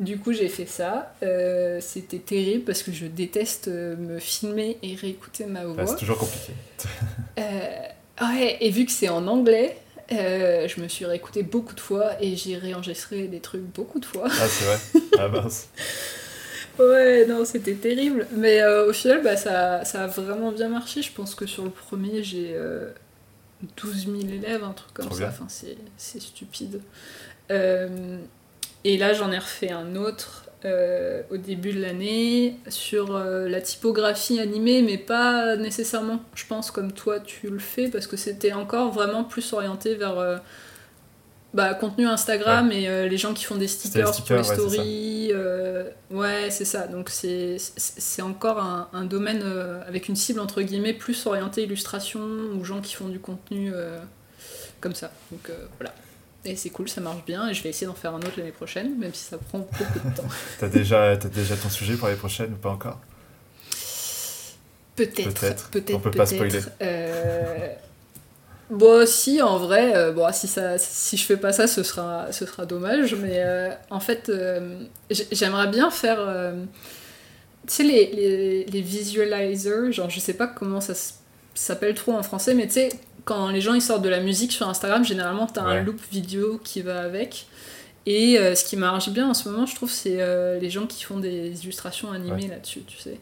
du 0.00 0.18
coup 0.18 0.32
j'ai 0.32 0.48
fait 0.48 0.66
ça. 0.66 1.14
Euh, 1.22 1.78
C'était 1.80 2.18
terrible 2.18 2.64
parce 2.64 2.82
que 2.82 2.90
je 2.92 3.06
déteste 3.06 3.68
euh, 3.68 3.96
me 3.96 4.18
filmer 4.18 4.78
et 4.82 4.94
réécouter 4.96 5.44
ma 5.46 5.64
Ouais, 5.64 5.72
voix. 5.74 5.86
c'est 5.86 5.96
toujours 5.96 6.18
compliqué. 6.18 6.52
Euh, 7.38 8.26
ouais, 8.26 8.56
et 8.60 8.70
vu 8.70 8.84
que 8.86 8.92
c'est 8.92 9.08
en 9.08 9.26
anglais, 9.26 9.76
euh, 10.12 10.66
je 10.68 10.80
me 10.80 10.88
suis 10.88 11.04
réécouté 11.06 11.42
beaucoup 11.42 11.74
de 11.74 11.80
fois 11.80 12.20
et 12.22 12.36
j'ai 12.36 12.56
réenregistré 12.58 13.28
des 13.28 13.40
trucs 13.40 13.62
beaucoup 13.62 13.98
de 14.00 14.04
fois. 14.04 14.26
Ah 14.30 14.48
c'est 14.48 14.64
vrai 14.64 14.78
Ah 15.18 15.28
mince. 15.28 15.68
Ouais, 16.78 17.26
non, 17.26 17.44
c'était 17.44 17.74
terrible. 17.74 18.26
Mais 18.36 18.64
au 18.66 18.92
final, 18.92 19.22
bah, 19.22 19.36
ça, 19.36 19.84
ça 19.84 20.04
a 20.04 20.06
vraiment 20.06 20.52
bien 20.52 20.68
marché. 20.68 21.02
Je 21.02 21.12
pense 21.12 21.34
que 21.34 21.46
sur 21.46 21.64
le 21.64 21.70
premier, 21.70 22.22
j'ai 22.22 22.52
euh, 22.54 22.90
12 23.82 24.06
000 24.06 24.16
élèves, 24.32 24.64
un 24.64 24.72
truc 24.72 24.92
comme 24.94 25.06
Trop 25.06 25.14
ça. 25.14 25.20
bien. 25.20 25.28
Enfin, 25.28 25.46
c'est, 25.48 25.76
c'est 25.98 26.20
stupide. 26.20 26.80
Euh, 27.50 28.18
et 28.84 28.96
là, 28.98 29.12
j'en 29.12 29.30
ai 29.32 29.38
refait 29.38 29.70
un 29.72 29.94
autre 29.96 30.46
euh, 30.64 31.22
au 31.30 31.38
début 31.38 31.72
de 31.72 31.80
l'année 31.80 32.56
sur 32.68 33.16
euh, 33.16 33.48
la 33.48 33.60
typographie 33.62 34.40
animée, 34.40 34.82
mais 34.82 34.98
pas 34.98 35.56
nécessairement, 35.56 36.20
je 36.34 36.44
pense, 36.46 36.70
comme 36.70 36.92
toi 36.92 37.18
tu 37.20 37.48
le 37.48 37.58
fais, 37.58 37.88
parce 37.88 38.06
que 38.06 38.16
c'était 38.18 38.52
encore 38.52 38.92
vraiment 38.92 39.24
plus 39.24 39.52
orienté 39.52 39.94
vers. 39.94 40.18
euh, 40.18 40.36
bah, 41.52 41.74
contenu 41.74 42.06
Instagram 42.06 42.70
et 42.70 43.08
les 43.08 43.16
gens 43.18 43.34
qui 43.34 43.44
font 43.44 43.56
des 43.56 43.66
stickers, 43.66 44.12
pour 44.12 44.30
ouais, 44.30 44.36
les 44.38 44.44
c'est 44.44 44.54
ça. 44.54 44.62
stories. 44.62 45.32
ouais, 46.12 46.48
c'est 46.50 46.64
ça. 46.64 46.86
Donc 46.86 47.10
c'est 47.10 48.22
encore 48.22 48.58
un, 48.60 48.88
un 48.92 49.04
domaine 49.04 49.42
avec 49.88 50.08
une 50.08 50.14
cible 50.14 50.38
entre 50.38 50.62
guillemets 50.62 50.94
plus 50.94 51.26
orientée 51.26 51.64
illustration 51.64 52.20
ou 52.20 52.64
gens 52.64 52.80
qui 52.80 52.94
font 52.94 53.08
du 53.08 53.18
contenu 53.18 53.72
comme 54.80 54.94
ça. 54.94 55.10
Donc 55.32 55.50
voilà. 55.78 55.92
Et 56.44 56.56
c'est 56.56 56.70
cool, 56.70 56.88
ça 56.88 57.00
marche 57.02 57.24
bien 57.26 57.48
et 57.48 57.54
je 57.54 57.62
vais 57.62 57.68
essayer 57.68 57.86
d'en 57.86 57.94
faire 57.94 58.14
un 58.14 58.18
autre 58.18 58.32
l'année 58.38 58.50
prochaine, 58.52 58.98
même 58.98 59.12
si 59.12 59.24
ça 59.24 59.36
prend 59.38 59.58
beaucoup 59.58 60.00
de 60.08 60.14
temps. 60.14 60.28
T'as 60.58 60.68
déjà, 60.68 61.16
t'as 61.16 61.28
déjà 61.28 61.56
ton 61.56 61.68
sujet 61.68 61.96
pour 61.96 62.08
les 62.08 62.14
prochaines 62.16 62.52
ou 62.54 62.56
pas 62.56 62.70
encore? 62.70 62.98
Peut-être, 64.96 65.34
Peut-être. 65.34 65.70
peut-être, 65.70 65.94
On 65.94 66.00
peut 66.00 66.10
pas 66.10 66.26
peut-être. 66.26 66.60
spoiler. 66.60 66.60
Euh, 66.82 67.74
Bon, 68.70 69.04
si, 69.04 69.42
en 69.42 69.58
vrai, 69.58 69.96
euh, 69.96 70.12
bon, 70.12 70.28
si, 70.32 70.46
ça, 70.46 70.78
si 70.78 71.16
je 71.16 71.24
fais 71.24 71.36
pas 71.36 71.52
ça, 71.52 71.66
ce 71.66 71.82
sera, 71.82 72.30
ce 72.32 72.46
sera 72.46 72.66
dommage, 72.66 73.16
mais 73.16 73.42
euh, 73.44 73.70
en 73.90 73.98
fait, 73.98 74.28
euh, 74.28 74.84
j'aimerais 75.32 75.66
bien 75.68 75.90
faire. 75.90 76.18
tu 77.66 77.74
sais, 77.74 77.82
les, 77.82 78.06
les, 78.12 78.64
les 78.66 78.80
visualizers, 78.80 79.90
genre, 79.92 80.08
je 80.08 80.20
sais 80.20 80.34
pas 80.34 80.46
comment 80.46 80.80
ça 80.80 80.94
s'appelle 81.54 81.94
trop 81.94 82.12
en 82.12 82.22
français, 82.22 82.54
mais 82.54 82.66
tu 82.68 82.74
sais, 82.74 82.90
quand 83.24 83.48
les 83.48 83.60
gens 83.60 83.74
ils 83.74 83.82
sortent 83.82 84.02
de 84.02 84.08
la 84.08 84.20
musique 84.20 84.52
sur 84.52 84.68
Instagram, 84.68 85.04
généralement, 85.04 85.46
t'as 85.46 85.64
Ouais. 85.66 85.78
un 85.78 85.82
loop 85.82 86.00
vidéo 86.10 86.60
qui 86.62 86.82
va 86.82 87.00
avec. 87.00 87.46
Et 88.06 88.36
ce 88.56 88.64
qui 88.64 88.76
marche 88.76 89.10
bien 89.10 89.28
en 89.28 89.34
ce 89.34 89.48
moment, 89.48 89.66
je 89.66 89.74
trouve, 89.74 89.90
c'est 89.90 90.18
les 90.60 90.70
gens 90.70 90.86
qui 90.86 91.04
font 91.04 91.18
des 91.18 91.62
illustrations 91.64 92.10
animées 92.12 92.48
là-dessus, 92.48 92.82
tu 92.86 92.98
sais. 92.98 93.18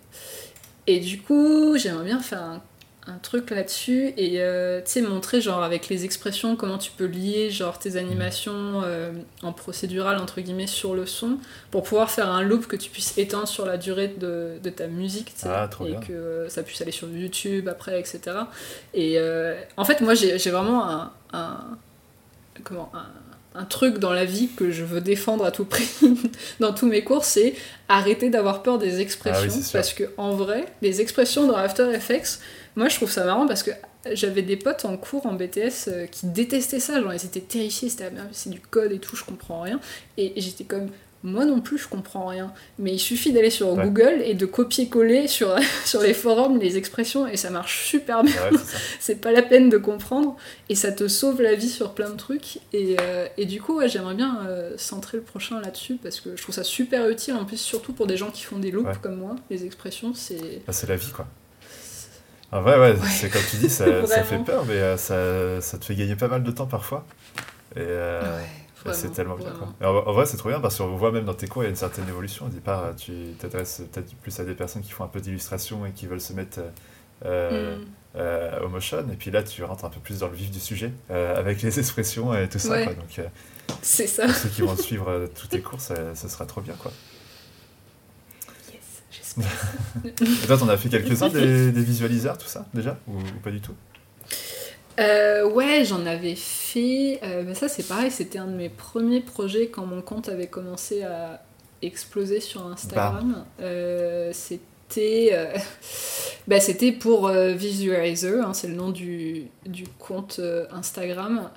Et 0.86 1.00
du 1.00 1.20
coup, 1.20 1.76
j'aimerais 1.76 2.04
bien 2.04 2.20
faire 2.20 2.42
un 2.42 2.62
un 3.08 3.18
truc 3.18 3.50
là-dessus 3.50 4.12
et 4.16 4.40
euh, 4.40 4.80
tu 4.84 4.90
sais 4.92 5.02
montrer 5.02 5.40
genre 5.40 5.62
avec 5.62 5.88
les 5.88 6.04
expressions 6.04 6.56
comment 6.56 6.76
tu 6.76 6.90
peux 6.90 7.06
lier 7.06 7.50
genre 7.50 7.78
tes 7.78 7.96
animations 7.96 8.82
euh, 8.84 9.12
en 9.42 9.52
procédural 9.52 10.18
entre 10.18 10.40
guillemets 10.40 10.66
sur 10.66 10.94
le 10.94 11.06
son 11.06 11.38
pour 11.70 11.84
pouvoir 11.84 12.10
faire 12.10 12.30
un 12.30 12.42
loop 12.42 12.66
que 12.66 12.76
tu 12.76 12.90
puisses 12.90 13.16
étendre 13.16 13.48
sur 13.48 13.64
la 13.64 13.78
durée 13.78 14.08
de, 14.08 14.58
de 14.62 14.70
ta 14.70 14.88
musique 14.88 15.32
ah, 15.44 15.68
et 15.86 16.06
que 16.06 16.46
ça 16.48 16.62
puisse 16.62 16.80
aller 16.82 16.92
sur 16.92 17.08
YouTube 17.08 17.68
après 17.68 17.98
etc 17.98 18.20
et 18.92 19.14
euh, 19.16 19.58
en 19.78 19.84
fait 19.84 20.02
moi 20.02 20.14
j'ai 20.14 20.50
vraiment 20.50 20.86
un, 20.88 21.12
un 21.32 21.56
comment 22.62 22.90
un, 22.92 23.06
un 23.58 23.64
truc 23.64 23.98
dans 23.98 24.12
la 24.12 24.24
vie 24.24 24.48
que 24.56 24.70
je 24.70 24.84
veux 24.84 25.00
défendre 25.00 25.44
à 25.44 25.50
tout 25.50 25.64
prix 25.64 25.88
dans 26.60 26.72
tous 26.72 26.86
mes 26.86 27.02
cours, 27.02 27.24
c'est 27.24 27.54
arrêter 27.88 28.30
d'avoir 28.30 28.62
peur 28.62 28.78
des 28.78 29.00
expressions. 29.00 29.50
Ah 29.52 29.70
parce 29.72 29.92
que 29.92 30.04
en 30.16 30.32
vrai, 30.32 30.66
les 30.80 31.00
expressions 31.00 31.46
dans 31.46 31.56
After 31.56 31.90
Effects, 31.92 32.40
moi, 32.76 32.88
je 32.88 32.96
trouve 32.96 33.10
ça 33.10 33.24
marrant 33.24 33.46
parce 33.46 33.62
que 33.62 33.70
j'avais 34.12 34.42
des 34.42 34.56
potes 34.56 34.84
en 34.84 34.96
cours 34.96 35.26
en 35.26 35.34
BTS 35.34 35.88
euh, 35.88 36.06
qui 36.06 36.26
détestaient 36.26 36.80
ça, 36.80 37.00
genre 37.00 37.12
ils 37.12 37.24
étaient 37.24 37.40
terrifiés, 37.40 37.88
c'était 37.88 38.10
ah, 38.16 38.22
c'est 38.32 38.50
du 38.50 38.60
code 38.60 38.92
et 38.92 38.98
tout, 38.98 39.16
je 39.16 39.24
comprends 39.24 39.62
rien. 39.62 39.80
Et 40.16 40.32
j'étais 40.36 40.64
comme 40.64 40.88
moi 41.24 41.44
non 41.44 41.60
plus, 41.60 41.78
je 41.78 41.88
comprends 41.88 42.26
rien. 42.26 42.52
Mais 42.78 42.92
il 42.92 42.98
suffit 42.98 43.32
d'aller 43.32 43.50
sur 43.50 43.74
Google 43.74 44.22
et 44.24 44.34
de 44.34 44.46
copier-coller 44.46 45.26
sur, 45.26 45.56
sur 45.84 46.00
les 46.00 46.14
forums 46.14 46.58
les 46.58 46.76
expressions 46.76 47.26
et 47.26 47.36
ça 47.36 47.50
marche 47.50 47.86
super 47.86 48.22
bien. 48.22 48.40
c'est 49.00 49.20
pas 49.20 49.32
la 49.32 49.42
peine 49.42 49.68
de 49.68 49.78
comprendre 49.78 50.36
et 50.68 50.74
ça 50.74 50.92
te 50.92 51.08
sauve 51.08 51.42
la 51.42 51.54
vie 51.54 51.68
sur 51.68 51.94
plein 51.94 52.10
de 52.10 52.16
trucs. 52.16 52.58
Et, 52.72 52.96
euh, 53.00 53.26
et 53.36 53.46
du 53.46 53.60
coup, 53.60 53.80
j'aimerais 53.86 54.14
bien 54.14 54.46
euh, 54.46 54.74
centrer 54.76 55.18
le 55.18 55.24
prochain 55.24 55.60
là-dessus 55.60 55.98
parce 56.00 56.20
que 56.20 56.36
je 56.36 56.42
trouve 56.42 56.54
ça 56.54 56.64
super 56.64 57.08
utile 57.08 57.34
en 57.34 57.44
plus, 57.44 57.58
surtout 57.58 57.92
pour 57.92 58.06
des 58.06 58.16
gens 58.16 58.30
qui 58.30 58.44
font 58.44 58.58
des 58.58 58.70
loops 58.70 58.98
comme 59.02 59.16
moi. 59.16 59.34
Les 59.50 59.64
expressions, 59.64 60.14
c'est. 60.14 60.62
Ah, 60.68 60.72
c'est 60.72 60.88
la 60.88 60.96
vie 60.96 61.10
quoi. 61.10 61.26
En 62.50 62.62
vrai, 62.62 62.78
ouais, 62.78 62.96
c'est 63.06 63.28
comme 63.28 63.42
tu 63.50 63.56
dis, 63.56 63.68
ça, 63.68 64.06
ça 64.06 64.22
fait 64.24 64.38
peur, 64.38 64.64
mais 64.66 64.74
euh, 64.74 64.96
ça, 64.96 65.60
ça, 65.60 65.76
te 65.78 65.84
fait 65.84 65.94
gagner 65.94 66.16
pas 66.16 66.28
mal 66.28 66.42
de 66.42 66.50
temps 66.50 66.66
parfois. 66.66 67.04
Et, 67.76 67.80
euh, 67.80 68.40
c'est 68.92 69.12
tellement 69.12 69.36
bien. 69.36 69.50
Quoi. 69.50 69.86
En, 69.86 70.12
vrai, 70.12 70.24
c'est 70.24 70.38
trop 70.38 70.48
bien 70.48 70.60
parce 70.60 70.78
qu'on 70.78 70.96
voit 70.96 71.12
même 71.12 71.26
dans 71.26 71.34
tes 71.34 71.46
cours, 71.46 71.62
il 71.62 71.66
y 71.66 71.68
a 71.68 71.70
une 71.70 71.76
certaine 71.76 72.08
évolution. 72.08 72.46
Au 72.46 72.48
départ, 72.48 72.96
tu 72.96 73.34
t'adresses 73.38 73.82
peut-être 73.92 74.14
plus 74.16 74.40
à 74.40 74.44
des 74.44 74.54
personnes 74.54 74.80
qui 74.80 74.92
font 74.92 75.04
un 75.04 75.08
peu 75.08 75.20
d'illustration 75.20 75.84
et 75.84 75.90
qui 75.90 76.06
veulent 76.06 76.22
se 76.22 76.32
mettre 76.32 76.60
euh, 77.26 77.76
mm. 78.14 78.64
au 78.64 78.68
motion. 78.68 79.00
Et 79.12 79.16
puis 79.16 79.30
là, 79.30 79.42
tu 79.42 79.62
rentres 79.64 79.84
un 79.84 79.90
peu 79.90 80.00
plus 80.00 80.20
dans 80.20 80.28
le 80.28 80.36
vif 80.36 80.50
du 80.50 80.60
sujet 80.60 80.92
avec 81.10 81.60
les 81.60 81.78
expressions 81.78 82.32
et 82.34 82.48
tout 82.48 82.58
ça. 82.58 82.82
Donc, 82.86 83.20
c'est 83.82 84.06
ça. 84.06 84.24
Pour 84.24 84.34
ceux 84.34 84.48
qui 84.48 84.62
vont 84.62 84.76
suivre 84.78 85.28
tous 85.38 85.48
tes 85.48 85.60
cours, 85.60 85.82
ça, 85.82 86.14
ça 86.14 86.28
sera 86.30 86.46
trop 86.46 86.62
bien. 86.62 86.74
quoi. 86.80 86.92
Et 90.04 90.46
toi, 90.46 90.56
t'en 90.56 90.68
as 90.68 90.76
fait 90.76 90.88
quelques-uns 90.88 91.28
des, 91.28 91.70
visualiseurs, 91.70 92.38
tout 92.38 92.46
ça, 92.46 92.66
déjà 92.74 92.98
ou, 93.08 93.14
pas 93.42 93.50
du 93.50 93.60
tout? 93.60 93.74
Euh, 94.98 95.48
ouais, 95.48 95.84
j'en 95.84 96.04
avais 96.06 96.34
fait. 96.34 97.20
Euh, 97.22 97.44
mais 97.46 97.54
ça, 97.54 97.68
c'est 97.68 97.86
pareil, 97.86 98.10
c'était 98.10 98.38
un 98.38 98.46
de 98.46 98.56
mes 98.56 98.68
premiers 98.68 99.20
projets 99.20 99.68
quand 99.68 99.86
mon 99.86 100.02
compte 100.02 100.28
avait 100.28 100.48
commencé 100.48 101.02
à 101.02 101.42
exploser 101.82 102.40
sur 102.40 102.66
Instagram. 102.66 103.44
Euh, 103.60 104.30
c'était. 104.32 105.32
bah, 106.48 106.60
c'était 106.60 106.92
pour 106.92 107.28
Visualizer, 107.28 108.44
hein, 108.44 108.54
c'est 108.54 108.68
le 108.68 108.74
nom 108.74 108.90
du, 108.90 109.44
du 109.66 109.84
compte 109.98 110.40
Instagram. 110.72 111.48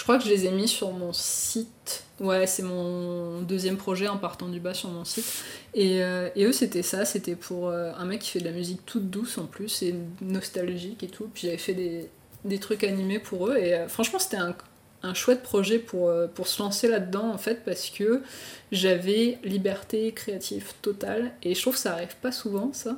Je 0.00 0.02
crois 0.02 0.16
que 0.16 0.24
je 0.24 0.30
les 0.30 0.46
ai 0.46 0.50
mis 0.50 0.66
sur 0.66 0.92
mon 0.92 1.12
site 1.12 2.04
Ouais, 2.20 2.46
c'est 2.46 2.62
mon 2.62 3.42
deuxième 3.42 3.76
projet 3.76 4.08
en 4.08 4.16
partant 4.16 4.48
du 4.48 4.58
bas 4.58 4.72
sur 4.72 4.88
mon 4.88 5.04
site. 5.04 5.44
Et, 5.74 6.02
euh, 6.02 6.30
eux, 6.38 6.52
c'était 6.52 6.82
ça, 6.82 7.04
c'était 7.04 7.34
pour 7.34 7.68
euh, 7.68 7.92
un 7.98 8.06
mec 8.06 8.20
qui 8.20 8.30
fait 8.30 8.38
de 8.38 8.46
la 8.46 8.52
musique 8.52 8.80
toute 8.86 9.10
douce 9.10 9.36
en 9.36 9.44
plus, 9.44 9.82
et 9.82 9.94
nostalgique 10.22 11.02
et 11.02 11.08
tout. 11.08 11.28
Puis 11.34 11.48
j'avais 11.48 11.58
fait 11.58 11.74
des, 11.74 12.08
des, 12.46 12.58
trucs 12.58 12.82
animés 12.82 13.18
pour 13.18 13.48
eux, 13.48 13.58
et 13.58 13.74
euh, 13.74 13.88
franchement, 13.88 14.18
c'était 14.18 14.38
un, 14.38 14.56
un, 15.02 15.12
chouette 15.12 15.42
projet 15.42 15.78
pour, 15.78 16.10
pour 16.34 16.48
se 16.48 16.62
lancer 16.62 16.88
là-dedans, 16.88 17.30
en 17.30 17.38
fait, 17.38 17.62
parce 17.66 17.90
que 17.90 18.22
j'avais 18.72 19.38
liberté 19.44 20.12
créative 20.12 20.72
totale, 20.80 21.32
et 21.42 21.54
je 21.54 21.60
trouve 21.60 21.74
que 21.74 21.80
ça 21.80 21.92
arrive 21.92 22.16
pas 22.22 22.32
souvent, 22.32 22.70
ça. 22.72 22.96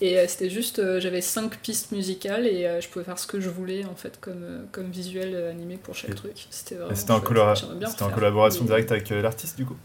Et 0.00 0.18
euh, 0.18 0.24
c'était 0.26 0.48
juste, 0.48 0.78
euh, 0.78 0.98
j'avais 1.00 1.20
cinq 1.20 1.58
pistes 1.58 1.92
musicales 1.92 2.46
et 2.46 2.66
euh, 2.66 2.80
je 2.80 2.88
pouvais 2.88 3.04
faire 3.04 3.18
ce 3.18 3.26
que 3.26 3.38
je 3.38 3.50
voulais 3.50 3.84
en 3.84 3.94
fait 3.94 4.18
comme, 4.20 4.66
comme 4.72 4.90
visuel 4.90 5.36
animé 5.50 5.76
pour 5.76 5.94
chaque 5.94 6.14
truc. 6.14 6.46
C'était 6.50 6.76
C'était 6.94 7.10
en, 7.10 7.18
en, 7.18 8.10
collaboration 8.10 8.64
directe 8.64 8.92
avec 8.92 9.10
l'artiste 9.10 9.56
du 9.56 9.66
coup 9.66 9.76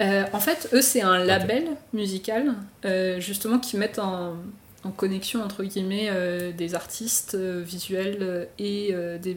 En 0.00 0.40
fait, 0.40 0.68
eux, 0.72 0.82
c'est 0.82 1.02
un 1.02 1.18
label 1.18 1.64
musical 1.92 2.54
justement 3.18 3.58
qui 3.58 3.76
met 3.76 3.98
en, 3.98 4.34
en, 4.84 4.90
connexion 4.92 5.42
entre 5.42 5.64
guillemets 5.64 6.08
des 6.52 6.76
artistes 6.76 7.34
visuels 7.34 8.46
et 8.60 8.94
des, 9.20 9.36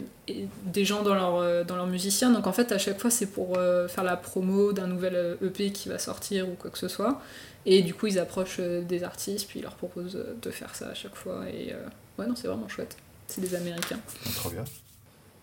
des, 0.66 0.86
gens 0.86 1.02
dans 1.02 1.16
leur, 1.16 1.66
dans 1.66 1.76
leur 1.76 1.88
musicien. 1.88 2.30
Donc 2.30 2.46
en 2.46 2.54
fait, 2.54 2.72
à 2.72 2.78
chaque 2.78 3.00
fois, 3.00 3.10
c'est 3.10 3.32
pour 3.32 3.58
faire 3.88 4.04
la 4.04 4.18
promo 4.18 4.72
d'un 4.72 4.86
nouvel 4.86 5.38
EP 5.44 5.72
qui 5.72 5.90
va 5.90 5.98
sortir 5.98 6.48
ou 6.48 6.54
quoi 6.54 6.70
que 6.70 6.78
ce 6.78 6.88
soit. 6.88 7.20
Et 7.66 7.82
du 7.82 7.94
coup, 7.94 8.08
ils 8.08 8.20
approchent 8.20 8.58
euh, 8.60 8.82
des 8.82 9.04
artistes, 9.04 9.48
puis 9.48 9.60
ils 9.60 9.64
leur 9.64 9.76
proposent 9.76 10.16
euh, 10.16 10.36
de 10.42 10.50
faire 10.50 10.76
ça 10.76 10.90
à 10.90 10.94
chaque 10.94 11.16
fois. 11.16 11.50
Et 11.50 11.74
euh, 11.74 11.86
ouais, 12.18 12.28
non, 12.28 12.36
c'est 12.36 12.48
vraiment 12.48 12.68
chouette. 12.68 12.98
C'est 13.28 13.42
des 13.42 13.56
Américains. 13.56 14.00
trop 14.36 14.50
bien. 14.50 14.64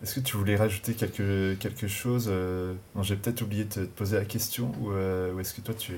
Est-ce 0.03 0.15
que 0.15 0.19
tu 0.19 0.37
voulais 0.37 0.55
rajouter 0.55 0.93
quelque, 0.93 1.55
quelque 1.55 1.87
chose 1.87 2.31
j'ai 3.01 3.15
peut-être 3.15 3.41
oublié 3.41 3.63
de 3.63 3.69
te 3.69 3.79
poser 3.79 4.17
la 4.17 4.25
question, 4.25 4.71
ou, 4.79 4.91
est-ce 5.39 5.55
que 5.55 5.61
toi, 5.61 5.73
tu, 5.73 5.93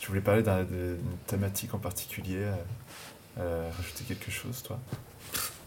tu 0.00 0.08
voulais 0.08 0.20
parler 0.20 0.42
d'une 0.42 0.98
thématique 1.28 1.72
en 1.72 1.78
particulier 1.78 2.50
Rajouter 3.36 4.02
quelque 4.08 4.32
chose, 4.32 4.64
toi? 4.64 4.80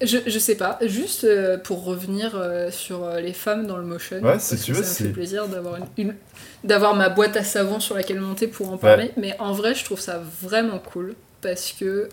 Je, 0.01 0.17
je 0.25 0.39
sais 0.39 0.55
pas, 0.55 0.77
juste 0.81 1.23
euh, 1.23 1.57
pour 1.57 1.83
revenir 1.83 2.33
euh, 2.35 2.71
sur 2.71 3.03
euh, 3.03 3.19
les 3.19 3.33
femmes 3.33 3.67
dans 3.67 3.77
le 3.77 3.83
motion. 3.83 4.19
Ouais, 4.21 4.39
si 4.39 4.57
tu 4.57 4.73
veux, 4.73 4.83
ça 4.83 5.03
me 5.03 5.09
fait 5.09 5.13
plaisir 5.13 5.47
d'avoir 5.47 5.77
une, 5.97 6.15
d'avoir 6.63 6.95
ma 6.95 7.09
boîte 7.09 7.37
à 7.37 7.43
savon 7.43 7.79
sur 7.79 7.95
laquelle 7.95 8.19
monter 8.19 8.47
pour 8.47 8.71
en 8.71 8.77
parler. 8.77 9.11
Mais 9.17 9.35
en 9.39 9.53
vrai, 9.53 9.75
je 9.75 9.83
trouve 9.83 9.99
ça 9.99 10.21
vraiment 10.41 10.79
cool 10.79 11.15
parce 11.41 11.71
que 11.73 12.09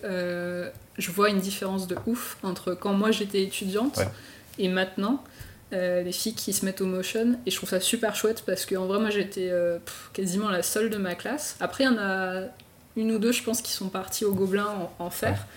je 0.97 1.11
vois 1.11 1.29
une 1.29 1.39
différence 1.39 1.87
de 1.87 1.95
ouf 2.05 2.37
entre 2.43 2.73
quand 2.73 2.93
moi 2.93 3.11
j'étais 3.11 3.43
étudiante 3.43 3.99
et 4.57 4.67
maintenant. 4.67 5.23
les 5.71 6.11
filles 6.11 6.35
qui 6.35 6.51
se 6.51 6.65
mettent 6.65 6.81
au 6.81 6.85
motion 6.85 7.37
et 7.45 7.51
je 7.51 7.55
trouve 7.55 7.69
ça 7.69 7.79
super 7.79 8.13
chouette 8.13 8.43
parce 8.45 8.65
qu'en 8.65 8.87
vrai 8.87 8.99
moi 8.99 9.09
j'étais 9.09 9.49
quasiment 10.11 10.49
la 10.49 10.63
seule 10.63 10.89
de 10.89 10.97
ma 10.97 11.15
classe 11.15 11.55
après 11.61 11.85
il 11.85 11.87
y 11.87 11.89
en 11.89 11.97
a 11.97 12.41
une 12.97 13.11
ou 13.13 13.19
deux 13.19 13.31
je 13.31 13.41
pense 13.41 13.61
qui 13.61 13.71
sont 13.71 13.87
parties 13.87 14.25
au 14.25 14.33
gobelin 14.33 14.67
en, 14.99 15.09
fer 15.09 15.47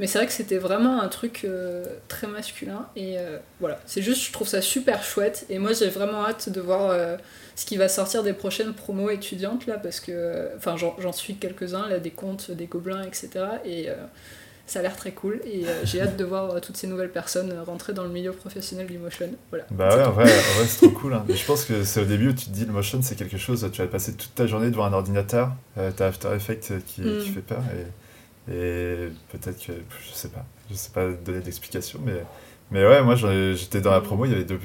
mais 0.00 0.06
c'est 0.06 0.16
vrai 0.16 0.26
que 0.26 0.32
c'était 0.32 0.56
vraiment 0.56 1.02
un 1.02 1.08
truc 1.08 1.42
euh, 1.44 1.84
très 2.08 2.26
masculin. 2.26 2.86
Et 2.96 3.18
euh, 3.18 3.36
voilà, 3.60 3.78
c'est 3.84 4.00
juste, 4.00 4.24
je 4.24 4.32
trouve 4.32 4.48
ça 4.48 4.62
super 4.62 5.04
chouette. 5.04 5.44
Et 5.50 5.58
moi, 5.58 5.74
j'ai 5.74 5.90
vraiment 5.90 6.24
hâte 6.24 6.48
de 6.48 6.58
voir 6.58 6.88
euh, 6.90 7.18
ce 7.54 7.66
qui 7.66 7.76
va 7.76 7.86
sortir 7.90 8.22
des 8.22 8.32
prochaines 8.32 8.72
promos 8.72 9.10
étudiantes, 9.10 9.66
là, 9.66 9.76
parce 9.76 10.00
que, 10.00 10.48
enfin, 10.56 10.76
j'en 10.78 11.12
suis 11.12 11.34
quelques-uns, 11.34 11.86
là, 11.86 11.98
des 11.98 12.12
contes, 12.12 12.50
des 12.50 12.64
gobelins, 12.64 13.02
etc. 13.02 13.28
Et 13.66 13.88
ça 14.66 14.78
a 14.78 14.82
l'air 14.82 14.96
très 14.96 15.12
cool. 15.12 15.42
Et 15.44 15.66
j'ai 15.84 16.00
hâte 16.00 16.16
de 16.16 16.24
voir 16.24 16.62
toutes 16.62 16.78
ces 16.78 16.86
nouvelles 16.86 17.12
personnes 17.12 17.52
rentrer 17.66 17.92
dans 17.92 18.04
le 18.04 18.08
milieu 18.08 18.32
professionnel 18.32 18.86
du 18.86 18.96
motion. 18.96 19.28
Voilà. 19.50 19.66
Bah 19.70 19.94
ouais, 19.94 20.04
en 20.04 20.12
vrai, 20.12 20.30
c'est 20.66 20.78
trop 20.78 20.90
cool. 20.98 21.12
Hein. 21.12 21.26
Mais 21.28 21.36
je 21.36 21.44
pense 21.44 21.66
que 21.66 21.84
c'est 21.84 22.00
au 22.00 22.06
début 22.06 22.30
où 22.30 22.32
tu 22.32 22.46
te 22.46 22.50
dis 22.52 22.64
le 22.64 22.72
motion, 22.72 23.00
c'est 23.02 23.16
quelque 23.16 23.36
chose, 23.36 23.68
tu 23.70 23.82
vas 23.82 23.88
passer 23.88 24.14
toute 24.14 24.34
ta 24.34 24.46
journée 24.46 24.70
devant 24.70 24.86
un 24.86 24.94
ordinateur, 24.94 25.52
t'as 25.74 26.06
After 26.06 26.28
Effects 26.34 26.72
qui, 26.86 27.02
qui 27.02 27.02
mm. 27.02 27.34
fait 27.34 27.42
peur. 27.42 27.62
Et 27.76 27.84
et 28.50 29.08
peut-être 29.30 29.64
que, 29.64 29.72
je 29.72 30.12
sais 30.12 30.28
pas, 30.28 30.44
je 30.70 30.74
sais 30.74 30.90
pas 30.90 31.08
donner 31.08 31.40
d'explication, 31.40 32.00
mais, 32.04 32.24
mais 32.72 32.84
ouais, 32.84 33.02
moi 33.02 33.14
j'étais 33.14 33.80
dans 33.80 33.92
la 33.92 34.00
promo, 34.00 34.24
il 34.24 34.32
y 34.32 34.34
avait 34.34 34.44
deux, 34.44 34.58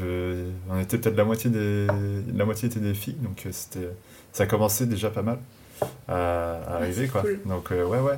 on 0.70 0.80
était 0.80 0.98
peut-être 0.98 1.16
la 1.16 1.24
moitié 1.24 1.52
des, 1.52 1.86
la 2.36 2.46
moitié 2.46 2.68
était 2.68 2.80
des 2.80 2.96
filles, 2.96 3.18
donc 3.22 3.44
euh, 3.46 3.50
c'était, 3.52 3.90
ça 4.34 4.48
commençait 4.48 4.88
déjà 4.88 5.12
pas 5.12 5.22
mal 5.22 5.38
à, 6.08 6.78
arriver, 6.78 7.08
quoi. 7.08 7.24
Donc 7.46 7.72
euh, 7.72 7.86
ouais, 7.86 8.00
ouais. 8.00 8.18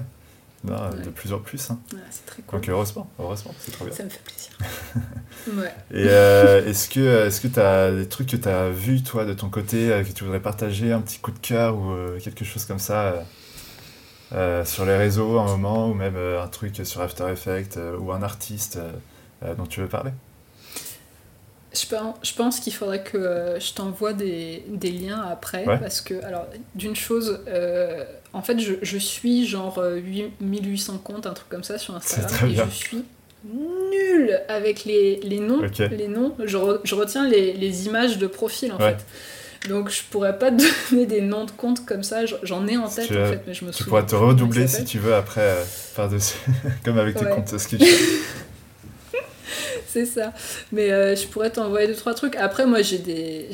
Non, 0.63 0.89
de 0.89 1.09
plus 1.11 1.33
en 1.33 1.39
plus. 1.39 1.69
Hein. 1.69 1.79
c'est 2.09 2.25
très 2.25 2.41
cool. 2.41 2.59
Donc 2.59 2.69
heureusement, 2.69 3.09
heureusement, 3.19 3.53
c'est 3.59 3.71
trop 3.71 3.85
bien. 3.85 3.93
Ça 3.93 4.03
me 4.03 4.09
fait 4.09 4.23
plaisir. 4.23 4.51
ouais. 5.61 5.73
Et 5.91 6.07
euh, 6.09 6.65
est-ce 6.65 6.89
que 6.89 7.27
est-ce 7.27 7.41
que 7.41 7.47
tu 7.47 7.59
as 7.59 7.91
des 7.91 8.07
trucs 8.07 8.29
que 8.29 8.37
tu 8.37 8.49
as 8.49 8.69
vus, 8.69 9.03
toi, 9.03 9.23
de 9.23 9.33
ton 9.33 9.49
côté, 9.49 9.89
que 10.05 10.11
tu 10.11 10.23
voudrais 10.23 10.41
partager, 10.41 10.91
un 10.91 11.01
petit 11.01 11.19
coup 11.19 11.31
de 11.31 11.39
cœur 11.39 11.77
ou 11.77 11.93
quelque 12.21 12.43
chose 12.43 12.65
comme 12.65 12.79
ça 12.79 13.23
euh, 14.33 14.65
sur 14.65 14.85
les 14.85 14.97
réseaux 14.97 15.39
un 15.39 15.45
moment, 15.45 15.89
ou 15.89 15.93
même 15.93 16.15
euh, 16.15 16.43
un 16.43 16.47
truc 16.47 16.75
sur 16.83 17.01
After 17.01 17.25
Effects, 17.31 17.77
euh, 17.77 17.97
ou 17.97 18.11
un 18.11 18.23
artiste 18.23 18.79
dont 19.57 19.67
tu 19.67 19.81
veux 19.81 19.87
parler 19.87 20.11
je 21.73 21.85
pense, 21.85 22.15
je 22.23 22.33
pense 22.33 22.59
qu'il 22.59 22.73
faudrait 22.73 23.03
que 23.03 23.57
je 23.59 23.73
t'envoie 23.73 24.13
des, 24.13 24.63
des, 24.67 24.89
liens 24.89 25.21
après, 25.21 25.63
parce 25.63 26.01
que, 26.01 26.25
alors, 26.25 26.47
d'une 26.73 26.95
chose, 26.95 27.39
en 28.33 28.41
fait, 28.41 28.57
je, 28.57 28.73
je, 28.81 28.97
suis 28.97 29.45
genre 29.45 29.79
1800 30.41 30.97
comptes, 31.03 31.27
un 31.27 31.33
truc 31.33 31.49
comme 31.49 31.63
ça 31.63 31.77
sur 31.77 31.95
Instagram, 31.95 32.49
et 32.49 32.55
je 32.55 32.69
suis 32.71 33.03
nulle 33.45 34.41
avec 34.47 34.85
les, 34.85 35.17
les 35.17 35.39
noms. 35.39 35.61
Les 35.77 36.07
noms. 36.07 36.35
Je, 36.43 36.57
je 36.83 36.95
retiens 36.95 37.27
les, 37.27 37.53
les, 37.53 37.85
images 37.85 38.17
de 38.17 38.27
profil 38.27 38.71
en 38.71 38.79
fait. 38.79 39.05
Donc 39.67 39.89
je 39.89 40.01
pourrais 40.09 40.37
pas 40.37 40.51
te 40.51 40.63
donner 40.91 41.05
des 41.05 41.21
noms 41.21 41.45
de 41.45 41.51
comptes 41.51 41.85
comme 41.85 42.03
ça, 42.03 42.25
j'en 42.43 42.67
ai 42.67 42.77
en 42.77 42.89
tête 42.89 43.11
en 43.11 43.13
fait, 43.13 43.41
mais 43.47 43.53
je 43.53 43.65
me 43.65 43.71
Tu 43.71 43.83
pourras 43.83 44.03
te 44.03 44.15
redoubler 44.15 44.67
si 44.67 44.83
tu 44.85 44.99
veux 44.99 45.15
après 45.15 45.41
euh, 45.41 45.63
par-dessus, 45.95 46.37
comme 46.85 46.97
avec 46.97 47.15
tes 47.15 47.25
comptes 47.25 47.57
Sketch. 47.57 47.81
c'est 49.97 50.05
ça. 50.05 50.33
Mais 50.71 50.91
euh, 50.91 51.15
je 51.15 51.27
pourrais 51.27 51.49
t'envoyer 51.49 51.87
deux, 51.87 51.95
trois 51.95 52.13
trucs. 52.13 52.35
Après, 52.35 52.65
moi, 52.65 52.81
j'ai 52.81 52.99
des, 52.99 53.49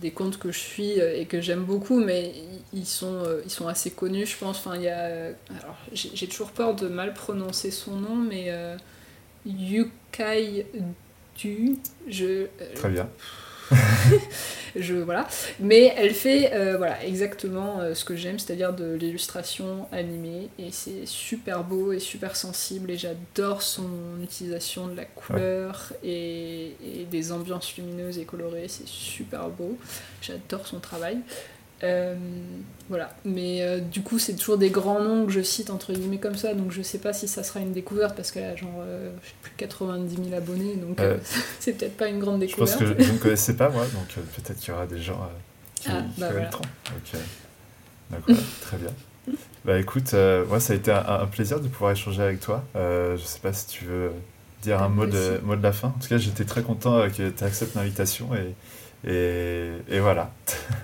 des 0.00 0.10
comptes 0.10 0.38
que 0.38 0.52
je 0.52 0.58
suis 0.58 1.00
euh, 1.00 1.18
et 1.18 1.26
que 1.26 1.40
j'aime 1.40 1.64
beaucoup, 1.64 2.00
mais 2.00 2.32
ils 2.72 2.86
sont, 2.86 3.22
euh, 3.24 3.40
ils 3.44 3.50
sont 3.50 3.68
assez 3.68 3.90
connus, 3.90 4.26
je 4.26 4.36
pense. 4.36 4.58
Enfin, 4.58 4.76
il 4.76 4.82
y 4.82 4.88
a... 4.88 5.06
Alors, 5.50 5.76
j'ai 5.92 6.26
toujours 6.26 6.50
peur 6.50 6.74
de 6.74 6.88
mal 6.88 7.14
prononcer 7.14 7.70
son 7.70 7.96
nom, 7.96 8.16
mais 8.16 8.52
Yukai 9.46 10.66
Du. 11.36 11.76
Je, 12.08 12.46
Très 12.74 12.88
bien. 12.88 13.08
je, 14.76 14.94
voilà. 14.94 15.26
Mais 15.60 15.94
elle 15.96 16.14
fait 16.14 16.52
euh, 16.52 16.76
voilà, 16.76 17.04
exactement 17.04 17.80
euh, 17.80 17.94
ce 17.94 18.04
que 18.04 18.16
j'aime, 18.16 18.38
c'est-à-dire 18.38 18.72
de 18.72 18.94
l'illustration 18.94 19.86
animée. 19.92 20.48
Et 20.58 20.70
c'est 20.70 21.06
super 21.06 21.64
beau 21.64 21.92
et 21.92 21.98
super 21.98 22.36
sensible. 22.36 22.90
Et 22.90 22.98
j'adore 22.98 23.62
son 23.62 23.88
utilisation 24.22 24.88
de 24.88 24.96
la 24.96 25.04
couleur 25.04 25.92
et, 26.02 26.74
et, 26.84 27.04
des 27.10 27.32
ambiances 27.32 27.76
lumineuses 27.76 28.18
et 28.18 28.24
colorées. 28.24 28.68
C'est 28.68 28.88
super 28.88 29.48
beau. 29.48 29.78
J'adore 30.22 30.66
son 30.66 30.80
travail. 30.80 31.18
Euh, 31.84 32.14
voilà, 32.88 33.10
mais 33.24 33.62
euh, 33.62 33.80
du 33.80 34.02
coup, 34.02 34.18
c'est 34.18 34.34
toujours 34.34 34.58
des 34.58 34.70
grands 34.70 35.00
noms 35.00 35.26
que 35.26 35.32
je 35.32 35.42
cite 35.42 35.70
entre 35.70 35.92
guillemets 35.92 36.18
comme 36.18 36.36
ça, 36.36 36.54
donc 36.54 36.72
je 36.72 36.82
sais 36.82 36.98
pas 36.98 37.12
si 37.12 37.28
ça 37.28 37.42
sera 37.42 37.60
une 37.60 37.72
découverte 37.72 38.16
parce 38.16 38.30
qu'elle 38.30 38.44
a 38.44 38.56
genre, 38.56 38.80
euh, 38.80 39.10
je 39.22 39.28
sais 39.28 39.34
plus, 39.42 39.52
90 39.58 40.16
000 40.30 40.36
abonnés, 40.36 40.74
donc 40.76 40.98
c'est 41.60 41.74
peut-être 41.74 41.96
pas 41.96 42.08
une 42.08 42.18
grande 42.18 42.40
découverte. 42.40 42.78
Je 42.78 42.84
pense 42.84 42.96
que 42.96 43.02
je 43.02 43.12
ne 43.12 43.18
connaissais 43.18 43.54
pas 43.54 43.68
moi, 43.68 43.84
donc 43.84 44.24
peut-être 44.36 44.58
qu'il 44.58 44.70
y 44.70 44.72
aura 44.72 44.86
des 44.86 45.00
gens 45.00 45.28
qui, 45.74 45.88
ah, 45.90 46.02
bah 46.16 46.28
D'accord, 46.32 46.62
très 48.62 48.78
bien. 48.78 49.36
Bah 49.64 49.78
écoute, 49.78 50.14
moi 50.48 50.58
ça 50.60 50.72
a 50.72 50.76
été 50.76 50.90
un, 50.90 51.26
plaisir 51.26 51.60
de 51.60 51.68
pouvoir 51.68 51.92
échanger 51.92 52.22
avec 52.22 52.40
toi. 52.40 52.64
je 52.74 53.20
sais 53.22 53.40
pas 53.40 53.52
si 53.52 53.66
tu 53.66 53.84
veux 53.84 54.12
dire 54.62 54.82
un 54.82 54.88
mot 54.88 55.04
de, 55.04 55.40
mot 55.44 55.54
de 55.54 55.62
la 55.62 55.72
fin. 55.72 55.88
En 55.88 56.00
tout 56.00 56.08
cas, 56.08 56.16
j'étais 56.16 56.44
très 56.44 56.62
content 56.62 57.06
que 57.10 57.28
tu 57.28 57.44
acceptes 57.44 57.74
l'invitation 57.74 58.30
et, 58.34 58.54
et, 59.08 59.70
et 59.90 60.00
voilà. 60.00 60.32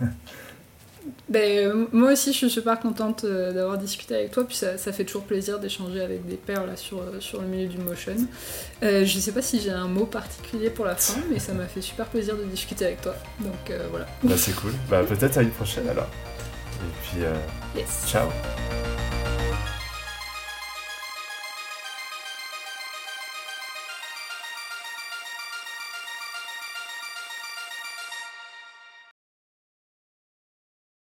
Ben, 1.28 1.66
euh, 1.66 1.86
moi 1.92 2.12
aussi, 2.12 2.32
je 2.32 2.38
suis 2.38 2.50
super 2.50 2.78
contente 2.80 3.24
euh, 3.24 3.52
d'avoir 3.52 3.78
discuté 3.78 4.14
avec 4.14 4.30
toi, 4.30 4.44
puis 4.44 4.56
ça, 4.56 4.78
ça 4.78 4.92
fait 4.92 5.04
toujours 5.04 5.24
plaisir 5.24 5.58
d'échanger 5.58 6.00
avec 6.00 6.26
des 6.26 6.36
pairs 6.36 6.66
là, 6.66 6.76
sur, 6.76 6.98
euh, 6.98 7.20
sur 7.20 7.40
le 7.40 7.46
milieu 7.46 7.66
du 7.66 7.78
motion. 7.78 8.16
Euh, 8.82 9.04
je 9.04 9.18
sais 9.18 9.32
pas 9.32 9.42
si 9.42 9.60
j'ai 9.60 9.70
un 9.70 9.88
mot 9.88 10.06
particulier 10.06 10.70
pour 10.70 10.84
la 10.84 10.96
fin, 10.96 11.20
mais 11.30 11.38
ça 11.38 11.52
m'a 11.52 11.66
fait 11.66 11.82
super 11.82 12.06
plaisir 12.06 12.36
de 12.36 12.44
discuter 12.44 12.86
avec 12.86 13.00
toi. 13.00 13.14
Donc 13.40 13.72
voilà. 13.90 14.06
Bah, 14.22 14.34
c'est 14.36 14.54
cool. 14.54 14.72
Bah, 14.88 15.02
peut-être 15.02 15.38
à 15.38 15.42
une 15.42 15.50
prochaine 15.50 15.88
alors. 15.88 16.08
Et 16.82 17.80
puis, 17.80 17.88
ciao. 18.06 18.28